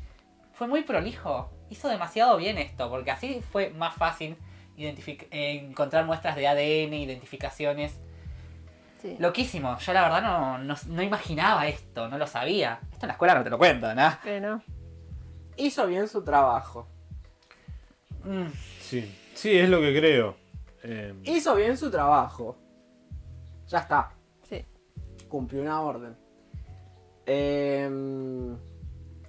fue 0.54 0.68
muy 0.68 0.84
prolijo, 0.84 1.50
hizo 1.70 1.88
demasiado 1.90 2.38
bien 2.38 2.58
esto, 2.58 2.90
porque 2.90 3.12
así 3.12 3.42
fue 3.52 3.70
más 3.72 3.96
fácil 3.96 4.36
identific- 4.78 5.28
eh, 5.32 5.66
encontrar 5.70 6.06
muestras 6.06 6.36
de 6.36 6.48
ADN, 6.48 6.94
identificaciones. 6.94 8.00
Sí. 9.02 9.16
Loquísimo, 9.20 9.78
yo 9.80 9.94
la 9.94 10.02
verdad 10.04 10.22
no, 10.22 10.58
no, 10.60 10.76
no 10.88 11.02
imaginaba 11.04 11.68
esto, 11.68 12.08
no 12.08 12.18
lo 12.18 12.26
sabía. 12.28 12.80
Esto 12.92 13.06
en 13.06 13.08
la 13.08 13.14
escuela 13.14 13.36
no 13.36 13.44
te 13.44 13.50
lo 13.50 13.58
cuentan, 13.58 14.00
¿ah? 14.00 14.20
Que 14.24 14.40
no. 14.40 14.62
Hizo 15.58 15.86
bien 15.88 16.08
su 16.08 16.24
trabajo. 16.24 16.88
Mm, 18.24 18.48
Sí, 18.80 19.14
sí, 19.36 19.58
es 19.58 19.70
lo 19.70 19.82
que 19.82 19.98
creo. 19.98 20.36
Eh, 20.84 21.14
Hizo 21.26 21.54
bien 21.56 21.78
su 21.78 21.92
trabajo. 21.92 22.58
Ya 23.68 23.80
está. 23.80 24.12
Sí. 24.48 24.64
Cumplió 25.28 25.62
una 25.62 25.82
orden. 25.82 26.16
Em, 27.26 28.58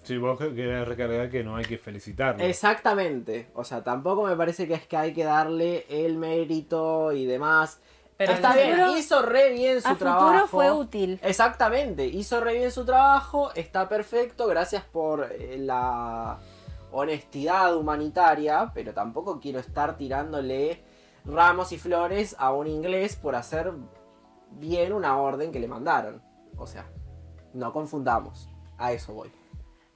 sí, 0.04 0.16
vos 0.18 0.38
querés 0.38 0.86
recargar 0.86 1.28
que 1.30 1.42
no 1.42 1.56
hay 1.56 1.64
que 1.64 1.76
felicitarlo. 1.78 2.44
exactamente. 2.44 3.50
O 3.54 3.64
sea, 3.64 3.82
tampoco 3.82 4.22
me 4.24 4.36
parece 4.36 4.68
que 4.68 4.74
es 4.74 4.86
que 4.86 4.96
hay 4.96 5.12
que 5.12 5.24
darle 5.24 5.84
el 5.88 6.16
mérito 6.16 7.10
y 7.12 7.26
demás. 7.26 7.80
Pero 8.16 8.32
Está 8.32 8.54
bien, 8.54 8.76
futuro- 8.76 8.96
hizo 8.96 9.22
re 9.22 9.50
bien 9.52 9.82
su 9.82 9.88
A 9.88 9.96
trabajo. 9.96 10.26
futuro 10.28 10.46
fue 10.46 10.70
útil. 10.70 11.18
Exactamente, 11.22 12.06
hizo 12.06 12.40
re 12.40 12.54
bien 12.54 12.70
su 12.70 12.84
trabajo, 12.84 13.50
está 13.56 13.88
perfecto, 13.88 14.46
gracias 14.46 14.84
por 14.84 15.28
eh, 15.32 15.56
la 15.58 16.38
honestidad 16.92 17.76
humanitaria, 17.76 18.70
pero 18.72 18.94
tampoco 18.94 19.40
quiero 19.40 19.58
estar 19.58 19.96
tirándole 19.96 20.80
ramos 21.24 21.72
y 21.72 21.78
flores 21.78 22.36
a 22.38 22.52
un 22.52 22.68
inglés 22.68 23.16
por 23.16 23.34
hacer 23.34 23.72
bien 24.52 24.92
una 24.92 25.18
orden 25.18 25.50
que 25.50 25.58
le 25.58 25.66
mandaron. 25.66 26.22
O 26.56 26.68
sea, 26.68 26.86
no 27.52 27.72
confundamos, 27.72 28.48
a 28.78 28.92
eso 28.92 29.12
voy. 29.12 29.32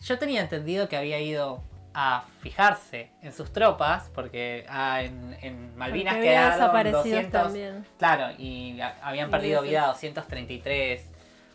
Yo 0.01 0.19
tenía 0.19 0.41
entendido 0.41 0.89
que 0.89 0.97
había 0.97 1.19
ido 1.21 1.63
a 1.95 2.25
fijarse 2.41 3.11
en 3.23 3.33
sus 3.33 3.53
tropas, 3.53 4.11
porque 4.15 4.65
ah, 4.69 5.03
en, 5.03 5.37
en 5.43 5.77
Malvinas 5.77 6.15
Porque 6.15 6.29
quedaron 6.29 6.53
desaparecidos 6.61 7.05
200... 7.05 7.43
tambido. 7.43 7.75
Claro, 7.99 8.35
y 8.39 8.81
a- 8.81 8.97
habían 9.03 9.31
perdido 9.31 9.63
vida 9.63 9.87
233 9.89 11.03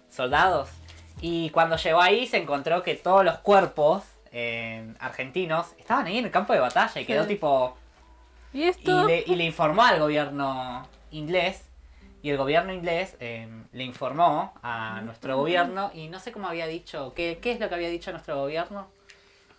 soldados. 0.09 0.69
Y 1.21 1.49
cuando 1.51 1.77
llegó 1.77 2.01
ahí 2.01 2.27
se 2.27 2.37
encontró 2.37 2.83
que 2.83 2.95
todos 2.95 3.23
los 3.23 3.37
cuerpos 3.39 4.03
eh, 4.31 4.93
argentinos 4.99 5.67
estaban 5.77 6.07
ahí 6.07 6.17
en 6.17 6.25
el 6.25 6.31
campo 6.31 6.51
de 6.53 6.59
batalla 6.59 6.99
y 6.99 7.05
quedó 7.05 7.23
Sí. 7.23 7.29
tipo... 7.29 7.77
¿Y 8.51 8.59
Y 8.59 8.63
esto? 8.65 9.07
le, 9.07 9.23
y 9.25 9.35
le 9.35 9.45
informó 9.45 9.83
al 9.83 9.99
gobierno 9.99 10.85
inglés. 11.11 11.69
Y 12.23 12.29
el 12.29 12.37
gobierno 12.37 12.73
inglés 12.73 13.15
eh, 13.19 13.47
le 13.73 13.83
informó 13.83 14.53
a 14.63 15.01
nuestro 15.01 15.37
gobierno. 15.37 15.91
Y 15.93 16.07
no 16.07 16.19
sé 16.19 16.31
cómo 16.31 16.47
había 16.47 16.65
dicho. 16.65 17.13
¿Qué, 17.13 17.37
qué 17.41 17.51
es 17.51 17.59
lo 17.59 17.67
que 17.69 17.75
había 17.75 17.89
dicho 17.89 18.11
nuestro 18.11 18.37
gobierno? 18.37 18.87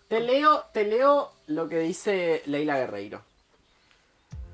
Te 0.08 0.20
leo, 0.20 0.64
te 0.72 0.84
leo 0.84 1.30
lo 1.46 1.68
que 1.68 1.78
dice 1.80 2.42
Leila 2.46 2.78
Guerreiro. 2.78 3.22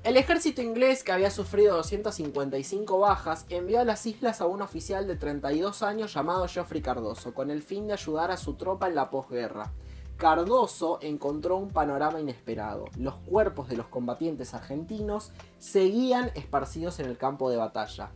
El 0.03 0.17
ejército 0.17 0.61
inglés, 0.61 1.03
que 1.03 1.11
había 1.13 1.29
sufrido 1.31 1.77
255 1.77 2.99
bajas, 2.99 3.45
envió 3.49 3.79
a 3.79 3.85
las 3.85 4.05
islas 4.05 4.41
a 4.41 4.45
un 4.45 4.61
oficial 4.61 5.07
de 5.07 5.15
32 5.15 5.81
años 5.83 6.13
llamado 6.13 6.47
Geoffrey 6.47 6.81
Cardoso, 6.81 7.33
con 7.33 7.49
el 7.49 7.61
fin 7.61 7.87
de 7.87 7.93
ayudar 7.93 8.31
a 8.31 8.37
su 8.37 8.55
tropa 8.55 8.87
en 8.87 8.95
la 8.95 9.09
posguerra. 9.09 9.71
Cardoso 10.21 10.99
encontró 11.01 11.57
un 11.57 11.69
panorama 11.69 12.19
inesperado. 12.19 12.85
Los 12.95 13.15
cuerpos 13.15 13.69
de 13.69 13.75
los 13.75 13.87
combatientes 13.87 14.53
argentinos 14.53 15.31
seguían 15.57 16.29
esparcidos 16.35 16.99
en 16.99 17.07
el 17.07 17.17
campo 17.17 17.49
de 17.49 17.57
batalla. 17.57 18.11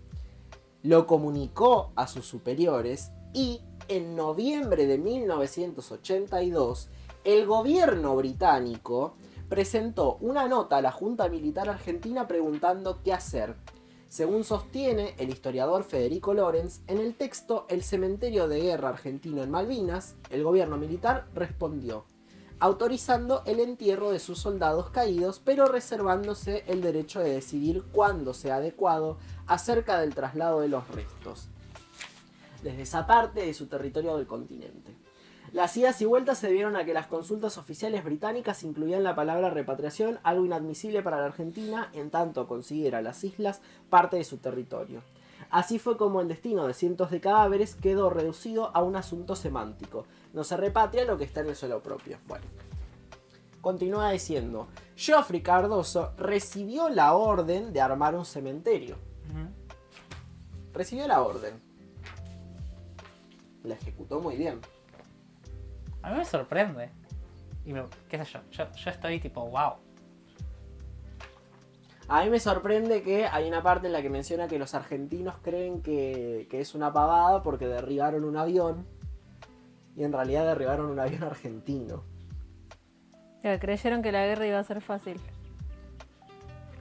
Lo 0.84 1.08
comunicó 1.08 1.94
a 1.96 2.06
sus 2.06 2.28
superiores 2.28 3.10
y 3.34 3.62
en 3.88 4.16
noviembre 4.16 4.86
de 4.86 5.00
1982 5.00 6.90
el 7.24 7.48
gobierno 7.48 8.16
británico 8.16 9.16
presentó 9.50 10.18
una 10.22 10.48
nota 10.48 10.78
a 10.78 10.82
la 10.84 10.92
Junta 10.92 11.28
Militar 11.28 11.70
Argentina 11.70 12.28
preguntando 12.28 13.02
qué 13.02 13.14
hacer. 13.14 13.56
Según 14.16 14.46
sostiene 14.46 15.14
el 15.18 15.30
historiador 15.30 15.84
Federico 15.84 16.34
Lorenz, 16.34 16.80
en 16.88 17.00
el 17.00 17.16
texto 17.16 17.66
El 17.68 17.84
cementerio 17.84 18.48
de 18.48 18.62
guerra 18.62 18.88
argentino 18.88 19.44
en 19.44 19.52
Malvinas, 19.52 20.16
el 20.30 20.42
gobierno 20.42 20.78
militar 20.78 21.28
respondió, 21.34 22.06
autorizando 22.62 23.44
el 23.46 23.60
entierro 23.60 24.12
de 24.12 24.20
sus 24.20 24.40
soldados 24.40 24.90
caídos, 24.90 25.42
pero 25.44 25.66
reservándose 25.66 26.64
el 26.68 26.82
derecho 26.82 27.20
de 27.20 27.34
decidir 27.34 27.84
cuándo 27.92 28.34
sea 28.34 28.56
adecuado 28.56 29.18
acerca 29.48 30.00
del 30.00 30.16
traslado 30.16 30.62
de 30.62 30.70
los 30.70 30.88
restos, 30.92 31.50
desde 32.64 32.84
esa 32.84 33.06
parte 33.08 33.46
de 33.46 33.54
su 33.54 33.68
territorio 33.68 34.16
del 34.16 34.28
continente. 34.28 34.96
Las 35.56 35.78
idas 35.78 36.02
y 36.02 36.06
vueltas 36.06 36.40
se 36.40 36.48
debieron 36.48 36.76
a 36.76 36.84
que 36.84 36.94
las 36.94 37.08
consultas 37.08 37.58
oficiales 37.58 38.04
británicas 38.04 38.62
incluían 38.64 39.04
la 39.04 39.16
palabra 39.16 39.50
repatriación, 39.50 40.20
algo 40.22 40.44
inadmisible 40.44 41.02
para 41.02 41.22
la 41.22 41.28
Argentina, 41.28 41.90
en 41.94 42.10
tanto 42.10 42.46
considera 42.46 43.02
las 43.02 43.24
islas 43.24 43.62
parte 43.90 44.18
de 44.18 44.26
su 44.26 44.36
territorio. 44.36 45.02
Así 45.50 45.80
fue 45.80 45.96
como 45.96 46.20
el 46.20 46.28
destino 46.28 46.68
de 46.68 46.74
cientos 46.74 47.10
de 47.10 47.22
cadáveres 47.22 47.76
quedó 47.76 48.10
reducido 48.10 48.76
a 48.76 48.84
un 48.84 48.98
asunto 48.98 49.38
semántico. 49.38 50.06
No 50.34 50.44
se 50.44 50.58
repatria 50.58 51.06
lo 51.06 51.18
que 51.18 51.24
está 51.24 51.40
en 51.40 51.48
el 51.48 51.56
suelo 51.56 51.82
propio. 51.82 52.18
Bueno. 52.28 52.44
Continúa 53.62 54.12
diciendo, 54.12 54.68
Geoffrey 54.98 55.42
Cardoso 55.42 56.12
recibió 56.18 56.90
la 56.90 57.14
orden 57.14 57.72
de 57.72 57.80
armar 57.80 58.14
un 58.16 58.26
cementerio. 58.26 58.98
Recibió 60.74 61.08
la 61.08 61.22
orden. 61.22 61.62
La 63.64 63.76
ejecutó 63.76 64.20
muy 64.20 64.36
bien. 64.36 64.60
A 66.06 66.12
mí 66.12 66.20
me 66.20 66.26
sorprende. 66.26 66.92
Y 67.66 67.74
me, 67.74 67.84
qué 68.08 68.24
sé 68.24 68.34
yo, 68.34 68.40
yo, 68.52 68.72
yo 68.72 68.92
estoy 68.92 69.20
tipo, 69.20 69.42
wow. 69.50 69.74
A 72.08 72.24
mí 72.24 72.30
me 72.30 72.40
sorprende 72.40 73.02
que 73.02 73.26
hay 73.26 73.48
una 73.48 73.64
parte 73.64 73.88
en 73.88 73.94
la 73.94 74.04
que 74.04 74.12
menciona 74.12 74.48
que 74.48 74.60
los 74.60 74.76
argentinos 74.76 75.38
creen 75.42 75.82
que, 75.82 76.48
que 76.52 76.62
es 76.62 76.76
una 76.76 76.94
pavada 76.94 77.42
porque 77.42 77.66
derribaron 77.66 78.24
un 78.24 78.38
avión. 78.38 78.86
Y 79.98 80.04
en 80.04 80.14
realidad 80.14 80.46
derribaron 80.46 80.92
un 80.92 81.00
avión 81.00 81.24
argentino. 81.24 82.04
Que 83.42 83.58
creyeron 83.58 84.04
que 84.04 84.12
la 84.12 84.28
guerra 84.28 84.46
iba 84.46 84.60
a 84.60 84.64
ser 84.64 84.82
fácil. 84.82 85.20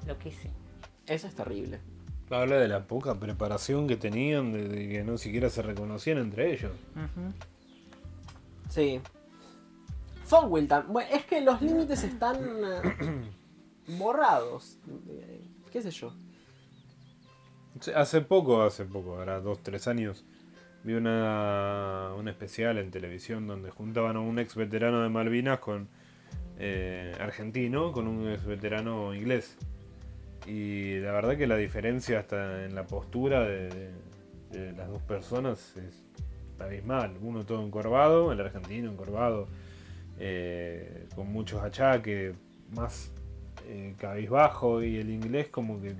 Loquísimo. 0.06 0.52
Eso 1.06 1.28
es 1.28 1.34
terrible. 1.34 1.80
Habla 2.28 2.56
de 2.56 2.68
la 2.68 2.86
poca 2.86 3.18
preparación 3.18 3.86
que 3.86 3.96
tenían, 3.96 4.52
de, 4.52 4.68
de 4.68 4.88
que 4.88 5.02
no 5.02 5.16
siquiera 5.16 5.48
se 5.48 5.62
reconocían 5.62 6.18
entre 6.18 6.52
ellos. 6.52 6.72
Ujú. 6.94 7.32
Sí. 8.68 9.00
Tam- 10.68 10.86
bueno, 10.88 11.08
es 11.12 11.24
que 11.26 11.40
los 11.40 11.60
límites 11.62 12.02
están 12.04 12.36
eh, 12.36 12.80
borrados. 13.98 14.78
Eh, 15.08 15.40
¿Qué 15.72 15.82
sé 15.82 15.90
yo? 15.90 16.12
Hace 17.94 18.20
poco, 18.20 18.62
hace 18.62 18.84
poco, 18.84 19.16
ahora 19.18 19.40
dos, 19.40 19.60
tres 19.62 19.88
años, 19.88 20.24
vi 20.84 20.94
una, 20.94 22.10
un 22.16 22.28
especial 22.28 22.78
en 22.78 22.90
televisión 22.90 23.46
donde 23.48 23.70
juntaban 23.70 24.16
a 24.16 24.20
un 24.20 24.38
ex 24.38 24.54
veterano 24.54 25.02
de 25.02 25.08
Malvinas 25.08 25.58
con 25.58 25.88
eh, 26.58 27.12
argentino, 27.20 27.90
con 27.92 28.06
un 28.06 28.30
ex 28.30 28.44
veterano 28.44 29.12
inglés. 29.14 29.56
Y 30.46 30.98
la 31.00 31.10
verdad 31.12 31.36
que 31.36 31.46
la 31.46 31.56
diferencia 31.56 32.20
hasta 32.20 32.64
en 32.64 32.74
la 32.74 32.84
postura 32.86 33.42
de, 33.42 33.68
de- 33.70 34.14
de 34.52 34.72
las 34.72 34.88
dos 34.88 35.02
personas 35.02 35.76
es 35.76 36.00
abismal. 36.60 37.16
Uno 37.20 37.44
todo 37.44 37.66
encorvado, 37.66 38.30
el 38.30 38.40
argentino 38.40 38.88
encorvado, 38.88 39.48
eh, 40.18 41.06
con 41.14 41.32
muchos 41.32 41.62
achaques, 41.62 42.34
más 42.74 43.12
eh, 43.66 43.94
cabizbajo, 43.98 44.82
y 44.82 44.96
el 44.98 45.10
inglés 45.10 45.48
como 45.48 45.80
que 45.80 45.94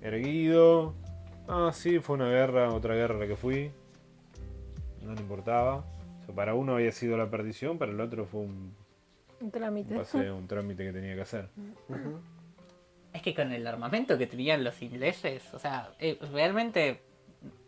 erguido. 0.00 0.94
Ah, 1.48 1.70
sí, 1.72 1.98
fue 2.00 2.16
una 2.16 2.28
guerra, 2.28 2.72
otra 2.72 2.94
guerra 2.94 3.16
a 3.16 3.18
la 3.18 3.26
que 3.26 3.36
fui. 3.36 3.70
No 5.02 5.14
le 5.14 5.20
importaba. 5.20 5.84
O 6.22 6.24
sea, 6.26 6.34
para 6.34 6.54
uno 6.54 6.74
había 6.74 6.92
sido 6.92 7.16
la 7.16 7.28
perdición, 7.28 7.78
para 7.78 7.90
el 7.92 8.00
otro 8.00 8.24
fue 8.26 8.40
un, 8.42 8.74
Un 9.40 9.50
trámite. 9.50 9.92
un 9.92 9.98
paseo, 10.00 10.36
un 10.36 10.46
trámite 10.46 10.84
que 10.84 10.92
tenía 10.92 11.14
que 11.16 11.22
hacer. 11.22 11.48
Es 13.12 13.20
que 13.22 13.34
con 13.34 13.52
el 13.52 13.66
armamento 13.66 14.16
que 14.16 14.26
tenían 14.26 14.62
los 14.64 14.80
ingleses, 14.80 15.52
o 15.52 15.58
sea, 15.58 15.90
eh, 15.98 16.18
realmente 16.32 17.02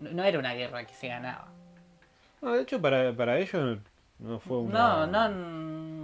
no 0.01 0.23
era 0.23 0.39
una 0.39 0.55
guerra 0.55 0.87
que 0.87 0.95
se 0.95 1.09
ganaba. 1.09 1.49
No, 2.41 2.53
de 2.53 2.63
hecho, 2.63 2.81
para, 2.81 3.13
para 3.15 3.39
ellos 3.39 3.79
no 4.21 4.39
fue 4.39 4.59
No, 4.59 4.65
una... 4.65 5.07
no 5.07 5.29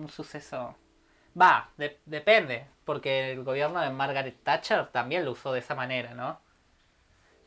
un 0.01 0.09
suceso. 0.09 0.75
Va, 1.41 1.71
de- 1.77 2.01
depende, 2.07 2.67
porque 2.85 3.33
el 3.33 3.45
gobierno 3.45 3.81
de 3.81 3.91
Margaret 3.91 4.43
Thatcher 4.43 4.89
también 4.89 5.25
lo 5.25 5.33
usó 5.33 5.53
de 5.53 5.61
esa 5.61 5.75
manera, 5.75 6.15
¿no? 6.15 6.41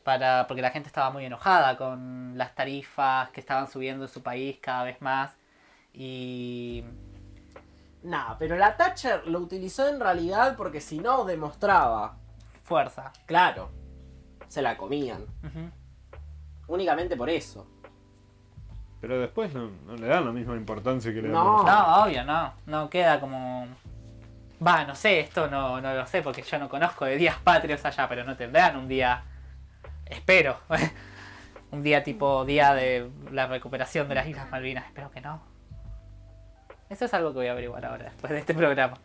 Para, 0.04 0.46
porque 0.46 0.62
la 0.62 0.70
gente 0.70 0.88
estaba 0.88 1.10
muy 1.10 1.24
enojada 1.24 1.76
con 1.78 2.36
las 2.36 2.54
tarifas 2.54 3.30
que 3.30 3.40
estaban 3.40 3.68
subiendo 3.70 4.04
en 4.04 4.10
su 4.10 4.22
país 4.22 4.58
cada 4.60 4.84
vez 4.84 5.00
más. 5.00 5.36
Y 5.92 6.84
Nah, 8.02 8.36
pero 8.38 8.56
la 8.56 8.76
Thatcher 8.76 9.26
lo 9.26 9.38
utilizó 9.38 9.88
en 9.88 9.98
realidad 10.00 10.56
porque 10.56 10.80
si 10.80 10.98
no 10.98 11.24
demostraba. 11.24 12.18
fuerza. 12.62 13.12
Claro, 13.26 13.70
se 14.48 14.60
la 14.62 14.76
comían. 14.76 15.26
Únicamente 16.66 17.16
por 17.16 17.30
eso. 17.30 17.66
Pero 19.06 19.20
después 19.20 19.52
no, 19.52 19.70
no 19.84 19.96
le 19.96 20.06
dan 20.06 20.24
la 20.24 20.32
misma 20.32 20.56
importancia 20.56 21.12
que 21.12 21.20
le 21.20 21.28
dan 21.28 21.32
No. 21.32 21.62
No, 21.62 22.04
obvio, 22.04 22.24
no. 22.24 22.54
No 22.64 22.88
queda 22.88 23.20
como. 23.20 23.66
Va, 24.66 24.86
no 24.86 24.94
sé, 24.94 25.20
esto 25.20 25.46
no, 25.46 25.78
no 25.78 25.92
lo 25.92 26.06
sé 26.06 26.22
porque 26.22 26.40
yo 26.40 26.58
no 26.58 26.70
conozco 26.70 27.04
de 27.04 27.18
días 27.18 27.36
patrios 27.36 27.84
allá, 27.84 28.08
pero 28.08 28.24
no 28.24 28.34
tendrán 28.34 28.78
un 28.78 28.88
día. 28.88 29.22
Espero. 30.06 30.56
un 31.70 31.82
día 31.82 32.02
tipo 32.02 32.46
día 32.46 32.72
de 32.72 33.10
la 33.30 33.46
recuperación 33.46 34.08
de 34.08 34.14
las 34.14 34.26
Islas 34.26 34.50
Malvinas. 34.50 34.86
Espero 34.86 35.10
que 35.10 35.20
no. 35.20 35.42
Eso 36.88 37.04
es 37.04 37.12
algo 37.12 37.32
que 37.32 37.40
voy 37.40 37.48
a 37.48 37.52
averiguar 37.52 37.84
ahora, 37.84 38.04
después 38.04 38.32
de 38.32 38.38
este 38.38 38.54
programa. 38.54 38.96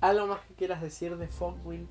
¿Algo 0.00 0.28
más 0.28 0.38
que 0.46 0.54
quieras 0.54 0.80
decir 0.80 1.16
de 1.16 1.26
Fogwill? 1.26 1.88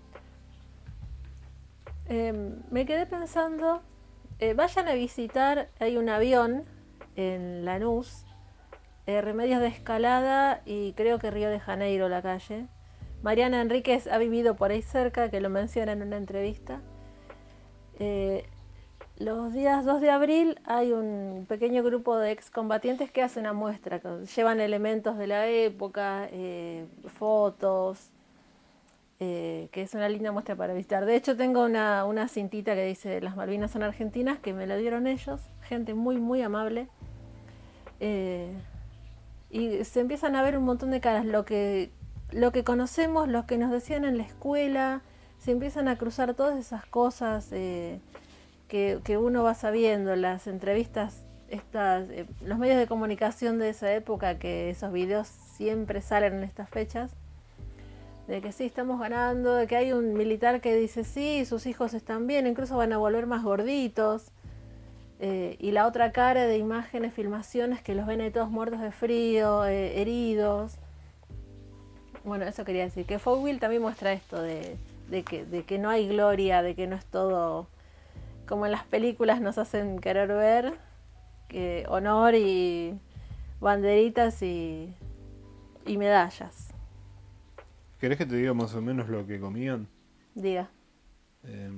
Eh, 2.07 2.31
me 2.71 2.85
quedé 2.85 3.05
pensando, 3.05 3.81
eh, 4.39 4.53
vayan 4.53 4.87
a 4.87 4.93
visitar, 4.93 5.67
hay 5.81 5.97
un 5.97 6.07
avión 6.07 6.73
en 7.15 7.65
Lanús, 7.65 8.25
eh, 9.07 9.21
Remedios 9.21 9.61
de 9.61 9.67
Escalada 9.67 10.61
y 10.65 10.93
creo 10.93 11.19
que 11.19 11.31
Río 11.31 11.49
de 11.49 11.59
Janeiro, 11.59 12.09
la 12.09 12.21
calle. 12.21 12.67
Mariana 13.25 13.61
Enríquez 13.61 14.07
ha 14.07 14.17
vivido 14.19 14.55
por 14.55 14.71
ahí 14.71 14.81
cerca, 14.81 15.29
que 15.29 15.41
lo 15.41 15.49
menciona 15.49 15.93
en 15.93 16.03
una 16.03 16.17
entrevista. 16.17 16.81
Eh, 17.99 18.45
los 19.17 19.53
días 19.53 19.85
2 19.85 20.01
de 20.01 20.11
abril 20.11 20.59
hay 20.65 20.91
un 20.91 21.45
pequeño 21.47 21.83
grupo 21.83 22.17
de 22.17 22.31
excombatientes 22.31 23.09
que 23.11 23.23
hace 23.23 23.39
una 23.39 23.53
muestra, 23.53 24.01
llevan 24.35 24.59
elementos 24.59 25.17
de 25.17 25.27
la 25.27 25.47
época, 25.47 26.27
eh, 26.31 26.85
fotos, 27.07 28.11
eh, 29.21 29.69
que 29.71 29.83
es 29.83 29.93
una 29.93 30.09
linda 30.09 30.33
muestra 30.33 30.55
para 30.55 30.73
visitar. 30.73 31.05
De 31.05 31.15
hecho, 31.15 31.37
tengo 31.37 31.63
una 31.63 32.27
cintita 32.27 32.75
que 32.75 32.85
dice 32.85 33.21
Las 33.21 33.37
Malvinas 33.37 33.71
son 33.71 33.83
argentinas, 33.83 34.37
que 34.39 34.53
me 34.53 34.67
la 34.67 34.75
dieron 34.75 35.07
ellos, 35.07 35.41
gente 35.61 35.93
muy, 35.93 36.17
muy 36.17 36.41
amable. 36.41 36.89
Eh, 37.99 38.51
y 39.49 39.83
se 39.85 40.01
empiezan 40.01 40.35
a 40.35 40.43
ver 40.43 40.57
un 40.57 40.65
montón 40.65 40.91
de 40.91 40.99
caras, 40.99 41.25
lo 41.25 41.45
que, 41.45 41.91
lo 42.31 42.51
que 42.51 42.63
conocemos, 42.63 43.27
lo 43.27 43.45
que 43.45 43.57
nos 43.57 43.71
decían 43.71 44.05
en 44.05 44.17
la 44.17 44.23
escuela, 44.23 45.01
se 45.39 45.51
empiezan 45.51 45.87
a 45.87 45.97
cruzar 45.97 46.33
todas 46.33 46.57
esas 46.57 46.85
cosas 46.85 47.49
eh, 47.51 47.99
que, 48.67 48.99
que 49.03 49.17
uno 49.17 49.43
va 49.43 49.53
sabiendo, 49.53 50.15
las 50.15 50.47
entrevistas, 50.47 51.23
estas, 51.49 52.09
eh, 52.09 52.25
los 52.41 52.57
medios 52.57 52.77
de 52.77 52.87
comunicación 52.87 53.59
de 53.59 53.69
esa 53.69 53.93
época, 53.93 54.39
que 54.39 54.69
esos 54.69 54.91
videos 54.91 55.27
siempre 55.27 56.01
salen 56.01 56.35
en 56.35 56.43
estas 56.43 56.69
fechas 56.69 57.15
de 58.27 58.41
que 58.41 58.51
sí, 58.51 58.65
estamos 58.65 58.99
ganando, 58.99 59.53
de 59.53 59.67
que 59.67 59.75
hay 59.75 59.91
un 59.91 60.13
militar 60.13 60.61
que 60.61 60.75
dice 60.75 61.03
sí, 61.03 61.45
sus 61.45 61.65
hijos 61.65 61.93
están 61.93 62.27
bien, 62.27 62.47
incluso 62.47 62.77
van 62.77 62.93
a 62.93 62.97
volver 62.97 63.27
más 63.27 63.43
gorditos. 63.43 64.31
Eh, 65.19 65.55
y 65.59 65.71
la 65.71 65.87
otra 65.87 66.11
cara 66.11 66.45
de 66.45 66.57
imágenes, 66.57 67.13
filmaciones 67.13 67.81
que 67.81 67.95
los 67.95 68.05
ven 68.05 68.21
ahí 68.21 68.31
todos 68.31 68.49
muertos 68.49 68.81
de 68.81 68.91
frío, 68.91 69.65
eh, 69.65 70.01
heridos. 70.01 70.77
Bueno, 72.23 72.45
eso 72.45 72.65
quería 72.65 72.83
decir. 72.83 73.05
Que 73.05 73.19
Fogwill 73.19 73.59
también 73.59 73.81
muestra 73.81 74.11
esto 74.13 74.41
de, 74.41 74.77
de 75.09 75.23
que, 75.23 75.45
de 75.45 75.63
que 75.63 75.77
no 75.77 75.89
hay 75.89 76.07
gloria, 76.07 76.61
de 76.61 76.75
que 76.75 76.87
no 76.87 76.95
es 76.95 77.05
todo 77.05 77.67
como 78.47 78.65
en 78.65 78.71
las 78.71 78.83
películas 78.83 79.41
nos 79.41 79.57
hacen 79.57 79.99
querer 79.99 80.27
ver, 80.29 80.73
que 81.47 81.85
honor 81.89 82.35
y 82.35 82.99
banderitas 83.59 84.41
y, 84.41 84.93
y 85.85 85.97
medallas. 85.97 86.73
¿Querés 87.99 88.17
que 88.17 88.25
te 88.25 88.35
diga 88.35 88.53
más 88.53 88.75
o 88.75 88.81
menos 88.81 89.09
lo 89.09 89.25
que 89.25 89.39
comían? 89.39 89.87
Diga. 90.35 90.69
Eh, 91.43 91.71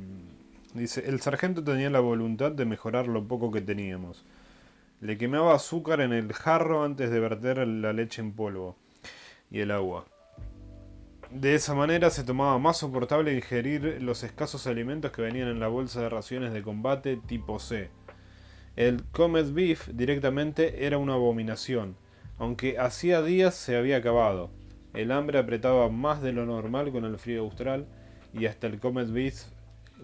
dice, 0.78 1.04
el 1.08 1.20
sargento 1.22 1.64
tenía 1.64 1.90
la 1.90 2.00
voluntad 2.00 2.52
de 2.52 2.66
mejorar 2.66 3.08
lo 3.08 3.28
poco 3.28 3.52
que 3.52 3.62
teníamos. 3.62 4.26
Le 5.02 5.18
quemaba 5.18 5.54
azúcar 5.54 6.02
en 6.02 6.14
el 6.14 6.32
jarro 6.34 6.84
antes 6.84 7.12
de 7.12 7.20
verter 7.20 7.68
la 7.68 7.94
leche 7.94 8.22
en 8.22 8.32
polvo 8.32 8.76
y 9.52 9.60
el 9.60 9.72
agua. 9.72 10.06
De 11.32 11.56
esa 11.56 11.76
manera 11.76 12.10
se 12.10 12.24
tomaba 12.24 12.58
más 12.58 12.78
soportable 12.78 13.36
ingerir 13.36 14.02
los 14.02 14.24
escasos 14.24 14.66
alimentos 14.66 15.12
que 15.12 15.22
venían 15.22 15.50
en 15.50 15.60
la 15.60 15.68
bolsa 15.68 16.02
de 16.02 16.10
raciones 16.10 16.54
de 16.54 16.62
combate 16.62 17.18
tipo 17.18 17.60
C. 17.60 17.90
El 18.78 19.04
Comet 19.12 19.54
Beef 19.54 19.90
directamente 19.90 20.86
era 20.86 20.98
una 20.98 21.16
abominación, 21.16 21.98
aunque 22.38 22.80
hacía 22.80 23.22
días 23.22 23.56
se 23.56 23.76
había 23.76 23.98
acabado. 23.98 24.52
El 24.94 25.12
hambre 25.12 25.38
apretaba 25.38 25.90
más 25.90 26.22
de 26.22 26.32
lo 26.32 26.46
normal 26.46 26.92
con 26.92 27.04
el 27.04 27.18
frío 27.18 27.42
austral 27.42 27.88
y 28.34 28.46
hasta 28.46 28.68
el 28.68 28.80
Comet 28.80 29.12
Beef, 29.12 29.44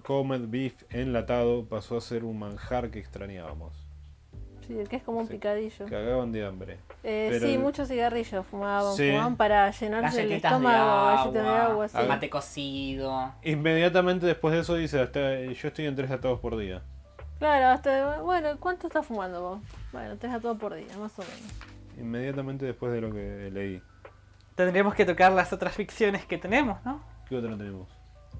Comet 0.03 0.49
Beef 0.49 0.83
enlatado 0.89 1.65
pasó 1.65 1.97
a 1.97 2.01
ser 2.01 2.23
un 2.23 2.39
manjar 2.39 2.89
que 2.91 2.99
extrañábamos. 2.99 3.73
Sí, 4.67 4.75
que 4.89 4.95
es 4.95 5.03
como 5.03 5.19
un 5.19 5.27
Sí. 5.27 5.33
picadillo. 5.33 5.85
Cagaban 5.87 6.31
de 6.31 6.45
hambre. 6.45 6.79
Eh, 7.03 7.27
Pero 7.31 7.45
sí, 7.47 7.53
el- 7.55 7.59
muchos 7.59 7.89
cigarrillos 7.89 8.45
fumaban. 8.45 8.93
Sí. 8.95 9.09
Fumaban 9.11 9.35
para 9.35 9.69
llenarse 9.71 10.21
el 10.21 10.29
Galletitas 10.29 10.51
de 10.51 10.57
estómago, 10.57 11.05
galletitas 11.05 11.33
de 11.33 11.39
agua, 11.49 11.65
agua. 11.65 11.87
sí. 11.89 11.97
Mate 12.07 12.29
cocido. 12.29 13.33
Inmediatamente 13.43 14.25
después 14.25 14.53
de 14.53 14.61
eso 14.61 14.75
dice, 14.75 15.01
hasta, 15.01 15.41
yo 15.41 15.67
estoy 15.67 15.85
en 15.85 15.95
tres 15.97 16.09
atados 16.11 16.39
por 16.39 16.55
día. 16.57 16.81
Claro, 17.39 17.67
hasta. 17.67 18.21
Bueno, 18.21 18.57
¿cuánto 18.59 18.87
estás 18.87 19.05
fumando 19.05 19.41
vos? 19.41 19.59
Bueno, 19.91 20.15
tres 20.17 20.31
a 20.33 20.39
todo 20.39 20.57
por 20.57 20.73
día, 20.75 20.97
más 20.97 21.17
o 21.19 21.23
menos. 21.23 21.53
Inmediatamente 21.99 22.65
después 22.65 22.93
de 22.93 23.01
lo 23.01 23.11
que 23.11 23.49
leí. 23.51 23.81
Tendríamos 24.55 24.95
que 24.95 25.03
tocar 25.03 25.31
las 25.33 25.51
otras 25.51 25.75
ficciones 25.75 26.25
que 26.25 26.37
tenemos, 26.37 26.77
¿no? 26.85 27.01
¿Qué 27.27 27.35
otra 27.35 27.57
tenemos? 27.57 27.89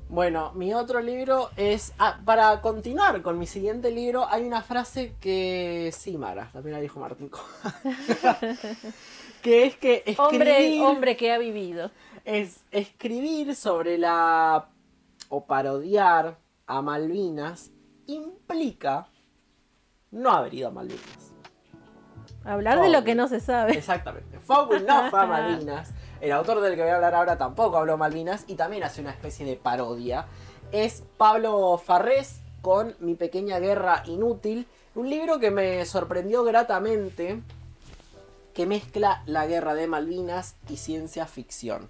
Bueno, 0.10 0.52
mi 0.54 0.74
otro 0.74 1.02
libro 1.02 1.50
es. 1.56 1.94
Ah, 1.98 2.20
para 2.24 2.62
continuar 2.62 3.22
con 3.22 3.40
mi 3.40 3.48
siguiente 3.48 3.90
libro, 3.92 4.28
hay 4.28 4.46
una 4.46 4.62
frase 4.62 5.16
que. 5.20 5.92
Sí, 5.98 6.18
Mara, 6.18 6.50
también 6.54 6.76
la 6.76 6.82
dijo 6.82 7.00
Martín. 7.00 7.32
Que 9.42 9.66
es 9.66 9.76
que 9.76 10.04
escribir. 10.06 10.20
Hombre, 10.20 10.82
hombre 10.82 11.18
que 11.18 11.34
ha 11.34 11.38
vivido. 11.38 11.92
Es 12.24 12.62
escribir 12.72 13.56
sobre 13.56 13.98
la. 13.98 14.70
o 15.28 15.46
parodiar 15.46 16.38
a 16.66 16.82
Malvinas 16.82 17.72
implica 18.08 19.08
no 20.12 20.32
haber 20.32 20.54
ido 20.54 20.70
a 20.70 20.72
Malvinas. 20.72 21.34
Hablar 22.46 22.82
de 22.82 22.90
lo 22.90 23.04
que 23.04 23.16
no 23.16 23.28
se 23.28 23.40
sabe. 23.42 23.74
Exactamente. 23.74 24.40
Fogwill 24.40 24.86
no 24.86 25.10
fue 25.10 25.20
a 25.20 25.26
Malvinas. 25.28 25.94
El 26.24 26.32
autor 26.32 26.62
del 26.62 26.76
que 26.76 26.82
voy 26.82 26.90
a 26.90 26.96
hablar 26.96 27.16
ahora 27.16 27.38
tampoco 27.38 27.76
habló 27.76 27.98
Malvinas 27.98 28.46
y 28.48 28.56
también 28.56 28.86
hace 28.86 29.02
una 29.02 29.12
especie 29.12 29.46
de 29.46 29.58
parodia. 29.58 30.26
Es 30.72 31.04
Pablo 31.18 31.78
Farrés 31.78 32.40
con 32.62 32.96
Mi 33.00 33.16
pequeña 33.16 33.60
guerra 33.60 34.04
inútil. 34.06 34.66
Un 34.96 35.10
libro 35.10 35.40
que 35.40 35.52
me 35.52 35.86
sorprendió 35.86 36.46
gratamente 36.46 37.42
que 38.54 38.66
mezcla 38.66 39.22
la 39.26 39.48
guerra 39.48 39.74
de 39.74 39.88
Malvinas 39.88 40.56
y 40.70 40.78
ciencia 40.78 41.26
ficción. 41.26 41.90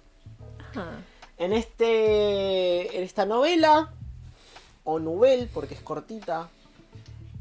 Ajá. 0.58 0.90
En, 1.38 1.52
este, 1.52 2.96
en 2.96 3.04
esta 3.04 3.26
novela, 3.26 3.92
o 4.82 4.98
novel, 4.98 5.48
porque 5.54 5.74
es 5.74 5.80
cortita, 5.80 6.48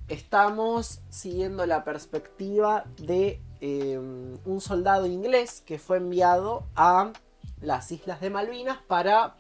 estamos 0.10 1.00
siguiendo 1.10 1.66
la 1.66 1.84
perspectiva 1.84 2.84
de 2.98 3.40
eh, 3.66 3.98
un 3.98 4.60
soldado 4.60 5.06
inglés 5.06 5.64
que 5.66 5.80
fue 5.80 5.96
enviado 5.96 6.64
a 6.76 7.14
las 7.62 7.90
Islas 7.94 8.20
de 8.20 8.30
Malvinas 8.30 8.78
para 8.88 9.36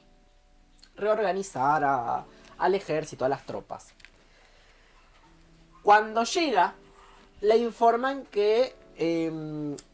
reorganizar 0.96 1.84
a- 1.84 2.24
al 2.58 2.74
ejército, 2.76 3.26
a 3.26 3.30
las 3.30 3.46
tropas. 3.46 3.90
Cuando 5.84 6.24
llega, 6.24 6.74
le 7.42 7.58
informan 7.58 8.24
que 8.32 8.74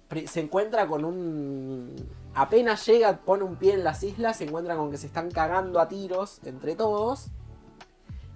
pri- 0.08 0.28
se 0.28 0.42
encuentra 0.42 0.86
con 0.88 1.06
un... 1.06 1.96
Apenas 2.36 2.86
llega, 2.86 3.18
pone 3.18 3.44
un 3.44 3.56
pie 3.56 3.74
en 3.74 3.84
las 3.84 4.04
islas, 4.04 4.38
se 4.38 4.44
encuentra 4.44 4.76
con 4.76 4.92
que 4.92 4.98
se 4.98 5.08
están 5.08 5.32
cagando 5.32 5.80
a 5.80 5.88
tiros 5.88 6.40
entre 6.46 6.76
todos. 6.76 7.30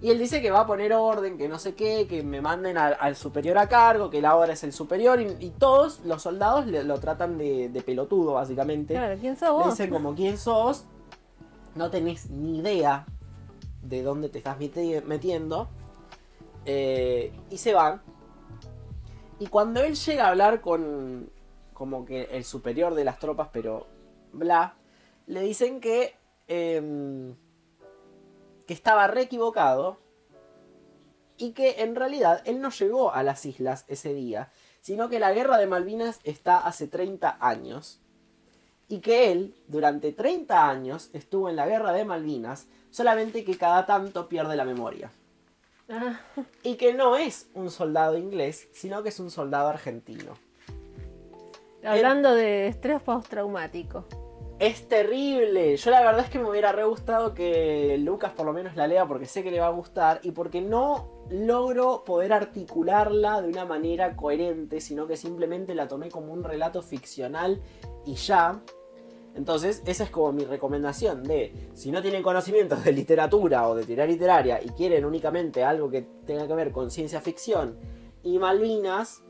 Y 0.00 0.10
él 0.10 0.18
dice 0.18 0.42
que 0.42 0.50
va 0.50 0.60
a 0.60 0.66
poner 0.66 0.92
orden, 0.92 1.38
que 1.38 1.48
no 1.48 1.58
sé 1.58 1.74
qué, 1.74 2.06
que 2.06 2.22
me 2.22 2.40
manden 2.42 2.76
al, 2.76 2.96
al 3.00 3.16
superior 3.16 3.56
a 3.56 3.68
cargo, 3.68 4.10
que 4.10 4.18
él 4.18 4.26
ahora 4.26 4.52
es 4.52 4.62
el 4.64 4.72
superior. 4.72 5.20
Y, 5.20 5.36
y 5.40 5.50
todos 5.50 6.00
los 6.04 6.20
soldados 6.22 6.66
le- 6.66 6.84
lo 6.84 6.98
tratan 7.00 7.38
de, 7.38 7.68
de 7.70 7.80
pelotudo, 7.82 8.34
básicamente. 8.34 8.94
Claro, 8.94 9.16
¿quién 9.18 9.36
sos 9.36 9.48
Le 9.48 9.54
vos? 9.54 9.70
dicen 9.70 9.90
como 9.90 10.14
quién 10.14 10.36
sos, 10.36 10.84
no 11.74 11.90
tenés 11.90 12.28
ni 12.28 12.58
idea 12.58 13.06
de 13.82 14.02
dónde 14.02 14.28
te 14.28 14.38
estás 14.38 14.58
meti- 14.58 15.02
metiendo. 15.04 15.68
eh, 16.66 17.32
y 17.50 17.56
se 17.58 17.72
van. 17.74 18.02
Y 19.38 19.46
cuando 19.48 19.80
él 19.80 19.94
llega 19.94 20.26
a 20.26 20.28
hablar 20.30 20.60
con 20.60 21.30
como 21.72 22.04
que 22.04 22.24
el 22.32 22.44
superior 22.44 22.94
de 22.94 23.04
las 23.04 23.18
tropas, 23.18 23.48
pero 23.52 23.86
bla, 24.32 24.76
le 25.26 25.40
dicen 25.40 25.80
que, 25.80 26.14
em, 26.46 27.34
que 28.66 28.74
estaba 28.74 29.06
re 29.06 29.22
equivocado 29.22 29.98
y 31.36 31.52
que 31.52 31.82
en 31.82 31.94
realidad 31.96 32.42
él 32.44 32.60
no 32.60 32.70
llegó 32.70 33.12
a 33.12 33.22
las 33.22 33.44
islas 33.44 33.84
ese 33.88 34.14
día, 34.14 34.50
sino 34.80 35.08
que 35.08 35.18
la 35.18 35.32
guerra 35.32 35.58
de 35.58 35.66
Malvinas 35.66 36.20
está 36.24 36.58
hace 36.58 36.86
30 36.86 37.38
años 37.40 38.00
y 38.88 39.00
que 39.00 39.32
él 39.32 39.54
durante 39.66 40.12
30 40.12 40.68
años 40.68 41.10
estuvo 41.12 41.48
en 41.48 41.56
la 41.56 41.66
guerra 41.66 41.92
de 41.92 42.04
Malvinas, 42.04 42.66
solamente 42.90 43.44
que 43.44 43.56
cada 43.56 43.86
tanto 43.86 44.28
pierde 44.28 44.56
la 44.56 44.64
memoria. 44.64 45.10
Ah, 45.88 46.20
Y 46.62 46.76
que 46.76 46.94
no 46.94 47.16
es 47.16 47.48
un 47.54 47.70
soldado 47.70 48.16
inglés, 48.16 48.68
sino 48.72 49.02
que 49.02 49.10
es 49.10 49.20
un 49.20 49.30
soldado 49.30 49.68
argentino. 49.68 50.36
hablando 51.84 52.34
de 52.34 52.68
estrés 52.68 53.02
postraumático. 53.02 54.06
Es 54.58 54.88
terrible. 54.88 55.76
Yo 55.76 55.90
la 55.90 56.00
verdad 56.00 56.20
es 56.20 56.30
que 56.30 56.38
me 56.38 56.48
hubiera 56.48 56.70
re 56.70 56.84
gustado 56.84 57.34
que 57.34 57.96
Lucas 57.98 58.32
por 58.32 58.46
lo 58.46 58.52
menos 58.52 58.76
la 58.76 58.86
lea 58.86 59.06
porque 59.06 59.26
sé 59.26 59.42
que 59.42 59.50
le 59.50 59.58
va 59.58 59.66
a 59.66 59.70
gustar 59.70 60.20
y 60.22 60.30
porque 60.30 60.60
no 60.60 61.10
logro 61.28 62.04
poder 62.04 62.32
articularla 62.32 63.42
de 63.42 63.48
una 63.48 63.64
manera 63.64 64.14
coherente, 64.14 64.80
sino 64.80 65.06
que 65.08 65.16
simplemente 65.16 65.74
la 65.74 65.88
tomé 65.88 66.08
como 66.08 66.32
un 66.32 66.44
relato 66.44 66.82
ficcional 66.82 67.60
y 68.06 68.14
ya. 68.14 68.62
Entonces, 69.34 69.82
esa 69.86 70.04
es 70.04 70.10
como 70.10 70.30
mi 70.32 70.44
recomendación 70.44 71.24
de, 71.24 71.70
si 71.74 71.90
no 71.90 72.00
tienen 72.00 72.22
conocimientos 72.22 72.84
de 72.84 72.92
literatura 72.92 73.68
o 73.68 73.74
de 73.74 73.84
teoría 73.84 74.06
literaria 74.06 74.62
y 74.62 74.68
quieren 74.68 75.04
únicamente 75.04 75.64
algo 75.64 75.90
que 75.90 76.02
tenga 76.24 76.46
que 76.46 76.54
ver 76.54 76.70
con 76.70 76.92
ciencia 76.92 77.20
ficción 77.20 77.76
y 78.22 78.38
Malvinas, 78.38 79.23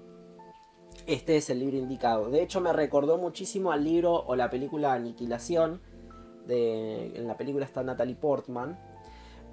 este 1.07 1.37
es 1.37 1.51
el 1.51 1.61
libro 1.61 1.77
indicado. 1.77 2.31
De 2.31 2.43
hecho, 2.43 2.61
me 2.61 2.73
recordó 2.73 3.19
muchísimo 3.19 3.73
al 3.73 3.85
libro 3.85 4.25
o 4.27 4.37
la 4.37 4.51
película 4.51 4.95
Aniquilación. 4.95 5.81
En 6.49 7.27
la 7.27 7.37
película 7.37 7.65
está 7.65 7.83
Natalie 7.83 8.17
Portman. 8.17 8.79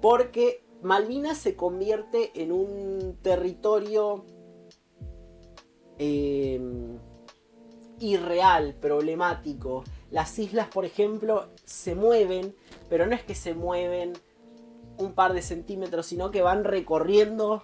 Porque 0.00 0.64
Malvinas 0.82 1.38
se 1.38 1.54
convierte 1.54 2.32
en 2.42 2.52
un 2.52 3.18
territorio 3.22 4.24
eh, 5.98 6.60
irreal, 8.00 8.74
problemático. 8.74 9.84
Las 10.10 10.38
islas, 10.38 10.68
por 10.68 10.84
ejemplo, 10.84 11.50
se 11.64 11.94
mueven, 11.94 12.54
pero 12.88 13.06
no 13.06 13.14
es 13.14 13.22
que 13.22 13.34
se 13.34 13.54
mueven 13.54 14.14
un 14.98 15.14
par 15.14 15.32
de 15.32 15.42
centímetros, 15.42 16.06
sino 16.06 16.30
que 16.30 16.42
van 16.42 16.64
recorriendo 16.64 17.62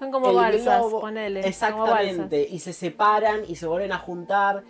Son 0.00 0.10
como 0.10 0.30
el 0.30 0.36
balsas, 0.36 0.80
globo- 0.80 1.00
ponele. 1.00 1.40
como 1.40 1.48
Exactamente, 1.48 2.48
y 2.50 2.58
se 2.58 2.72
separan 2.72 3.42
y 3.46 3.54
se 3.54 3.66
vuelven 3.68 3.92
a 3.92 3.98
juntar. 3.98 4.64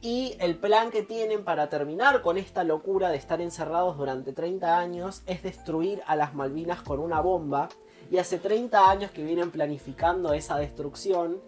Y 0.00 0.36
el 0.38 0.56
plan 0.56 0.90
que 0.90 1.02
tienen 1.02 1.44
para 1.44 1.70
terminar 1.70 2.20
con 2.20 2.36
esta 2.36 2.62
locura 2.62 3.08
de 3.08 3.16
estar 3.16 3.40
encerrados 3.40 3.96
durante 3.96 4.32
30 4.34 4.78
años 4.78 5.22
es 5.26 5.42
destruir 5.42 6.02
a 6.06 6.14
las 6.14 6.34
Malvinas 6.34 6.82
con 6.82 7.00
una 7.00 7.20
bomba. 7.20 7.70
Y 8.10 8.18
hace 8.18 8.38
30 8.38 8.90
años 8.90 9.10
que 9.10 9.24
vienen 9.24 9.50
planificando 9.50 10.34
esa 10.34 10.58
destrucción. 10.58 11.40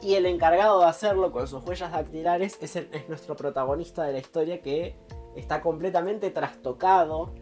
Y 0.00 0.14
el 0.14 0.24
encargado 0.24 0.80
de 0.80 0.86
hacerlo 0.86 1.30
con 1.30 1.46
sus 1.46 1.62
huellas 1.62 1.92
dactilares 1.92 2.56
es, 2.62 2.74
el- 2.76 2.88
es 2.92 3.06
nuestro 3.10 3.36
protagonista 3.36 4.02
de 4.04 4.12
la 4.14 4.18
historia 4.18 4.62
que 4.62 4.96
está 5.36 5.60
completamente 5.60 6.30
trastocado. 6.30 7.34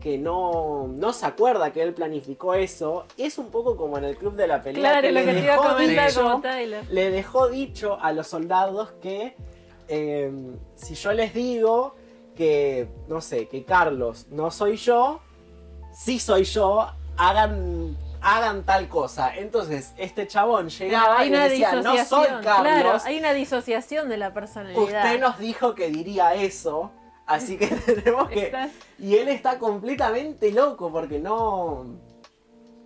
Que 0.00 0.16
no, 0.16 0.88
no 0.88 1.12
se 1.12 1.26
acuerda 1.26 1.72
que 1.72 1.82
él 1.82 1.92
planificó 1.92 2.54
eso. 2.54 3.04
Es 3.18 3.36
un 3.38 3.50
poco 3.50 3.76
como 3.76 3.98
en 3.98 4.04
el 4.04 4.16
club 4.16 4.34
de 4.34 4.46
la 4.46 4.62
pelea. 4.62 4.80
Claro, 4.80 5.02
que 5.02 5.12
lo 5.12 5.20
le 5.20 5.26
que 5.26 5.32
te 5.34 5.40
iba 5.40 5.52
a 5.52 5.56
dejó 5.56 5.68
comentar 5.74 6.08
dicho- 6.08 6.22
como 6.22 6.40
Tyler. 6.40 6.84
le 6.90 7.10
dejó 7.10 7.48
dicho 7.48 7.98
a 8.00 8.12
los 8.12 8.26
soldados 8.26 8.92
que 9.02 9.36
eh, 9.88 10.32
si 10.76 10.94
yo 10.94 11.12
les 11.12 11.34
digo 11.34 11.94
que, 12.36 12.88
no 13.08 13.20
sé, 13.20 13.48
que 13.48 13.64
Carlos 13.64 14.26
no 14.30 14.50
soy 14.50 14.76
yo, 14.76 15.20
sí 15.92 16.18
soy 16.18 16.44
yo, 16.44 16.86
hagan, 17.18 17.96
hagan 18.22 18.62
tal 18.64 18.88
cosa. 18.88 19.34
Entonces, 19.36 19.92
este 19.98 20.26
chabón 20.26 20.68
llegaba 20.70 21.24
y 21.26 21.30
le 21.30 21.38
decía, 21.50 21.72
no 21.82 21.96
soy. 22.04 22.26
Carlos, 22.42 22.42
Claro, 22.62 22.92
hay 23.04 23.18
una 23.18 23.32
disociación 23.34 24.08
de 24.08 24.16
la 24.16 24.32
personalidad. 24.32 24.80
usted 24.82 25.20
nos 25.20 25.38
dijo 25.38 25.74
que 25.74 25.88
diría 25.90 26.34
eso. 26.34 26.92
Así 27.30 27.56
que 27.56 27.66
tenemos 27.86 28.28
que... 28.28 28.46
Estás- 28.46 28.70
Y 28.98 29.16
él 29.16 29.28
está 29.28 29.58
completamente 29.58 30.50
loco 30.52 30.90
porque 30.92 31.18
no. 31.18 31.84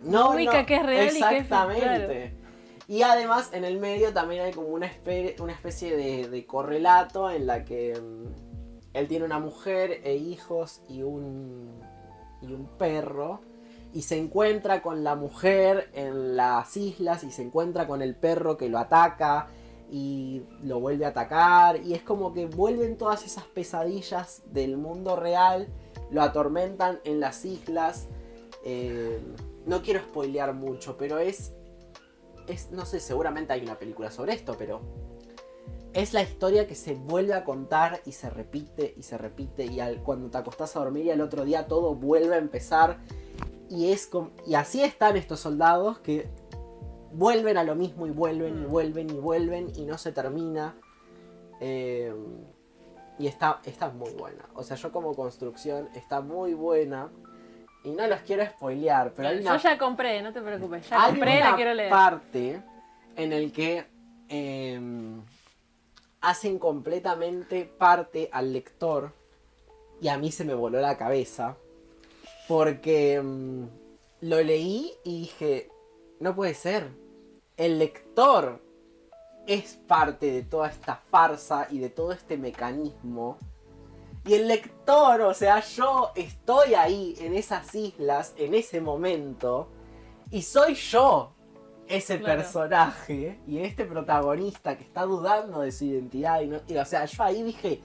No 0.02 0.30
ubica 0.34 0.66
que 0.66 0.76
es 0.76 0.82
real 0.86 1.06
y 1.06 1.10
que 1.10 1.16
es- 1.16 1.42
Exactamente. 1.42 2.34
Y 2.86 3.02
además 3.02 3.48
en 3.52 3.64
el 3.64 3.78
medio 3.78 4.12
también 4.12 4.42
hay 4.42 4.52
como 4.52 4.68
una, 4.68 4.86
espe- 4.86 5.40
una 5.40 5.52
especie 5.52 5.96
de, 5.96 6.28
de 6.28 6.44
correlato 6.46 7.30
en 7.30 7.46
la 7.46 7.64
que 7.64 7.98
mm, 7.98 8.96
él 8.96 9.08
tiene 9.08 9.24
una 9.24 9.38
mujer 9.38 10.00
e 10.04 10.16
hijos 10.16 10.82
y 10.88 11.02
un, 11.02 11.80
y 12.42 12.52
un 12.52 12.66
perro. 12.76 13.40
Y 13.94 14.02
se 14.02 14.18
encuentra 14.18 14.82
con 14.82 15.02
la 15.04 15.14
mujer 15.14 15.88
en 15.94 16.36
las 16.36 16.76
islas 16.76 17.24
y 17.24 17.30
se 17.30 17.42
encuentra 17.42 17.86
con 17.86 18.02
el 18.02 18.14
perro 18.16 18.56
que 18.58 18.68
lo 18.68 18.78
ataca 18.78 19.46
y 19.96 20.42
lo 20.64 20.80
vuelve 20.80 21.04
a 21.04 21.10
atacar. 21.10 21.80
Y 21.84 21.94
es 21.94 22.02
como 22.02 22.32
que 22.34 22.46
vuelven 22.46 22.98
todas 22.98 23.24
esas 23.24 23.44
pesadillas 23.44 24.42
del 24.46 24.76
mundo 24.76 25.14
real, 25.14 25.68
lo 26.10 26.20
atormentan 26.20 26.98
en 27.04 27.20
las 27.20 27.44
islas. 27.44 28.08
Eh, 28.64 29.20
no 29.66 29.82
quiero 29.82 30.00
spoilear 30.00 30.52
mucho, 30.52 30.96
pero 30.98 31.18
es, 31.20 31.52
es. 32.48 32.72
No 32.72 32.84
sé, 32.86 32.98
seguramente 32.98 33.52
hay 33.52 33.62
una 33.62 33.78
película 33.78 34.10
sobre 34.10 34.32
esto, 34.34 34.56
pero. 34.58 34.80
Es 35.92 36.12
la 36.12 36.22
historia 36.22 36.66
que 36.66 36.74
se 36.74 36.94
vuelve 36.96 37.34
a 37.34 37.44
contar 37.44 38.00
y 38.04 38.10
se 38.10 38.28
repite 38.28 38.94
y 38.96 39.04
se 39.04 39.16
repite. 39.16 39.64
Y 39.66 39.78
al- 39.78 40.02
cuando 40.02 40.28
te 40.28 40.38
acostás 40.38 40.74
a 40.74 40.80
dormir 40.80 41.04
y 41.06 41.10
al 41.12 41.20
otro 41.20 41.44
día 41.44 41.68
todo 41.68 41.94
vuelve 41.94 42.34
a 42.34 42.38
empezar. 42.38 42.98
Y, 43.70 43.92
es 43.92 44.08
com- 44.08 44.30
y 44.44 44.54
así 44.56 44.82
están 44.82 45.16
estos 45.16 45.38
soldados 45.38 46.00
que 46.00 46.26
vuelven 47.14 47.56
a 47.56 47.64
lo 47.64 47.74
mismo 47.74 48.06
y 48.06 48.10
vuelven 48.10 48.58
y 48.58 48.66
Mm. 48.66 48.70
vuelven 48.70 49.10
y 49.10 49.14
vuelven 49.18 49.72
y 49.76 49.84
no 49.86 49.96
se 49.98 50.12
termina. 50.12 50.74
Eh, 51.60 52.12
y 53.18 53.26
está, 53.28 53.60
está 53.64 53.88
muy 53.90 54.12
buena. 54.14 54.44
O 54.54 54.62
sea, 54.62 54.76
yo 54.76 54.90
como 54.92 55.14
construcción 55.14 55.88
está 55.94 56.20
muy 56.20 56.54
buena. 56.54 57.10
Y 57.84 57.90
no 57.90 58.06
los 58.06 58.20
quiero 58.20 58.44
spoilear, 58.46 59.12
pero 59.14 59.28
hay 59.28 59.38
una 59.38 59.56
Yo 59.56 59.62
ya 59.62 59.78
compré, 59.78 60.22
no 60.22 60.32
te 60.32 60.40
preocupes. 60.40 60.88
Ya 60.88 61.04
hay 61.04 61.10
compré, 61.12 61.36
una 61.38 61.50
la 61.50 61.56
quiero 61.56 61.74
leer. 61.74 61.90
parte 61.90 62.62
en 63.16 63.32
el 63.32 63.52
que 63.52 63.86
em, 64.28 65.20
hacen 66.22 66.58
completamente 66.58 67.66
parte 67.66 68.30
al 68.32 68.52
lector 68.54 69.12
y 70.00 70.08
a 70.08 70.16
mí 70.16 70.32
se 70.32 70.44
me 70.44 70.54
voló 70.54 70.80
la 70.80 70.96
cabeza 70.96 71.56
porque 72.48 73.14
em, 73.14 73.68
lo 74.22 74.42
leí 74.42 74.90
y 75.04 75.20
dije, 75.20 75.68
no 76.20 76.34
puede 76.34 76.54
ser, 76.54 76.88
el 77.56 77.78
lector 77.78 78.60
es 79.46 79.74
parte 79.86 80.30
de 80.32 80.42
toda 80.42 80.68
esta 80.68 80.96
farsa 80.96 81.66
y 81.70 81.78
de 81.78 81.90
todo 81.90 82.12
este 82.12 82.36
mecanismo. 82.38 83.38
Y 84.26 84.34
el 84.34 84.48
lector, 84.48 85.20
o 85.20 85.34
sea, 85.34 85.60
yo 85.60 86.10
estoy 86.14 86.72
ahí 86.74 87.14
en 87.20 87.34
esas 87.34 87.74
islas, 87.74 88.32
en 88.38 88.54
ese 88.54 88.80
momento, 88.80 89.68
y 90.30 90.42
soy 90.42 90.74
yo. 90.74 91.30
ese 91.86 92.18
Claro. 92.18 92.40
personaje 92.40 93.38
y 93.46 93.58
este 93.58 93.84
protagonista 93.84 94.74
que 94.78 94.84
está 94.84 95.02
dudando 95.02 95.60
de 95.60 95.70
su 95.70 95.84
identidad. 95.84 96.40
Y 96.40 96.46
no- 96.46 96.60
y, 96.66 96.78
o 96.78 96.84
sea, 96.86 97.04
yo 97.04 97.22
ahí 97.22 97.42
dije, 97.42 97.82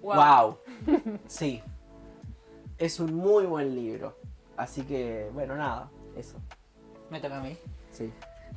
Wow. 0.00 0.14
wow. 0.16 0.58
Sí. 1.26 1.60
Es 2.78 2.98
un 2.98 3.12
muy 3.12 3.44
buen 3.44 3.74
libro. 3.74 4.16
Así 4.56 4.84
que, 4.84 5.28
bueno, 5.34 5.54
nada, 5.54 5.90
eso. 6.16 6.38
Me 7.10 7.20
toca 7.20 7.40
a 7.40 7.42
mí. 7.42 7.54
Sí. 7.90 8.10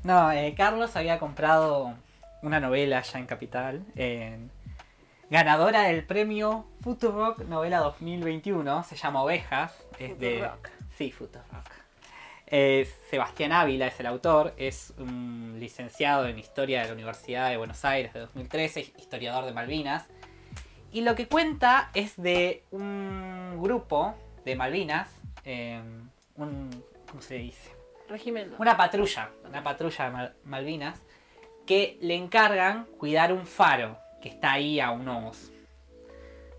No, 0.06 0.32
eh, 0.32 0.53
Carlos 0.56 0.95
había 0.95 1.18
comprado 1.18 1.95
una 2.43 2.60
novela 2.60 3.01
ya 3.01 3.18
en 3.18 3.26
Capital. 3.26 3.84
ganadora 5.32 5.82
del 5.82 6.06
premio 6.06 6.68
Futurock 6.82 7.39
Novela 7.45 7.80
2021. 7.80 8.84
Se 8.84 8.95
llama 8.95 9.24
Ovejas. 9.24 9.74
Es 9.97 10.20
de. 10.20 10.36
Futurock. 10.36 10.70
Sí, 10.95 11.12
Futurock. 11.12 11.72
Eh, 12.45 12.88
Sebastián 13.10 13.51
Ávila 13.51 13.88
es 13.88 13.99
el 13.99 14.06
autor. 14.06 14.53
Es 14.58 14.93
un 14.99 15.56
licenciado 15.60 16.28
en 16.28 16.38
Historia 16.38 16.82
de 16.82 16.88
la 16.89 16.93
Universidad 16.93 17.49
de 17.49 17.58
Buenos 17.58 17.84
Aires 17.84 18.14
de 18.14 18.20
2013. 18.20 18.82
Historiador 18.99 19.45
de 19.45 19.53
Malvinas. 19.53 20.06
Y 20.91 21.01
lo 21.01 21.16
que 21.16 21.28
cuenta 21.28 21.89
es 21.95 22.16
de 22.16 22.62
un 22.70 23.58
grupo 23.60 24.14
de 24.45 24.56
Malvinas. 24.56 25.10
eh, 25.45 25.82
un. 26.36 26.70
¿Cómo 27.10 27.24
se 27.24 27.36
dice? 27.36 27.74
Una 28.60 28.78
patrulla, 28.78 29.32
una 29.47 29.64
patrulla 29.64 30.06
de 30.06 30.12
Mal- 30.12 30.36
Malvinas, 30.43 31.01
que 31.66 31.97
le 32.01 32.16
encargan 32.16 32.86
cuidar 32.99 33.34
un 33.34 33.45
faro 33.45 33.97
que 34.22 34.30
está 34.30 34.53
ahí 34.53 34.80
a 34.80 34.91
unos, 34.91 35.51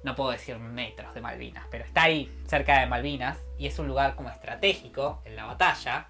no 0.03 0.14
puedo 0.14 0.30
decir 0.30 0.59
metros 0.59 1.14
de 1.14 1.20
Malvinas, 1.20 1.64
pero 1.70 1.84
está 1.84 2.05
ahí 2.05 2.32
cerca 2.47 2.80
de 2.80 2.86
Malvinas 2.86 3.38
y 3.59 3.66
es 3.66 3.78
un 3.78 3.88
lugar 3.88 4.14
como 4.16 4.28
estratégico 4.30 5.22
en 5.24 5.36
la 5.36 5.44
batalla. 5.47 6.09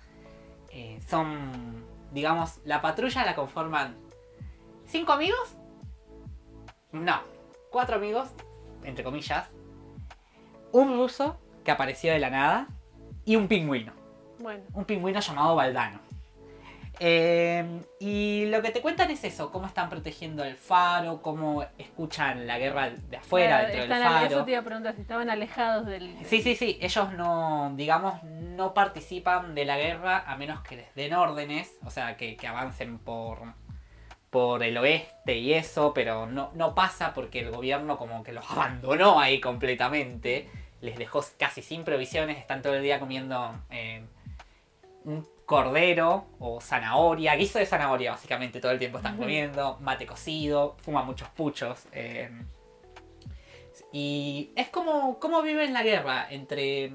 Eh, 0.70 1.00
son, 1.06 1.84
digamos, 2.12 2.58
la 2.64 2.80
patrulla 2.82 3.24
la 3.24 3.34
conforman 3.34 3.96
cinco 4.86 5.12
amigos, 5.12 5.56
no, 6.92 7.20
cuatro 7.70 7.96
amigos, 7.96 8.28
entre 8.84 9.04
comillas, 9.04 9.48
un 10.72 10.96
ruso 10.96 11.38
que 11.64 11.70
apareció 11.70 12.12
de 12.12 12.18
la 12.18 12.30
nada 12.30 12.68
y 13.24 13.36
un 13.36 13.48
pingüino 13.48 13.92
Bueno, 14.46 14.62
un 14.74 14.84
pingüino 14.84 15.18
llamado 15.18 15.56
Baldano. 15.56 15.98
Eh, 17.00 17.82
y 17.98 18.46
lo 18.46 18.62
que 18.62 18.70
te 18.70 18.80
cuentan 18.80 19.10
es 19.10 19.24
eso, 19.24 19.50
cómo 19.50 19.66
están 19.66 19.90
protegiendo 19.90 20.44
el 20.44 20.54
faro, 20.54 21.20
cómo 21.20 21.64
escuchan 21.78 22.46
la 22.46 22.56
guerra 22.56 22.90
de 22.90 23.16
afuera, 23.16 23.58
claro, 23.58 23.66
dentro 23.66 23.82
del 23.82 23.92
están- 24.04 24.16
Eso 24.22 24.30
faro. 24.34 24.44
te 24.44 24.50
iba 24.52 24.60
a 24.60 24.64
preguntar 24.64 24.94
si 24.94 25.00
estaban 25.00 25.30
alejados 25.30 25.86
del. 25.86 26.16
Sí, 26.24 26.42
sí, 26.42 26.54
sí, 26.54 26.78
ellos 26.80 27.12
no, 27.14 27.72
digamos, 27.74 28.22
no 28.22 28.72
participan 28.72 29.56
de 29.56 29.64
la 29.64 29.78
guerra 29.78 30.22
a 30.24 30.36
menos 30.36 30.60
que 30.60 30.76
les 30.76 30.94
den 30.94 31.12
órdenes, 31.14 31.74
o 31.84 31.90
sea, 31.90 32.16
que, 32.16 32.36
que 32.36 32.46
avancen 32.46 32.98
por, 33.00 33.40
por 34.30 34.62
el 34.62 34.78
oeste 34.78 35.38
y 35.38 35.54
eso, 35.54 35.92
pero 35.92 36.26
no, 36.26 36.52
no 36.54 36.76
pasa 36.76 37.14
porque 37.14 37.40
el 37.40 37.50
gobierno 37.50 37.98
como 37.98 38.22
que 38.22 38.30
los 38.32 38.48
abandonó 38.52 39.18
ahí 39.18 39.40
completamente, 39.40 40.48
les 40.82 40.96
dejó 40.96 41.20
casi 41.36 41.62
sin 41.62 41.82
provisiones, 41.82 42.38
están 42.38 42.62
todo 42.62 42.76
el 42.76 42.84
día 42.84 43.00
comiendo 43.00 43.52
eh, 43.70 44.04
un 45.06 45.26
cordero 45.46 46.26
o 46.40 46.60
zanahoria, 46.60 47.34
guiso 47.36 47.58
de 47.58 47.66
zanahoria 47.66 48.10
básicamente 48.10 48.60
todo 48.60 48.72
el 48.72 48.78
tiempo 48.78 48.98
están 48.98 49.16
comiendo, 49.16 49.78
mate 49.80 50.04
cocido, 50.06 50.76
fuman 50.82 51.06
muchos 51.06 51.28
puchos. 51.30 51.86
eh, 51.92 52.30
y 53.92 54.50
es 54.56 54.68
como 54.68 55.18
cómo 55.18 55.42
viven 55.42 55.72
la 55.72 55.82
guerra 55.82 56.26
entre 56.30 56.92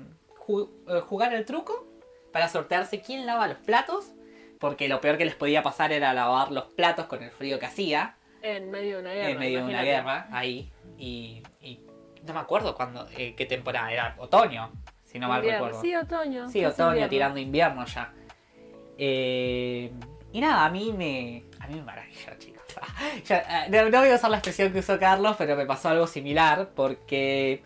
ju- 0.47 0.69
eh, 0.87 1.01
jugar 1.01 1.33
el 1.33 1.45
truco 1.45 1.87
para 2.31 2.47
sortearse 2.49 3.01
quién 3.01 3.25
lava 3.25 3.47
los 3.47 3.57
platos, 3.57 4.11
porque 4.59 4.87
lo 4.87 5.01
peor 5.01 5.17
que 5.17 5.25
les 5.25 5.35
podía 5.35 5.63
pasar 5.63 5.91
era 5.91 6.13
lavar 6.13 6.51
los 6.51 6.65
platos 6.65 7.05
con 7.05 7.23
el 7.23 7.31
frío 7.31 7.59
que 7.59 7.65
hacía 7.65 8.15
En 8.41 8.69
medio 8.71 8.97
de 8.97 9.01
una 9.03 9.13
guerra. 9.13 9.29
en 9.29 9.39
medio 9.39 9.59
de 9.59 9.65
una 9.65 9.83
guerra 9.83 10.27
ahí. 10.31 10.71
Y, 10.97 11.41
y 11.61 11.79
no 12.23 12.33
me 12.33 12.39
acuerdo 12.39 12.75
cuándo, 12.75 13.07
eh, 13.17 13.33
qué 13.35 13.45
temporada 13.45 13.91
era, 13.91 14.15
otoño, 14.19 14.71
si 15.11 15.19
no 15.19 15.27
mal 15.27 15.39
Invierno. 15.39 15.65
recuerdo. 15.65 15.81
Sí, 15.81 15.95
otoño. 15.95 16.49
Sí, 16.49 16.63
otoño, 16.65 16.89
invierno. 16.89 17.09
tirando 17.09 17.39
invierno 17.39 17.85
ya. 17.85 18.13
Eh, 18.97 19.91
y 20.31 20.39
nada, 20.41 20.65
a 20.65 20.69
mí 20.69 20.93
me. 20.95 21.43
A 21.59 21.67
mí 21.67 21.75
me 21.75 21.81
maravilla, 21.83 22.37
chicos. 22.37 22.61
Ya, 23.25 23.65
eh, 23.65 23.69
no, 23.69 23.89
no 23.89 23.99
voy 23.99 24.09
a 24.09 24.15
usar 24.15 24.29
la 24.31 24.37
expresión 24.37 24.71
que 24.71 24.79
usó 24.79 24.97
Carlos, 24.99 25.35
pero 25.37 25.55
me 25.55 25.65
pasó 25.65 25.89
algo 25.89 26.07
similar 26.07 26.69
porque. 26.75 27.63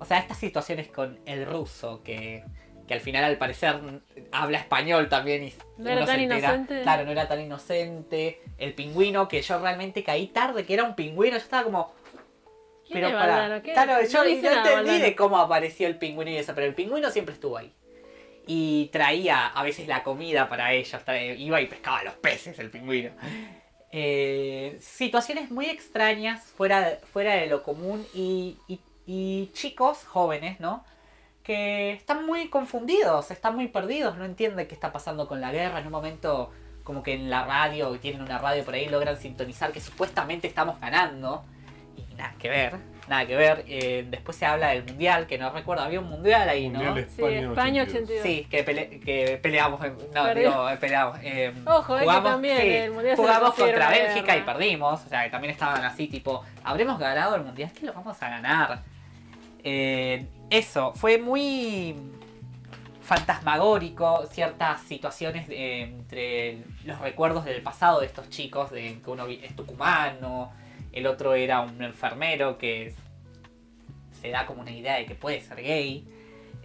O 0.00 0.04
sea, 0.04 0.18
estas 0.18 0.38
situaciones 0.38 0.88
con 0.88 1.18
el 1.26 1.44
ruso, 1.44 2.02
que, 2.04 2.44
que 2.86 2.94
al 2.94 3.00
final 3.00 3.24
al 3.24 3.36
parecer 3.36 3.80
habla 4.30 4.58
español 4.58 5.08
también 5.08 5.42
y 5.44 5.52
No 5.76 5.90
era 5.90 6.04
tan 6.06 6.20
entera- 6.20 6.38
inocente. 6.38 6.82
Claro, 6.82 7.04
no 7.04 7.10
era 7.10 7.26
tan 7.28 7.40
inocente. 7.40 8.40
El 8.58 8.74
pingüino, 8.74 9.26
que 9.28 9.42
yo 9.42 9.58
realmente 9.60 10.02
caí 10.04 10.28
tarde, 10.28 10.64
que 10.64 10.74
era 10.74 10.84
un 10.84 10.94
pingüino, 10.94 11.36
yo 11.36 11.42
estaba 11.42 11.64
como. 11.64 11.92
¿Quién 12.88 13.00
Pero 13.04 13.08
para. 13.18 13.46
Claro, 13.74 13.92
yo 14.08 14.18
no 14.24 14.48
entendí 14.58 14.90
de 15.02 15.16
cómo 15.16 15.38
apareció 15.38 15.86
el 15.86 15.96
pingüino 15.98 16.30
y 16.30 16.36
eso, 16.36 16.54
pero 16.54 16.66
el 16.66 16.74
pingüino 16.74 17.10
siempre 17.10 17.34
estuvo 17.34 17.56
ahí. 17.58 17.72
Y 18.46 18.86
traía 18.92 19.46
a 19.48 19.62
veces 19.62 19.86
la 19.88 20.02
comida 20.02 20.48
para 20.48 20.72
ellos, 20.72 21.00
iba 21.36 21.60
y 21.60 21.66
pescaba 21.66 22.02
los 22.02 22.14
peces 22.14 22.58
el 22.58 22.70
pingüino. 22.70 23.10
Eh, 23.92 24.76
situaciones 24.80 25.50
muy 25.50 25.66
extrañas, 25.66 26.42
fuera 26.44 26.80
de, 26.80 26.96
fuera 26.96 27.34
de 27.34 27.46
lo 27.46 27.62
común 27.62 28.06
y, 28.14 28.56
y- 28.68 28.80
y 29.06 29.50
chicos 29.54 30.04
jóvenes, 30.04 30.60
¿no? 30.60 30.84
Que 31.42 31.92
están 31.92 32.26
muy 32.26 32.48
confundidos, 32.50 33.30
están 33.30 33.54
muy 33.56 33.68
perdidos, 33.68 34.16
no 34.18 34.26
entienden 34.26 34.66
qué 34.68 34.74
está 34.74 34.92
pasando 34.92 35.26
con 35.26 35.40
la 35.40 35.50
guerra. 35.52 35.78
En 35.78 35.86
un 35.86 35.92
momento, 35.92 36.50
como 36.84 37.02
que 37.02 37.14
en 37.14 37.30
la 37.30 37.44
radio, 37.46 37.90
tienen 37.98 38.20
una 38.20 38.36
radio 38.38 38.64
por 38.64 38.74
ahí, 38.74 38.86
logran 38.88 39.16
sintonizar 39.18 39.72
que 39.72 39.80
supuestamente 39.80 40.46
estamos 40.46 40.78
ganando. 40.80 41.44
Nada 42.18 42.34
que 42.38 42.48
ver, 42.48 42.74
nada 43.08 43.26
que 43.26 43.36
ver. 43.36 43.64
Eh, 43.68 44.04
después 44.10 44.36
se 44.36 44.44
habla 44.44 44.70
del 44.70 44.82
mundial, 44.84 45.26
que 45.28 45.38
no 45.38 45.50
recuerdo, 45.50 45.84
había 45.84 46.00
un 46.00 46.10
mundial 46.10 46.48
ahí, 46.48 46.68
¿no? 46.68 46.80
Mundial 46.82 47.06
Sí, 47.08 47.22
España, 47.22 47.40
España 47.48 47.82
82. 47.84 48.20
82. 48.20 48.22
Sí, 48.24 48.46
que, 48.50 48.64
pele- 48.66 49.00
que 49.00 49.38
peleamos. 49.40 49.84
en- 49.84 49.96
No, 50.12 50.24
Perdió. 50.24 50.50
digo, 50.50 50.68
peleamos. 50.80 51.18
eh, 51.22 51.54
Ojo, 51.64 51.96
eh, 51.96 52.00
que 52.00 52.06
también 52.06 52.60
el 52.60 52.90
Mundial 52.90 53.16
se 53.16 53.22
jugamos 53.22 53.54
contra 53.54 53.88
Bélgica 53.90 54.36
y 54.36 54.40
perdimos. 54.42 55.04
O 55.04 55.08
sea, 55.08 55.22
que 55.24 55.30
también 55.30 55.52
estaban 55.52 55.84
así, 55.84 56.08
tipo, 56.08 56.44
¿habremos 56.64 56.98
ganado 56.98 57.36
el 57.36 57.44
mundial? 57.44 57.70
¿Qué 57.72 57.86
lo 57.86 57.92
vamos 57.92 58.20
a 58.20 58.28
ganar? 58.28 58.82
Eh, 59.62 60.26
eso, 60.50 60.92
fue 60.94 61.18
muy 61.18 61.94
fantasmagórico 63.02 64.26
ciertas 64.26 64.82
situaciones 64.82 65.48
de- 65.48 65.82
entre 65.82 66.58
los 66.84 66.98
recuerdos 67.00 67.44
del 67.44 67.62
pasado 67.62 68.00
de 68.00 68.06
estos 68.06 68.28
chicos, 68.28 68.70
de 68.70 69.00
que 69.02 69.10
uno 69.10 69.26
vi- 69.26 69.40
es 69.42 69.54
tucumano, 69.56 70.52
el 70.98 71.06
otro 71.06 71.34
era 71.34 71.60
un 71.60 71.82
enfermero 71.82 72.58
que 72.58 72.94
se 74.20 74.30
da 74.30 74.46
como 74.46 74.62
una 74.62 74.70
idea 74.72 74.96
de 74.96 75.06
que 75.06 75.14
puede 75.14 75.40
ser 75.40 75.62
gay. 75.62 76.06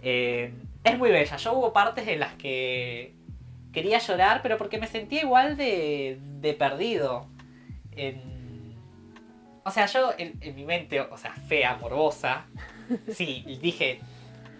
Eh, 0.02 0.52
es 0.82 0.98
muy 0.98 1.10
bella. 1.10 1.36
Yo 1.36 1.52
hubo 1.54 1.72
partes 1.72 2.06
en 2.08 2.20
las 2.20 2.34
que 2.34 3.14
quería 3.72 3.98
llorar, 3.98 4.40
pero 4.42 4.56
porque 4.58 4.78
me 4.78 4.86
sentía 4.86 5.22
igual 5.22 5.56
de, 5.56 6.18
de 6.40 6.52
perdido. 6.54 7.26
En- 7.92 8.74
O 9.64 9.70
sea, 9.70 9.86
yo 9.86 10.12
en, 10.18 10.36
en 10.40 10.54
mi 10.54 10.64
mente, 10.64 11.00
o 11.00 11.16
sea, 11.16 11.32
fea, 11.32 11.76
morbosa, 11.80 12.46
sí, 13.08 13.44
dije 13.62 14.00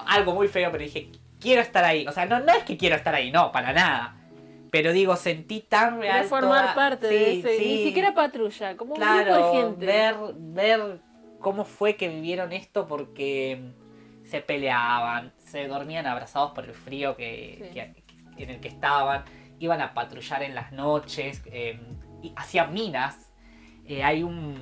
algo 0.06 0.34
muy 0.34 0.48
feo, 0.48 0.70
pero 0.70 0.82
dije, 0.84 1.10
quiero 1.40 1.60
estar 1.62 1.84
ahí. 1.84 2.06
O 2.06 2.12
sea, 2.12 2.26
no, 2.26 2.40
no 2.40 2.52
es 2.52 2.62
que 2.64 2.76
quiero 2.76 2.96
estar 2.96 3.14
ahí, 3.14 3.30
no, 3.30 3.52
para 3.52 3.72
nada. 3.72 4.16
Pero 4.74 4.92
digo, 4.92 5.14
sentí 5.14 5.60
tan 5.60 6.00
real. 6.00 6.24
Formar 6.24 6.62
toda- 6.62 6.74
parte 6.74 7.06
de 7.06 7.38
ese. 7.38 7.58
sí. 7.58 7.64
Ni 7.64 7.84
siquiera 7.84 8.12
patrulla, 8.12 8.76
como 8.76 8.94
un 8.94 8.98
Claro, 9.00 9.32
grupo 9.36 9.46
de 9.52 9.62
gente. 9.62 9.86
ver, 9.86 10.16
ver 10.36 11.00
cómo 11.38 11.64
fue 11.64 11.94
que 11.94 12.08
vivieron 12.08 12.52
esto 12.52 12.88
porque 12.88 13.70
se 14.24 14.40
peleaban, 14.40 15.32
se 15.38 15.68
dormían 15.68 16.06
abrazados 16.08 16.50
por 16.50 16.64
el 16.64 16.74
frío 16.74 17.14
que, 17.16 17.70
Sí. 17.72 17.74
que- 18.36 18.42
en 18.42 18.50
el 18.50 18.58
que 18.60 18.66
estaban, 18.66 19.22
iban 19.60 19.80
a 19.80 19.94
patrullar 19.94 20.42
en 20.42 20.56
las 20.56 20.72
noches, 20.72 21.40
eh, 21.46 21.78
y 22.20 22.32
hacían 22.34 22.74
minas. 22.74 23.30
Eh, 23.86 24.02
hay 24.02 24.24
un 24.24 24.58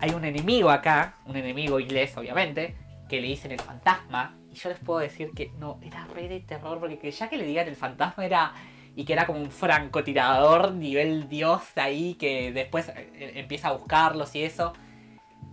hay 0.00 0.10
un 0.12 0.24
enemigo 0.24 0.70
acá, 0.70 1.16
un 1.26 1.36
enemigo 1.36 1.78
inglés 1.78 2.16
obviamente, 2.16 2.74
que 3.08 3.20
le 3.20 3.28
dicen 3.28 3.52
el 3.52 3.60
fantasma. 3.60 4.34
Y 4.50 4.54
yo 4.54 4.68
les 4.70 4.78
puedo 4.78 4.98
decir 5.00 5.30
que 5.34 5.50
no, 5.58 5.78
era 5.82 6.06
re 6.06 6.26
de 6.28 6.40
terror, 6.40 6.78
porque 6.80 6.98
que 6.98 7.10
ya 7.10 7.28
que 7.28 7.36
le 7.36 7.44
digan 7.44 7.68
el 7.68 7.76
fantasma 7.76 8.24
era. 8.24 8.52
Y 8.96 9.04
que 9.04 9.12
era 9.12 9.26
como 9.26 9.40
un 9.40 9.50
francotirador 9.50 10.72
nivel 10.72 11.28
dios 11.28 11.62
ahí 11.76 12.14
que 12.14 12.52
después 12.52 12.90
eh, 12.90 13.32
empieza 13.34 13.68
a 13.68 13.72
buscarlos 13.72 14.34
y 14.36 14.44
eso. 14.44 14.72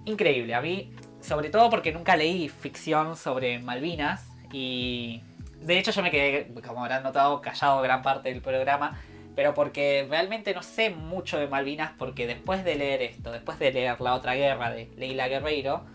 Increíble, 0.06 0.54
a 0.54 0.62
mí, 0.62 0.92
sobre 1.22 1.50
todo 1.50 1.70
porque 1.70 1.92
nunca 1.92 2.16
leí 2.16 2.50
ficción 2.50 3.16
sobre 3.16 3.60
Malvinas. 3.60 4.28
Y 4.52 5.24
de 5.60 5.80
hecho 5.80 5.92
yo 5.92 6.04
me 6.04 6.12
quedé, 6.12 6.54
como 6.66 6.82
habrán 6.82 7.04
notado, 7.04 7.42
callado 7.42 7.82
gran 7.82 8.02
parte 8.02 8.30
del 8.30 8.42
programa. 8.42 9.00
Pero 9.36 9.54
porque 9.54 10.06
realmente 10.10 10.54
no 10.54 10.62
sé 10.62 10.90
mucho 10.90 11.40
de 11.40 11.48
Malvinas 11.48 11.94
porque 11.98 12.28
después 12.28 12.66
de 12.66 12.76
leer 12.76 13.02
esto, 13.02 13.32
después 13.32 13.58
de 13.60 13.72
leer 13.72 14.02
La 14.02 14.14
otra 14.14 14.36
guerra 14.36 14.72
de 14.72 14.92
Leila 14.98 15.30
Guerreiro, 15.30 15.86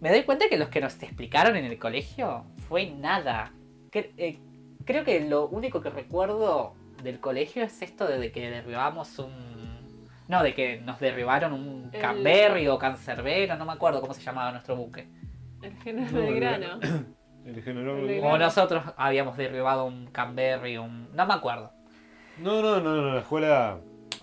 me 0.00 0.10
doy 0.10 0.22
cuenta 0.22 0.48
que 0.48 0.56
los 0.56 0.68
que 0.68 0.80
nos 0.80 1.02
explicaron 1.02 1.56
en 1.56 1.64
el 1.64 1.78
colegio 1.78 2.46
fue 2.68 2.86
nada. 2.86 3.52
Cre- 3.90 4.12
eh, 4.16 4.38
creo 4.88 5.04
que 5.04 5.20
lo 5.20 5.46
único 5.48 5.80
que 5.82 5.90
recuerdo 5.90 6.74
del 7.02 7.20
colegio 7.20 7.62
es 7.62 7.80
esto 7.82 8.06
de 8.08 8.32
que 8.32 8.50
derribamos 8.50 9.18
un... 9.18 10.08
No, 10.28 10.42
de 10.42 10.54
que 10.54 10.80
nos 10.80 10.98
derribaron 10.98 11.52
un 11.52 11.90
El- 11.92 12.00
Canberry 12.00 12.66
o 12.68 12.78
Cancerbero, 12.78 13.56
no 13.56 13.64
me 13.66 13.72
acuerdo 13.72 14.00
cómo 14.00 14.14
se 14.14 14.22
llamaba 14.22 14.50
nuestro 14.50 14.76
buque. 14.76 15.06
El 15.62 15.76
general 15.82 16.12
No, 16.14 16.20
Belgrano. 16.20 16.80
El 17.44 17.62
general. 17.62 18.10
El 18.10 18.24
O 18.24 18.36
nosotros 18.38 18.82
habíamos 18.96 19.36
derribado 19.36 19.84
un 19.84 20.06
Canberry, 20.08 20.76
un... 20.78 21.14
No 21.14 21.26
me 21.26 21.34
acuerdo. 21.34 21.70
No, 22.38 22.60
no, 22.62 22.80
no, 22.80 22.94
no, 22.96 23.14
la 23.14 23.20
escuela. 23.20 23.78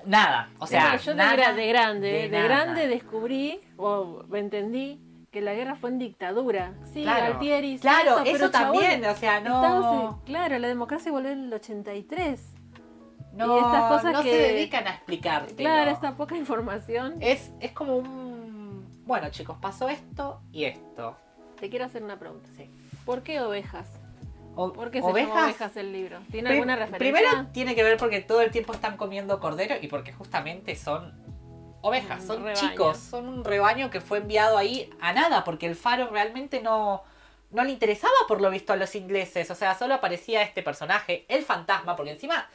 Nada, 0.05 0.49
o 0.59 0.68
sea, 0.68 0.93
No, 0.93 0.97
yo 0.99 1.11
de, 1.11 1.18
nada 1.18 1.36
gra- 1.36 1.55
de 1.55 1.68
grande, 1.68 2.07
de 2.11 2.30
de, 2.30 2.43
grande 2.43 2.88
descubrí, 2.88 3.59
o 3.78 4.24
me 4.30 4.39
entendí, 4.39 4.99
que 5.36 5.41
la 5.41 5.53
guerra 5.53 5.75
fue 5.75 5.89
en 5.89 5.99
dictadura. 5.99 6.71
Sí, 6.93 7.03
Claro. 7.03 7.33
Galtieri 7.33 7.77
Claro, 7.77 8.19
eso 8.23 8.49
chabón, 8.49 8.79
también, 8.79 9.03
o 9.05 9.15
sea, 9.17 9.39
Estados- 9.39 9.83
no... 9.83 10.21
claro, 10.25 10.57
la 10.59 10.69
democracia 10.69 11.11
volvió 11.11 11.31
en 11.31 11.43
el 11.47 11.53
83. 11.53 12.41
No, 13.33 13.57
y 13.57 13.59
estas 13.59 13.91
cosas 13.91 14.13
no 14.13 14.23
que- 14.23 14.31
se 14.31 14.38
dedican 14.38 14.88
a 14.88 14.91
explicarte. 14.91 15.55
Claro, 15.55 15.91
esta 15.91 16.15
poca 16.15 16.38
información. 16.38 17.17
Es, 17.19 17.51
es 17.59 17.73
como 17.73 17.97
un... 17.97 18.86
Bueno, 19.05 19.29
chicos, 19.29 19.57
pasó 19.61 19.89
esto 19.89 20.39
y 20.53 20.63
esto. 20.63 21.17
Te 21.59 21.69
quiero 21.69 21.83
hacer 21.83 22.01
una 22.01 22.17
pregunta. 22.17 22.47
Sí. 22.55 22.69
¿Por 23.05 23.21
qué 23.21 23.41
ovejas? 23.41 23.89
O- 24.55 24.71
¿Por 24.71 24.89
qué 24.89 25.01
se 25.01 25.07
llama 25.13 25.43
ovejas 25.43 25.75
el 25.75 25.91
libro? 25.91 26.19
¿Tiene 26.31 26.51
alguna 26.51 26.77
referencia? 26.77 27.19
Primero 27.29 27.47
tiene 27.51 27.75
que 27.75 27.83
ver 27.83 27.97
porque 27.97 28.21
todo 28.21 28.39
el 28.41 28.51
tiempo 28.51 28.71
están 28.71 28.95
comiendo 28.95 29.41
cordero 29.41 29.75
y 29.81 29.89
porque 29.89 30.13
justamente 30.13 30.77
son 30.77 31.13
ovejas, 31.88 32.23
son 32.25 32.43
rebaño. 32.43 32.69
chicos, 32.69 32.97
son 32.97 33.27
un 33.27 33.43
rebaño 33.43 33.89
que 33.89 34.01
fue 34.01 34.17
enviado 34.19 34.57
ahí 34.57 34.89
a 34.99 35.13
nada, 35.13 35.43
porque 35.43 35.65
el 35.67 35.75
faro 35.75 36.09
realmente 36.09 36.61
no, 36.61 37.03
no 37.51 37.63
le 37.63 37.71
interesaba 37.71 38.13
por 38.27 38.41
lo 38.41 38.49
visto 38.49 38.73
a 38.73 38.75
los 38.75 38.95
ingleses, 38.95 39.49
o 39.51 39.55
sea, 39.55 39.75
solo 39.75 39.93
aparecía 39.93 40.41
este 40.41 40.63
personaje, 40.63 41.25
el 41.27 41.43
fantasma, 41.43 41.95
porque 41.95 42.11
encima 42.11 42.47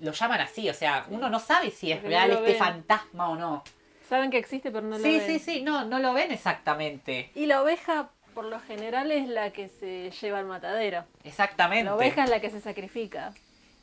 lo 0.00 0.12
llaman 0.12 0.40
así, 0.40 0.68
o 0.68 0.74
sea, 0.74 1.06
uno 1.10 1.28
no 1.30 1.38
sabe 1.40 1.70
si 1.70 1.92
es 1.92 1.98
Porque 2.00 2.08
real 2.08 2.30
este 2.30 2.42
ven. 2.42 2.58
fantasma 2.58 3.28
o 3.30 3.36
no. 3.36 3.64
Saben 4.08 4.30
que 4.30 4.38
existe, 4.38 4.70
pero 4.70 4.86
no 4.86 4.98
lo 4.98 5.04
sí, 5.04 5.18
ven. 5.18 5.26
sí, 5.26 5.38
sí, 5.38 5.62
no, 5.62 5.84
no 5.84 5.98
lo 5.98 6.12
ven 6.14 6.30
exactamente. 6.32 7.30
Y 7.34 7.46
la 7.46 7.62
oveja, 7.62 8.10
por 8.34 8.44
lo 8.44 8.60
general, 8.60 9.10
es 9.10 9.28
la 9.28 9.50
que 9.52 9.68
se 9.68 10.10
lleva 10.12 10.38
al 10.38 10.46
matadero. 10.46 11.04
Exactamente. 11.24 11.84
La 11.84 11.94
oveja 11.96 12.24
es 12.24 12.30
la 12.30 12.40
que 12.40 12.50
se 12.50 12.60
sacrifica. 12.60 13.32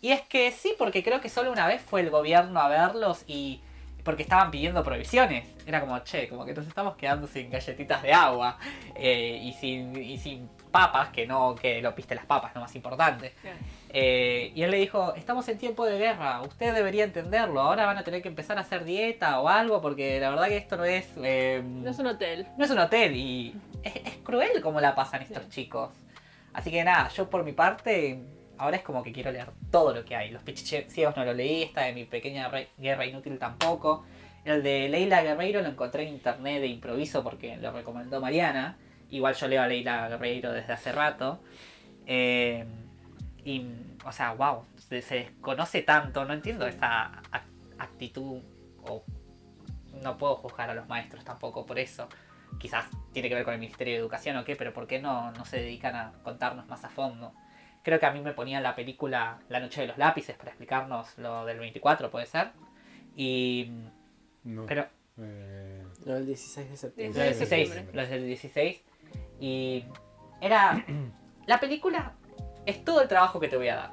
Y 0.01 0.11
es 0.11 0.21
que 0.21 0.51
sí, 0.51 0.75
porque 0.77 1.03
creo 1.03 1.19
que 1.21 1.29
solo 1.29 1.51
una 1.51 1.67
vez 1.67 1.81
fue 1.81 2.01
el 2.01 2.09
gobierno 2.09 2.59
a 2.59 2.67
verlos 2.69 3.23
y 3.27 3.61
porque 4.03 4.23
estaban 4.23 4.51
pidiendo 4.51 4.83
provisiones. 4.83 5.47
Era 5.65 5.79
como, 5.81 5.97
che, 5.99 6.27
como 6.27 6.45
que 6.45 6.53
nos 6.53 6.67
estamos 6.67 6.95
quedando 6.95 7.25
sin 7.27 7.49
galletitas 7.49 8.01
de 8.03 8.13
agua 8.13 8.57
eh, 8.95 9.39
y, 9.41 9.53
sin, 9.53 9.95
y 9.95 10.17
sin 10.17 10.49
papas, 10.71 11.09
que 11.09 11.25
no, 11.27 11.55
que 11.55 11.81
lo 11.81 11.93
piste 11.95 12.15
las 12.15 12.25
papas, 12.25 12.53
no 12.55 12.61
más 12.61 12.75
importante. 12.75 13.33
Eh, 13.89 14.51
y 14.55 14.63
él 14.63 14.71
le 14.71 14.77
dijo, 14.77 15.13
estamos 15.15 15.47
en 15.47 15.57
tiempo 15.59 15.85
de 15.85 15.97
guerra, 15.99 16.41
usted 16.41 16.73
debería 16.73 17.03
entenderlo, 17.03 17.61
ahora 17.61 17.85
van 17.85 17.97
a 17.99 18.03
tener 18.03 18.21
que 18.23 18.27
empezar 18.27 18.57
a 18.57 18.61
hacer 18.61 18.83
dieta 18.83 19.39
o 19.39 19.47
algo 19.49 19.81
porque 19.81 20.19
la 20.19 20.31
verdad 20.31 20.47
que 20.47 20.57
esto 20.57 20.77
no 20.77 20.83
es... 20.85 21.07
eh, 21.23 21.61
No 21.63 21.91
es 21.91 21.99
un 21.99 22.07
hotel. 22.07 22.47
no 22.57 22.65
es 22.65 22.71
un 22.71 22.79
hotel 22.79 23.15
y 23.15 23.55
es, 23.83 23.95
es 23.97 24.17
cruel 24.23 24.61
como 24.61 24.81
la 24.81 24.95
pasan 24.95 25.21
estos 25.21 25.43
Sí. 25.43 25.49
chicos. 25.51 25.91
Así 26.53 26.71
que 26.71 26.83
nada, 26.83 27.07
yo 27.09 27.29
por 27.29 27.43
mi 27.43 27.51
parte, 27.51 28.19
ahora 28.57 28.77
es 28.77 28.83
como 28.83 29.03
que 29.03 29.11
quiero 29.11 29.31
leer 29.31 29.49
todo 29.71 29.93
lo 29.93 30.05
que 30.05 30.15
hay. 30.15 30.31
Los 30.31 30.43
pichiches 30.43 30.91
ciegos 30.93 31.15
no 31.17 31.25
lo 31.25 31.33
leí, 31.33 31.63
esta 31.63 31.81
de 31.81 31.93
mi 31.93 32.05
pequeña 32.05 32.49
guerra 32.77 33.05
inútil 33.05 33.37
tampoco. 33.39 34.05
El 34.45 34.61
de 34.61 34.89
Leila 34.89 35.21
Guerreiro 35.21 35.61
lo 35.61 35.69
encontré 35.69 36.03
en 36.03 36.13
internet 36.15 36.59
de 36.61 36.67
improviso 36.67 37.23
porque 37.23 37.57
lo 37.57 37.71
recomendó 37.71 38.19
Mariana. 38.19 38.77
Igual 39.09 39.35
yo 39.35 39.47
leo 39.47 39.61
a 39.61 39.67
Leila 39.67 40.09
Guerreiro 40.09 40.51
desde 40.51 40.73
hace 40.73 40.91
rato. 40.91 41.41
Eh, 42.05 42.65
y, 43.45 43.65
o 44.05 44.11
sea, 44.11 44.33
wow, 44.33 44.65
se, 44.75 45.01
desconoce 45.01 45.81
tanto, 45.81 46.25
no 46.25 46.33
entiendo 46.33 46.67
esa 46.67 47.21
ac- 47.31 47.75
actitud 47.77 48.41
o 48.83 49.03
no 50.01 50.17
puedo 50.17 50.35
juzgar 50.35 50.69
a 50.69 50.73
los 50.73 50.87
maestros 50.87 51.23
tampoco 51.23 51.65
por 51.65 51.79
eso. 51.79 52.09
Quizás 52.59 52.85
tiene 53.13 53.29
que 53.29 53.35
ver 53.35 53.45
con 53.45 53.53
el 53.53 53.59
Ministerio 53.59 53.93
de 53.93 53.99
Educación 53.99 54.37
o 54.37 54.43
qué, 54.43 54.55
pero 54.55 54.73
¿por 54.73 54.87
qué 54.87 54.99
no, 54.99 55.31
no 55.31 55.45
se 55.45 55.57
dedican 55.57 55.95
a 55.95 56.13
contarnos 56.23 56.67
más 56.67 56.83
a 56.83 56.89
fondo? 56.89 57.33
Creo 57.83 57.99
que 57.99 58.05
a 58.05 58.11
mí 58.11 58.21
me 58.21 58.31
ponían 58.33 58.63
la 58.63 58.75
película 58.75 59.39
La 59.49 59.59
Noche 59.59 59.81
de 59.81 59.87
los 59.87 59.97
Lápices 59.97 60.35
para 60.37 60.51
explicarnos 60.51 61.17
lo 61.17 61.45
del 61.45 61.59
24, 61.59 62.09
puede 62.09 62.25
ser. 62.25 62.49
Y. 63.15 63.69
No. 64.43 64.65
Pero. 64.65 64.87
Eh, 65.19 65.83
No, 66.05 66.15
el 66.15 66.25
16 66.25 66.69
de 66.71 66.77
septiembre. 66.77 67.19
Los 67.29 67.39
del 67.39 67.49
16 67.49 67.49
de 67.49 67.55
16, 67.57 67.67
septiembre. 67.69 68.01
los 68.01 68.09
del 68.09 68.25
16. 68.25 68.81
Y. 69.39 69.85
Era. 70.41 70.83
La 71.45 71.59
película 71.59 72.13
es 72.65 72.85
todo 72.85 73.01
el 73.01 73.07
trabajo 73.09 73.39
que 73.41 73.49
te 73.49 73.57
voy 73.57 73.67
a 73.67 73.75
dar. 73.75 73.91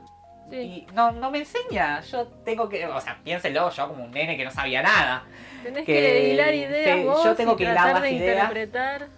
Sí. 0.50 0.56
Y 0.56 0.86
no, 0.94 1.10
no 1.12 1.30
me 1.32 1.38
enseña. 1.38 2.00
Yo 2.02 2.26
tengo 2.44 2.68
que. 2.68 2.86
O 2.86 3.00
sea, 3.00 3.18
piénselo, 3.24 3.70
yo 3.70 3.88
como 3.88 4.04
un 4.04 4.12
nene 4.12 4.36
que 4.36 4.44
no 4.44 4.50
sabía 4.52 4.82
nada. 4.82 5.24
Tenés 5.64 5.84
que- 5.84 5.92
que, 5.94 6.32
hilar 6.32 6.54
ideas 6.54 7.04
vos 7.04 7.24
yo 7.24 7.34
tengo 7.34 7.52
y 7.54 7.56
que 7.56 7.62
hilar 7.64 7.92
las 7.94 8.02
de 8.02 8.10
ideas. 8.12 8.36
interpretar. 8.50 9.08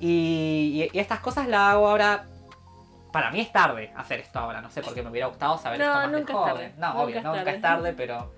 Y, 0.00 0.88
y- 0.92 0.96
y 0.96 0.98
estas 1.00 1.20
cosas 1.20 1.46
las 1.48 1.60
hago 1.60 1.88
ahora. 1.88 2.26
Para 3.18 3.32
mí 3.32 3.40
es 3.40 3.50
tarde 3.50 3.92
hacer 3.96 4.20
esto 4.20 4.38
ahora. 4.38 4.60
No 4.60 4.70
sé 4.70 4.80
por 4.80 4.94
qué 4.94 5.02
me 5.02 5.10
hubiera 5.10 5.26
gustado 5.26 5.58
saber 5.58 5.80
No, 5.80 5.86
esto 5.86 5.96
más 5.98 6.12
de 6.12 6.20
es 6.20 6.30
joven. 6.30 6.54
tarde. 6.54 6.74
No, 6.78 6.86
Nunca 6.86 7.02
obvio, 7.02 7.18
es 7.18 7.24
nunca 7.24 7.50
es 7.50 7.60
tarde, 7.60 7.92
pero 7.94 8.32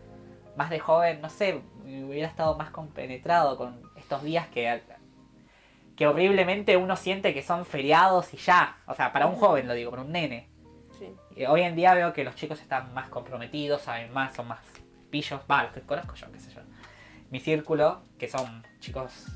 más 0.57 0.71
de 0.71 0.79
joven, 0.79 1.21
no 1.21 1.29
sé, 1.29 1.61
hubiera 1.85 2.27
estado 2.27 2.57
más 2.57 2.71
compenetrado 2.71 3.59
con 3.59 3.83
estos 3.97 4.23
días 4.23 4.49
que, 4.49 4.83
que 5.97 6.07
horriblemente 6.07 6.79
uno 6.79 6.97
siente 6.97 7.35
que 7.35 7.43
son 7.43 7.67
feriados 7.67 8.33
y 8.33 8.39
ya. 8.39 8.79
O 8.87 8.95
sea, 8.95 9.13
para 9.13 9.27
un 9.27 9.37
joven 9.37 9.69
lo 9.69 9.75
digo, 9.75 9.91
para 9.91 10.01
un 10.03 10.13
nene. 10.13 10.49
Sí. 10.99 11.15
Y 11.37 11.45
hoy 11.45 11.61
en 11.61 11.77
día 11.77 11.93
veo 11.93 12.15
que 12.15 12.25
los 12.25 12.35
chicos 12.35 12.59
están 12.63 12.95
más 12.95 13.11
comprometidos, 13.11 13.83
saben 13.83 14.11
más, 14.15 14.35
son 14.35 14.49
más 14.49 14.61
pillos. 15.11 15.43
Va, 15.51 15.65
los 15.65 15.73
que 15.75 15.83
conozco 15.83 16.15
yo, 16.15 16.33
qué 16.33 16.41
sé 16.41 16.51
yo. 16.53 16.63
Mi 17.29 17.39
círculo, 17.39 18.01
que 18.19 18.29
son 18.29 18.67
chicos 18.79 19.27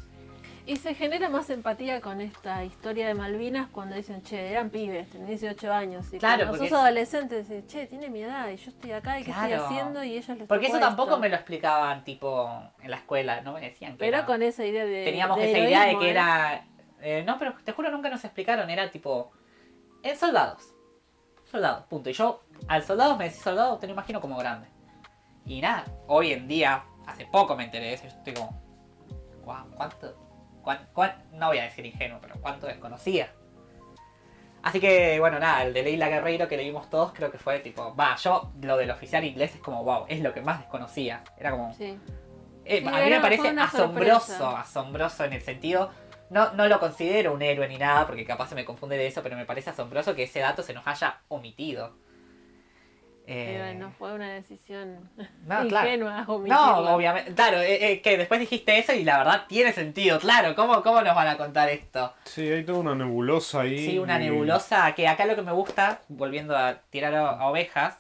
Y 0.66 0.76
se 0.76 0.94
genera 0.94 1.28
más 1.28 1.50
empatía 1.50 2.00
con 2.00 2.22
esta 2.22 2.64
historia 2.64 3.06
de 3.06 3.14
Malvinas 3.14 3.68
cuando 3.70 3.96
dicen, 3.96 4.22
che, 4.22 4.50
eran 4.50 4.70
pibes, 4.70 5.10
tenían 5.10 5.28
18 5.28 5.70
años. 5.70 6.10
Y 6.10 6.18
Claro, 6.18 6.44
cuando 6.44 6.52
porque 6.52 6.68
sos 6.70 6.78
es- 6.78 6.82
adolescente, 6.84 7.42
decís, 7.42 7.66
che, 7.70 7.86
tiene 7.86 8.08
mi 8.08 8.22
edad 8.22 8.48
y 8.48 8.56
yo 8.56 8.70
estoy 8.70 8.92
acá 8.92 9.20
y 9.20 9.24
qué 9.24 9.30
estoy 9.30 9.48
Claro. 9.48 9.66
haciendo 9.66 10.02
y 10.04 10.16
ellos 10.16 10.38
les 10.38 10.48
Porque 10.48 10.66
eso 10.68 10.78
tampoco 10.80 11.10
esto. 11.10 11.20
me 11.20 11.28
lo 11.28 11.34
explicaban, 11.36 12.02
tipo, 12.02 12.50
en 12.80 12.90
la 12.90 12.96
escuela, 12.96 13.42
no 13.42 13.52
me 13.52 13.60
decían 13.60 13.92
que 13.92 13.98
Pero 13.98 14.16
era- 14.16 14.26
con 14.26 14.42
esa 14.42 14.64
idea 14.64 14.86
de. 14.86 15.04
Teníamos 15.04 15.36
de 15.36 15.50
esa 15.50 15.58
idea 15.58 15.84
de 15.84 15.98
que 15.98 16.06
¿eh? 16.06 16.10
era... 16.10 16.66
eh, 17.02 17.22
no, 17.26 17.38
pero 17.38 17.54
te 17.62 17.72
juro 17.72 17.90
nunca 17.90 18.08
nos 18.08 18.24
explicaron, 18.24 18.70
era 18.70 18.90
tipo... 18.90 19.32
En 20.02 20.16
soldados. 20.16 20.74
Soldados, 21.44 21.84
punto. 21.88 22.08
Y 22.08 22.14
yo, 22.14 22.42
al 22.68 22.82
soldado 22.82 23.18
me 23.18 23.24
decís 23.24 23.42
soldado, 23.42 23.76
te 23.78 23.86
lo 23.86 23.92
imagino 23.92 24.18
como 24.18 24.38
grande. 24.38 24.68
Y 25.44 25.60
nada, 25.60 25.84
hoy 26.06 26.32
en 26.32 26.48
día, 26.48 26.84
hace 27.06 27.26
poco 27.26 27.54
me 27.54 27.64
enteré 27.64 27.88
de 27.88 27.92
eso, 27.94 28.04
yo 28.04 28.16
estoy 28.16 28.32
como... 28.32 28.62
Wow, 29.44 29.70
¿cuánto? 29.76 30.23
Cuán- 30.64 30.88
cuán- 30.92 31.22
no 31.32 31.48
voy 31.48 31.58
a 31.58 31.64
decir 31.64 31.86
ingenuo, 31.86 32.18
pero 32.20 32.34
cuánto 32.40 32.66
desconocía. 32.66 33.28
Así 34.62 34.80
que, 34.80 35.20
bueno, 35.20 35.38
nada, 35.38 35.62
el 35.62 35.74
de 35.74 35.82
Leila 35.82 36.08
Guerreiro 36.08 36.48
que 36.48 36.56
leímos 36.56 36.88
todos 36.88 37.12
creo 37.12 37.30
que 37.30 37.36
fue 37.38 37.60
tipo, 37.60 37.94
va, 37.94 38.16
yo 38.16 38.50
lo 38.62 38.78
del 38.78 38.90
oficial 38.90 39.22
inglés 39.22 39.54
es 39.54 39.60
como, 39.60 39.84
wow, 39.84 40.06
es 40.08 40.20
lo 40.20 40.32
que 40.32 40.40
más 40.40 40.58
desconocía. 40.60 41.22
Era 41.38 41.50
como, 41.50 41.74
Sí. 41.74 41.98
eh, 42.64 42.80
Sí, 42.80 42.88
a 42.88 43.04
mí 43.04 43.10
me 43.10 43.20
parece 43.20 43.48
asombroso, 43.48 44.20
sorpresa. 44.20 44.60
asombroso 44.60 45.24
en 45.26 45.34
el 45.34 45.42
sentido, 45.42 45.90
no, 46.30 46.54
no 46.54 46.66
lo 46.66 46.80
considero 46.80 47.34
un 47.34 47.42
héroe 47.42 47.68
ni 47.68 47.76
nada, 47.76 48.06
porque 48.06 48.24
capaz 48.24 48.48
se 48.48 48.54
me 48.54 48.64
confunde 48.64 48.96
de 48.96 49.06
eso, 49.06 49.22
pero 49.22 49.36
me 49.36 49.44
parece 49.44 49.68
asombroso 49.68 50.14
que 50.14 50.22
ese 50.22 50.40
dato 50.40 50.62
se 50.62 50.72
nos 50.72 50.86
haya 50.86 51.20
omitido. 51.28 51.98
Eh, 53.26 53.58
Pero 53.58 53.78
no 53.78 53.90
fue 53.92 54.12
una 54.12 54.30
decisión 54.34 55.08
no, 55.46 55.66
claro. 55.68 55.88
ingenua 55.88 56.24
No, 56.26 56.34
omitirlo. 56.34 56.94
obviamente, 56.94 57.32
claro, 57.34 57.60
eh, 57.62 57.92
eh, 57.92 58.02
que 58.02 58.18
después 58.18 58.38
dijiste 58.38 58.78
eso 58.78 58.92
y 58.92 59.02
la 59.02 59.16
verdad 59.18 59.44
tiene 59.48 59.72
sentido, 59.72 60.18
claro, 60.18 60.54
¿cómo, 60.54 60.82
cómo 60.82 61.00
nos 61.00 61.14
van 61.14 61.28
a 61.28 61.36
contar 61.38 61.70
esto? 61.70 62.12
sí, 62.24 62.46
hay 62.50 62.64
toda 62.64 62.80
una 62.80 62.94
nebulosa 62.94 63.62
ahí. 63.62 63.78
Sí, 63.78 63.98
una 63.98 64.16
y- 64.20 64.24
nebulosa, 64.28 64.94
que 64.94 65.08
acá 65.08 65.24
lo 65.24 65.36
que 65.36 65.42
me 65.42 65.52
gusta, 65.52 66.00
volviendo 66.08 66.54
a 66.56 66.74
tirar 66.90 67.14
a, 67.14 67.30
a 67.30 67.46
ovejas, 67.48 67.98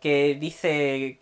que 0.00 0.34
dice 0.34 1.20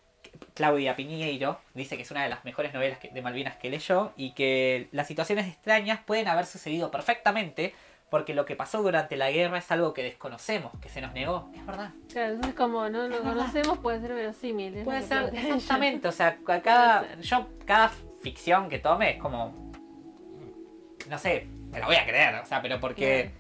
Claudia 0.55 0.97
Piñeiro, 0.97 1.61
dice 1.75 1.97
que 1.97 2.03
es 2.05 2.11
una 2.11 2.23
de 2.23 2.31
las 2.31 2.45
mejores 2.47 2.73
novelas 2.73 2.99
que- 2.99 3.11
de 3.11 3.21
Malvinas 3.21 3.57
que 3.57 3.69
leyó 3.69 4.13
y 4.17 4.33
que 4.33 4.89
las 4.93 5.07
situaciones 5.07 5.47
extrañas 5.47 6.01
pueden 6.07 6.27
haber 6.29 6.47
sucedido 6.47 6.91
perfectamente 6.91 7.75
porque 8.11 8.35
lo 8.35 8.45
que 8.45 8.57
pasó 8.57 8.83
durante 8.83 9.17
la 9.17 9.31
guerra 9.31 9.59
es 9.59 9.71
algo 9.71 9.95
que 9.95 10.03
desconocemos, 10.03 10.73
que 10.81 10.89
se 10.89 11.01
nos 11.01 11.13
negó, 11.15 11.49
es 11.55 11.65
verdad. 11.65 11.91
Claro, 12.13 12.35
entonces 12.35 12.55
como 12.57 12.89
no 12.89 13.07
lo 13.09 13.23
conocemos 13.23 13.79
puede 13.79 14.01
ser 14.01 14.13
verosímil. 14.15 14.83
Puede 14.83 15.03
ser, 15.03 15.33
exactamente, 15.35 16.09
o 16.09 16.13
sea, 16.13 16.37
ca- 16.45 16.61
cada, 16.61 17.21
yo, 17.21 17.47
cada 17.65 17.89
ficción 18.21 18.69
que 18.69 18.79
tome 18.81 19.13
es 19.13 19.19
como, 19.23 19.55
no 21.09 21.19
sé, 21.19 21.47
me 21.71 21.79
la 21.79 21.87
voy 21.87 21.97
a 21.97 22.05
creer, 22.07 22.35
o 22.37 22.45
sea, 22.47 22.61
pero 22.61 22.81
porque 22.81 23.31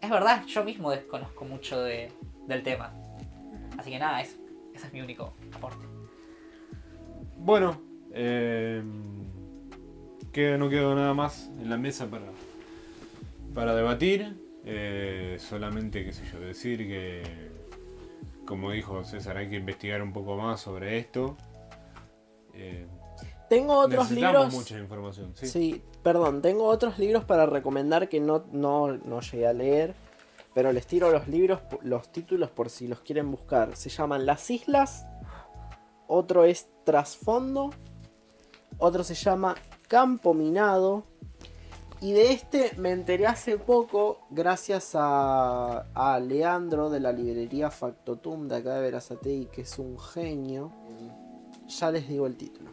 es 0.00 0.10
verdad, 0.10 0.44
yo 0.46 0.64
mismo 0.64 0.90
desconozco 0.90 1.44
mucho 1.44 1.82
de, 1.82 2.10
del 2.46 2.62
tema. 2.62 2.92
Así 3.78 3.90
que 3.90 3.98
nada, 3.98 4.20
eso, 4.22 4.38
ese 4.74 4.86
es 4.86 4.92
mi 4.92 5.00
único 5.02 5.34
aporte. 5.54 5.84
Bueno, 7.36 7.80
eh, 8.12 8.82
queda- 10.32 10.56
no 10.58 10.68
quedó 10.68 10.94
nada 10.94 11.14
más 11.14 11.48
en 11.60 11.68
la 11.70 11.76
mesa 11.76 12.06
para, 12.06 12.24
para 13.54 13.74
debatir. 13.74 14.36
Eh, 14.64 15.36
solamente, 15.38 16.04
qué 16.04 16.12
sé 16.12 16.24
yo, 16.32 16.40
decir 16.40 16.78
que 16.86 17.22
como 18.48 18.70
dijo 18.70 19.04
César, 19.04 19.36
hay 19.36 19.50
que 19.50 19.56
investigar 19.56 20.00
un 20.00 20.10
poco 20.14 20.36
más 20.38 20.62
sobre 20.62 20.96
esto. 20.98 21.36
Eh, 22.54 22.86
Tengo 23.50 23.74
otros 23.74 24.10
libros. 24.10 24.54
mucha 24.54 24.78
información, 24.78 25.32
¿sí? 25.34 25.46
Sí, 25.46 25.82
perdón, 26.02 26.40
tengo 26.40 26.64
otros 26.64 26.98
libros 26.98 27.24
para 27.24 27.44
recomendar 27.44 28.08
que 28.08 28.20
no, 28.20 28.46
no, 28.50 28.96
no 28.96 29.20
llegué 29.20 29.46
a 29.46 29.52
leer. 29.52 29.94
Pero 30.54 30.72
les 30.72 30.86
tiro 30.86 31.10
los 31.12 31.28
libros, 31.28 31.60
los 31.82 32.10
títulos 32.10 32.48
por 32.50 32.70
si 32.70 32.88
los 32.88 33.00
quieren 33.00 33.30
buscar. 33.30 33.76
Se 33.76 33.90
llaman 33.90 34.24
Las 34.24 34.50
Islas. 34.50 35.06
Otro 36.06 36.46
es 36.46 36.68
Trasfondo. 36.84 37.68
Otro 38.78 39.04
se 39.04 39.14
llama 39.14 39.56
Campo 39.88 40.32
Minado. 40.32 41.04
Y 42.00 42.12
de 42.12 42.32
este 42.32 42.72
me 42.76 42.92
enteré 42.92 43.26
hace 43.26 43.58
poco 43.58 44.20
gracias 44.30 44.92
a, 44.94 45.86
a 45.94 46.20
Leandro 46.20 46.90
de 46.90 47.00
la 47.00 47.12
librería 47.12 47.70
Factotum 47.70 48.46
de 48.46 48.56
acá 48.56 48.74
de 48.74 48.82
Verazatei, 48.82 49.46
que 49.46 49.62
es 49.62 49.78
un 49.78 49.98
genio. 49.98 50.70
Ya 51.66 51.90
les 51.90 52.08
digo 52.08 52.26
el 52.26 52.36
título. 52.36 52.70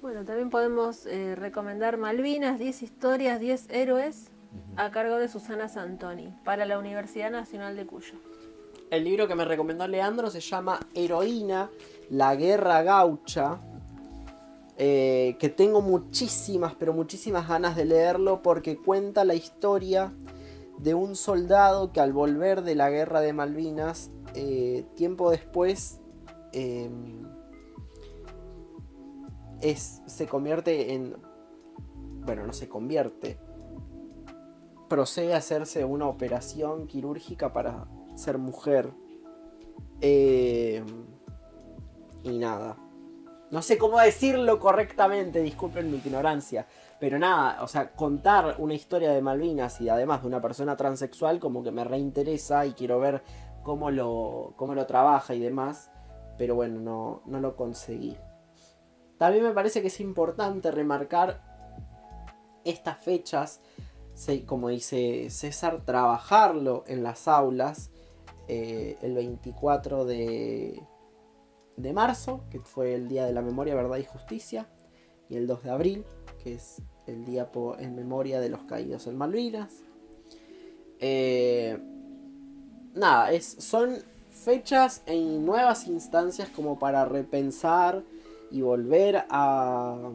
Bueno, 0.00 0.24
también 0.24 0.50
podemos 0.50 1.06
eh, 1.06 1.34
recomendar 1.34 1.96
Malvinas, 1.96 2.58
10 2.58 2.82
historias, 2.82 3.40
10 3.40 3.70
héroes, 3.70 4.30
a 4.76 4.90
cargo 4.90 5.16
de 5.16 5.28
Susana 5.28 5.68
Santoni, 5.68 6.32
para 6.44 6.64
la 6.64 6.78
Universidad 6.78 7.30
Nacional 7.30 7.74
de 7.74 7.86
Cuyo. 7.86 8.14
El 8.90 9.02
libro 9.02 9.26
que 9.26 9.34
me 9.34 9.44
recomendó 9.44 9.88
Leandro 9.88 10.30
se 10.30 10.40
llama 10.40 10.78
Heroína, 10.94 11.70
la 12.10 12.36
guerra 12.36 12.82
gaucha. 12.82 13.58
Eh, 14.76 15.36
que 15.38 15.48
tengo 15.48 15.80
muchísimas, 15.80 16.74
pero 16.74 16.92
muchísimas 16.92 17.48
ganas 17.48 17.76
de 17.76 17.84
leerlo 17.84 18.42
porque 18.42 18.76
cuenta 18.76 19.24
la 19.24 19.34
historia 19.34 20.12
de 20.78 20.94
un 20.94 21.16
soldado 21.16 21.92
que 21.92 22.00
al 22.00 22.12
volver 22.12 22.62
de 22.62 22.74
la 22.74 22.90
guerra 22.90 23.20
de 23.20 23.32
Malvinas, 23.32 24.10
eh, 24.34 24.84
tiempo 24.96 25.30
después, 25.30 26.00
eh, 26.52 26.90
es, 29.60 30.02
se 30.06 30.26
convierte 30.26 30.94
en... 30.94 31.16
Bueno, 32.24 32.46
no 32.46 32.52
se 32.52 32.68
convierte. 32.68 33.38
Procede 34.88 35.34
a 35.34 35.38
hacerse 35.38 35.84
una 35.84 36.06
operación 36.06 36.86
quirúrgica 36.86 37.52
para 37.52 37.86
ser 38.16 38.38
mujer. 38.38 38.92
Eh, 40.00 40.82
y 42.22 42.38
nada. 42.38 42.76
No 43.54 43.62
sé 43.62 43.78
cómo 43.78 44.00
decirlo 44.00 44.58
correctamente, 44.58 45.40
disculpen 45.40 45.88
mi 45.88 45.98
ignorancia. 45.98 46.66
Pero 46.98 47.20
nada, 47.20 47.62
o 47.62 47.68
sea, 47.68 47.92
contar 47.92 48.56
una 48.58 48.74
historia 48.74 49.12
de 49.12 49.22
Malvinas 49.22 49.80
y 49.80 49.88
además 49.88 50.22
de 50.22 50.26
una 50.26 50.40
persona 50.40 50.76
transexual 50.76 51.38
como 51.38 51.62
que 51.62 51.70
me 51.70 51.84
reinteresa 51.84 52.66
y 52.66 52.72
quiero 52.72 52.98
ver 52.98 53.22
cómo 53.62 53.92
lo, 53.92 54.54
cómo 54.56 54.74
lo 54.74 54.86
trabaja 54.86 55.34
y 55.34 55.38
demás. 55.38 55.92
Pero 56.36 56.56
bueno, 56.56 56.80
no, 56.80 57.22
no 57.26 57.38
lo 57.38 57.54
conseguí. 57.54 58.16
También 59.18 59.44
me 59.44 59.52
parece 59.52 59.82
que 59.82 59.86
es 59.86 60.00
importante 60.00 60.72
remarcar 60.72 61.40
estas 62.64 62.98
fechas, 63.04 63.60
como 64.46 64.68
dice 64.68 65.30
César, 65.30 65.82
trabajarlo 65.84 66.82
en 66.88 67.04
las 67.04 67.28
aulas 67.28 67.92
eh, 68.48 68.98
el 69.00 69.14
24 69.14 70.06
de, 70.06 70.82
de 71.76 71.92
marzo, 71.92 72.44
que 72.50 72.60
fue 72.60 72.94
el 72.94 73.08
Día 73.08 73.26
de 73.26 73.32
la 73.32 73.42
Memoria, 73.42 73.74
Verdad 73.74 73.98
y 73.98 74.04
Justicia, 74.04 74.68
y 75.28 75.36
el 75.36 75.46
2 75.46 75.62
de 75.64 75.70
abril, 75.70 76.04
que 76.42 76.54
es 76.54 76.82
el 77.06 77.24
día 77.24 77.50
en 77.78 77.94
memoria 77.94 78.40
de 78.40 78.48
los 78.48 78.62
caídos 78.64 79.06
en 79.06 79.16
Malvinas. 79.16 79.82
Eh, 81.00 81.78
nada, 82.94 83.32
es, 83.32 83.44
son 83.58 83.96
fechas 84.30 85.02
en 85.06 85.44
nuevas 85.44 85.86
instancias 85.86 86.48
como 86.48 86.78
para 86.78 87.04
repensar 87.04 88.02
y 88.50 88.62
volver 88.62 89.24
a, 89.28 90.10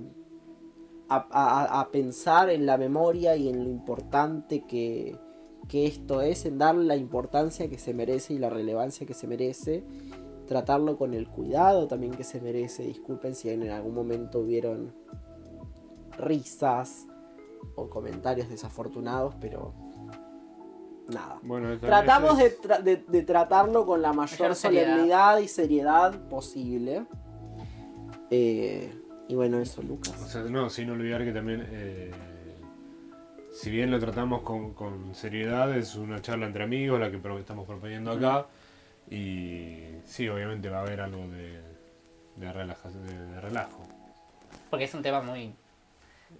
a, 1.10 1.16
a- 1.32 1.80
a 1.82 1.92
pensar 1.92 2.50
en 2.50 2.66
la 2.66 2.78
memoria 2.78 3.36
y 3.36 3.50
en 3.50 3.64
lo 3.64 3.70
importante 3.70 4.64
que, 4.66 5.18
que 5.68 5.86
esto 5.86 6.22
es, 6.22 6.46
en 6.46 6.58
darle 6.58 6.86
la 6.86 6.96
importancia 6.96 7.70
que 7.70 7.78
se 7.78 7.94
merece 7.94 8.34
y 8.34 8.40
la 8.40 8.50
relevancia 8.50 9.06
que 9.06 9.14
se 9.14 9.28
merece, 9.28 9.84
tratarlo 10.50 10.98
con 10.98 11.14
el 11.14 11.30
cuidado 11.30 11.88
también 11.88 12.12
que 12.14 12.24
se 12.26 12.42
merece. 12.42 12.84
Disculpen 12.84 13.36
si 13.36 13.50
en 13.50 13.70
algún 13.70 13.94
momento 13.94 14.40
hubieron 14.40 14.94
risas 16.18 17.08
o 17.76 17.88
comentarios 17.90 18.50
desafortunados, 18.50 19.36
pero 19.40 19.74
nada. 21.08 21.40
Bueno, 21.44 21.78
Tratamos 21.80 22.38
de, 22.40 22.46
es- 22.48 22.62
tra- 22.62 22.82
de- 22.82 22.98
de 23.08 23.22
tratarlo 23.22 23.86
con 23.86 24.02
la 24.02 24.12
mayor 24.12 24.56
solemnidad 24.56 25.38
y 25.40 25.48
seriedad 25.48 26.20
posible. 26.28 27.06
Eh, 28.32 28.92
y 29.28 29.36
bueno, 29.36 29.60
eso, 29.60 29.82
O 29.82 29.84
Lucas. 29.84 30.14
sea, 30.32 30.42
no, 30.44 30.70
sin 30.70 30.90
olvidar 30.90 31.24
que 31.24 31.32
también, 31.32 31.66
eh, 31.70 32.12
si 33.52 33.70
bien 33.70 33.92
lo 33.92 34.00
tratamos 34.00 34.42
con, 34.42 34.74
con 34.74 35.14
seriedad, 35.14 35.76
es 35.78 35.96
una 35.96 36.22
charla 36.22 36.48
entre 36.48 36.64
amigos 36.64 37.00
la 37.00 37.12
que 37.12 37.18
estamos 37.40 37.66
proponiendo 37.68 38.12
acá. 38.12 38.48
Y 39.10 39.88
sí, 40.06 40.28
obviamente 40.30 40.70
va 40.70 40.80
a 40.80 40.82
haber 40.82 41.02
algo 41.02 41.28
de, 41.28 41.62
de, 42.36 42.54
relaja- 42.54 42.90
de- 42.90 43.28
de 43.28 43.42
relajo. 43.42 43.88
Porque 44.70 44.86
es 44.86 44.94
un 44.94 45.02
tema 45.02 45.22
muy 45.22 45.54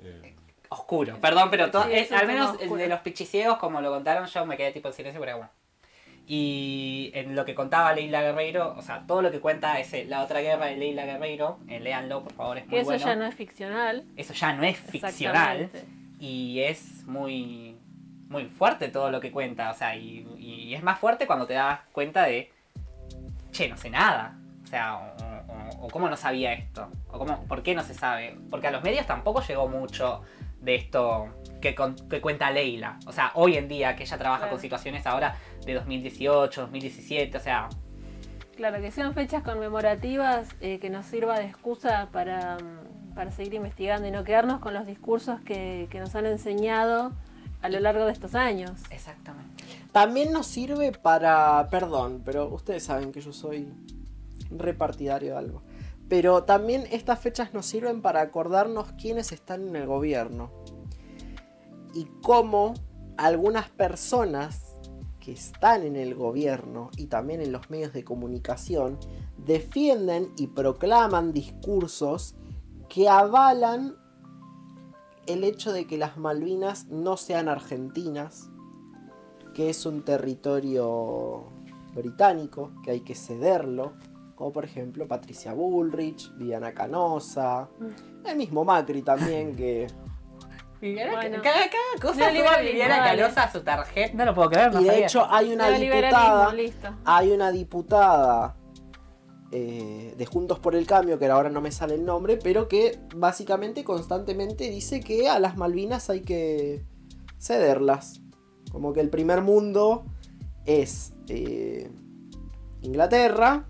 Eh, 0.04 0.36
oscuro. 0.70 1.18
Perdón, 1.20 1.50
pero 1.50 1.72
to- 1.72 1.84
Sí, 1.84 1.90
es- 1.94 2.12
al 2.12 2.28
menos 2.28 2.52
oscuro. 2.52 2.76
de 2.76 2.88
los 2.88 3.00
pichiciegos, 3.00 3.58
como 3.58 3.82
lo 3.82 3.90
contaron, 3.92 4.28
yo 4.28 4.46
me 4.46 4.56
quedé 4.56 4.72
tipo 4.72 4.88
en 4.90 4.94
silencio, 4.94 5.20
pero 5.20 5.38
bueno. 5.38 5.50
Y 6.28 7.10
en 7.16 7.36
lo 7.36 7.44
que 7.44 7.56
contaba 7.56 7.92
Leila 7.94 8.22
Guerreiro, 8.22 8.76
o 8.78 8.82
sea, 8.84 9.04
todo 9.08 9.24
lo 9.24 9.32
que 9.32 9.40
cuenta 9.40 9.80
es 9.80 9.92
eh, 9.94 10.06
la 10.06 10.22
otra 10.24 10.42
guerra 10.42 10.68
de 10.68 10.78
Leila 10.78 11.06
Guerreiro, 11.06 11.58
eh, 11.68 11.80
léanlo 11.80 12.24
por 12.24 12.34
favor, 12.34 12.58
es 12.60 12.68
muy 12.68 12.78
eso 12.78 12.86
bueno. 12.86 13.04
ya 13.04 13.16
no 13.16 13.26
es 13.26 13.34
ficcional. 13.34 14.06
Eso 14.16 14.34
ya 14.36 14.54
no 14.54 14.64
es 14.64 14.78
ficcional 14.78 15.72
y 16.20 16.60
es 16.62 17.04
muy 17.08 17.78
muy 18.28 18.46
fuerte 18.46 18.90
todo 18.90 19.10
lo 19.10 19.20
que 19.20 19.32
cuenta, 19.32 19.72
o 19.72 19.74
sea, 19.74 19.96
y, 19.96 20.20
y 20.38 20.76
es 20.76 20.84
más 20.84 21.00
fuerte 21.00 21.26
cuando 21.26 21.48
te 21.48 21.56
das 21.56 21.80
cuenta 21.92 22.26
de, 22.26 22.52
che, 23.52 23.68
no 23.70 23.78
sé 23.78 23.90
nada, 23.90 24.38
o 24.64 24.68
sea, 24.68 24.98
o, 24.98 25.82
o- 25.82 25.86
o 25.86 25.90
cómo 25.90 26.10
no 26.10 26.16
sabía 26.18 26.54
esto, 26.54 26.90
o 27.12 27.18
cómo, 27.20 27.44
por 27.46 27.64
qué 27.64 27.74
no 27.76 27.84
se 27.84 27.94
sabe, 27.94 28.38
porque 28.50 28.68
a 28.68 28.72
los 28.72 28.84
medios 28.84 29.06
tampoco 29.06 29.42
llegó 29.42 29.68
mucho 29.68 30.22
de 30.62 30.76
esto 30.76 31.30
que, 31.62 31.74
con- 31.76 31.96
que 32.10 32.22
cuenta 32.22 32.52
Leila, 32.52 33.00
o 33.08 33.12
sea, 33.12 33.32
hoy 33.36 33.56
en 33.56 33.68
día 33.68 33.96
que 33.96 34.04
ella 34.04 34.18
trabaja 34.18 34.42
Claro. 34.42 34.52
con 34.54 34.62
situaciones 34.62 35.06
ahora 35.08 35.36
de 35.66 35.74
2018, 35.74 36.62
2017, 36.62 37.38
o 37.38 37.40
sea, 37.42 37.70
Claro, 38.56 38.82
que 38.82 38.92
sean 38.92 39.14
fechas 39.14 39.42
conmemorativas 39.42 40.50
eh, 40.60 40.80
que 40.80 40.90
nos 40.90 41.06
sirva 41.06 41.40
de 41.40 41.46
excusa 41.46 42.10
para, 42.12 42.58
mm, 42.58 43.14
para 43.16 43.32
seguir 43.32 43.54
investigando 43.54 44.06
y 44.06 44.12
no 44.12 44.26
quedarnos 44.26 44.60
con 44.60 44.74
los 44.74 44.86
discursos 44.86 45.40
que, 45.42 45.88
que 45.90 46.00
nos 46.02 46.14
han 46.16 46.26
enseñado 46.26 47.14
a 47.62 47.70
lo 47.70 47.80
largo 47.80 48.06
de 48.06 48.12
estos 48.12 48.36
años. 48.36 48.82
exactamente. 48.90 49.64
También 49.92 50.32
nos 50.32 50.48
sirve 50.48 50.92
para. 50.92 51.68
Perdón, 51.70 52.22
pero 52.24 52.48
ustedes 52.48 52.84
saben 52.84 53.12
que 53.12 53.22
yo 53.22 53.34
soy 53.34 53.68
repartidario 54.52 55.34
de 55.34 55.38
algo. 55.38 55.62
Pero 56.08 56.44
también 56.44 56.86
estas 56.92 57.20
fechas 57.20 57.54
nos 57.54 57.66
sirven 57.66 58.02
para 58.02 58.22
acordarnos 58.22 58.92
quiénes 58.94 59.32
están 59.32 59.68
en 59.68 59.76
el 59.76 59.88
gobierno. 59.88 60.52
Y 61.94 62.06
cómo 62.22 62.74
algunas 63.18 63.70
personas 63.70 64.76
que 65.20 65.34
están 65.34 65.84
en 65.84 65.96
el 65.96 66.16
gobierno 66.16 66.90
y 66.96 67.08
también 67.08 67.42
en 67.42 67.52
los 67.52 67.70
medios 67.70 67.94
de 67.94 68.04
comunicación 68.04 68.98
defienden 69.38 70.32
y 70.38 70.48
proclaman 70.48 71.34
discursos 71.34 72.36
que 72.88 73.10
avalan 73.10 73.96
el 75.30 75.44
hecho 75.44 75.72
de 75.72 75.86
que 75.86 75.98
las 75.98 76.18
Malvinas 76.18 76.88
no 76.88 77.18
sean 77.18 77.48
argentinas, 77.50 78.50
que 79.54 79.70
es 79.70 79.86
un 79.86 80.04
territorio 80.04 81.44
británico, 81.96 82.72
que 82.84 82.92
hay 82.92 83.00
que 83.02 83.16
cederlo, 83.16 83.94
como 84.36 84.52
por 84.54 84.64
ejemplo 84.66 85.08
Patricia 85.08 85.54
Bullrich, 85.54 86.34
Viviana 86.38 86.74
Canosa, 86.74 87.70
el 88.26 88.38
mismo 88.38 88.64
Macri 88.66 89.02
también, 89.02 89.56
que... 89.56 89.88
Viviana, 90.82 91.12
Bueno. 91.12 91.42
cada, 91.44 91.58
cada 91.70 92.02
cosa 92.02 92.32
Neoliberalismo, 92.32 92.48
suma 92.54 92.58
Viviana. 92.62 93.04
Canosa 93.04 93.44
a 93.44 93.52
su 93.52 93.62
tarjeta, 93.62 94.14
no 94.16 94.26
lo 94.26 94.34
puedo 94.34 94.50
creer, 94.50 94.74
no 94.74 94.80
Y 94.80 94.84
de 94.86 94.90
sabía. 94.92 95.06
hecho 95.06 95.28
hay 95.30 95.52
una 95.54 95.70
diputada, 95.72 96.54
hay 97.04 97.32
una 97.32 97.52
diputada 97.52 98.56
eh, 99.52 100.14
de 100.16 100.26
Juntos 100.26 100.60
por 100.60 100.76
el 100.76 100.86
Cambio, 100.86 101.18
que 101.18 101.26
ahora 101.26 101.50
no 101.50 101.60
me 101.62 101.72
sale 101.72 101.96
el 101.96 102.06
nombre, 102.06 102.38
pero 102.38 102.68
que 102.68 103.00
básicamente 103.16 103.84
constantemente 103.84 104.70
dice 104.70 105.00
que 105.00 105.28
a 105.28 105.40
las 105.40 105.58
Malvinas 105.58 106.10
hay 106.10 106.22
que 106.22 106.84
cederlas. 107.40 108.22
Como 108.72 108.94
que 108.94 109.00
el 109.00 109.10
primer 109.10 109.42
mundo 109.42 110.06
es 110.66 111.14
eh, 111.30 111.90
Inglaterra 112.82 113.66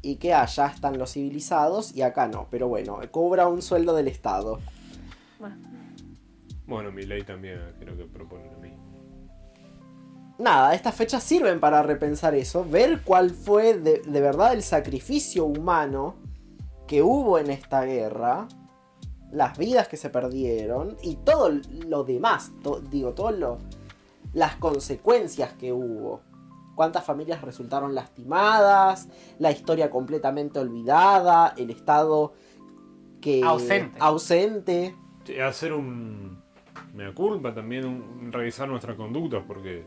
y 0.00 0.16
que 0.16 0.32
allá 0.32 0.68
están 0.68 0.98
los 0.98 1.12
civilizados 1.12 1.94
y 1.94 2.00
acá 2.00 2.26
no. 2.28 2.48
Pero 2.50 2.68
bueno, 2.68 2.98
cobra 3.10 3.48
un 3.48 3.60
sueldo 3.60 3.94
del 3.94 4.08
Estado. 4.08 4.60
Bueno, 5.38 5.56
bueno, 6.66 6.92
mi 6.92 7.02
ley 7.02 7.22
también 7.22 7.58
creo 7.78 7.96
que 7.96 8.04
propone. 8.04 8.59
Nada, 10.40 10.74
estas 10.74 10.94
fechas 10.94 11.22
sirven 11.22 11.60
para 11.60 11.82
repensar 11.82 12.34
eso, 12.34 12.64
ver 12.68 13.02
cuál 13.04 13.30
fue 13.30 13.74
de, 13.78 13.98
de 14.00 14.20
verdad 14.20 14.52
el 14.52 14.62
sacrificio 14.62 15.44
humano 15.44 16.16
que 16.86 17.02
hubo 17.02 17.38
en 17.38 17.50
esta 17.50 17.82
guerra, 17.84 18.48
las 19.30 19.56
vidas 19.56 19.86
que 19.86 19.96
se 19.96 20.10
perdieron 20.10 20.96
y 21.02 21.16
todo 21.16 21.50
lo 21.86 22.02
demás, 22.04 22.50
to- 22.62 22.80
digo, 22.80 23.12
todo 23.12 23.30
lo, 23.30 23.58
las 24.32 24.56
consecuencias 24.56 25.52
que 25.54 25.72
hubo. 25.72 26.22
Cuántas 26.74 27.04
familias 27.04 27.42
resultaron 27.42 27.94
lastimadas, 27.94 29.08
la 29.38 29.50
historia 29.50 29.90
completamente 29.90 30.58
olvidada, 30.58 31.52
el 31.58 31.70
estado 31.70 32.32
que 33.20 33.42
Ausente. 33.44 33.98
ausente. 34.00 34.96
Hacer 35.46 35.74
un. 35.74 36.40
Mea 36.94 37.12
culpa 37.14 37.52
también, 37.54 37.84
un- 37.84 38.02
un 38.02 38.32
revisar 38.32 38.66
nuestras 38.68 38.96
conductas, 38.96 39.42
porque. 39.46 39.86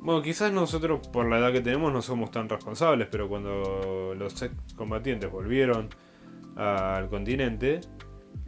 Bueno, 0.00 0.22
quizás 0.22 0.52
nosotros, 0.52 1.08
por 1.08 1.26
la 1.28 1.38
edad 1.38 1.52
que 1.52 1.60
tenemos, 1.60 1.92
no 1.92 2.00
somos 2.02 2.30
tan 2.30 2.48
responsables, 2.48 3.08
pero 3.10 3.28
cuando 3.28 4.14
los 4.16 4.40
excombatientes 4.42 5.30
volvieron 5.30 5.88
al 6.54 7.08
continente, 7.08 7.80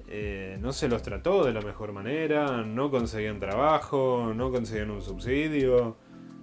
eh, 0.07 0.57
no 0.61 0.73
se 0.73 0.89
los 0.89 1.03
trató 1.03 1.45
de 1.45 1.53
la 1.53 1.61
mejor 1.61 1.93
manera, 1.93 2.63
no 2.63 2.91
conseguían 2.91 3.41
trabajo, 3.41 4.33
no 4.35 4.53
conseguían 4.53 4.91
un 4.91 5.03
subsidio, 5.03 5.97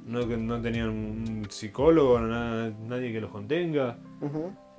no, 0.06 0.26
no 0.26 0.62
tenían 0.62 0.90
un 0.90 1.48
psicólogo, 1.50 2.20
na- 2.20 2.70
nadie 2.70 3.12
que 3.14 3.22
los 3.22 3.32
contenga. 3.32 3.98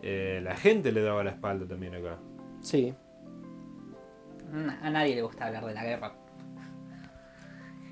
Eh, 0.02 0.40
la 0.42 0.54
gente 0.54 0.92
le 0.92 1.00
daba 1.02 1.24
la 1.24 1.30
espalda 1.30 1.66
también 1.66 1.94
acá. 1.94 2.18
Sí. 2.60 2.94
A 4.82 4.90
nadie 4.90 5.14
le 5.16 5.22
gusta 5.22 5.46
hablar 5.46 5.64
de 5.64 5.74
la 5.74 5.82
guerra. 5.84 6.12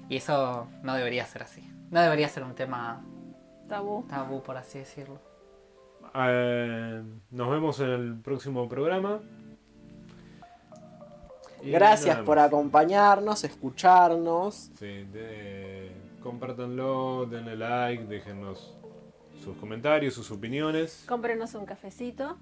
Y 0.09 0.17
eso 0.17 0.69
no 0.83 0.95
debería 0.95 1.25
ser 1.25 1.43
así. 1.43 1.69
No 1.91 2.01
debería 2.01 2.29
ser 2.29 2.43
un 2.45 2.55
tema 2.55 3.03
Tabú. 3.69 4.05
tabú, 4.09 4.43
por 4.43 4.57
así 4.57 4.79
decirlo. 4.79 5.19
Eh, 6.15 7.03
nos 7.31 7.51
vemos 7.51 7.81
en 7.81 7.91
el 7.91 8.17
próximo 8.21 8.69
programa. 8.69 9.21
Y 11.63 11.71
Gracias 11.71 12.19
por 12.21 12.39
acompañarnos, 12.39 13.43
escucharnos. 13.45 14.71
Sí, 14.79 15.05
de- 15.05 15.93
compártanlo, 16.23 17.27
denle 17.27 17.57
like, 17.57 18.05
déjenos 18.05 18.77
sus 19.43 19.57
comentarios, 19.57 20.13
sus 20.15 20.31
opiniones. 20.31 21.05
Cómprenos 21.09 21.55
un 21.55 21.65
cafecito. 21.65 22.37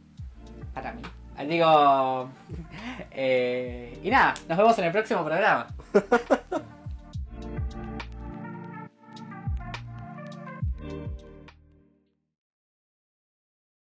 Para 0.75 0.93
mí. 0.93 1.03
Ah, 1.37 1.45
Digo. 1.45 2.31
eh, 3.13 3.99
y 4.03 4.11
nada, 4.11 4.35
nos 4.49 4.59
vemos 4.59 4.79
en 4.79 4.85
el 4.87 4.93
próximo 4.93 5.25
programa. 5.25 5.69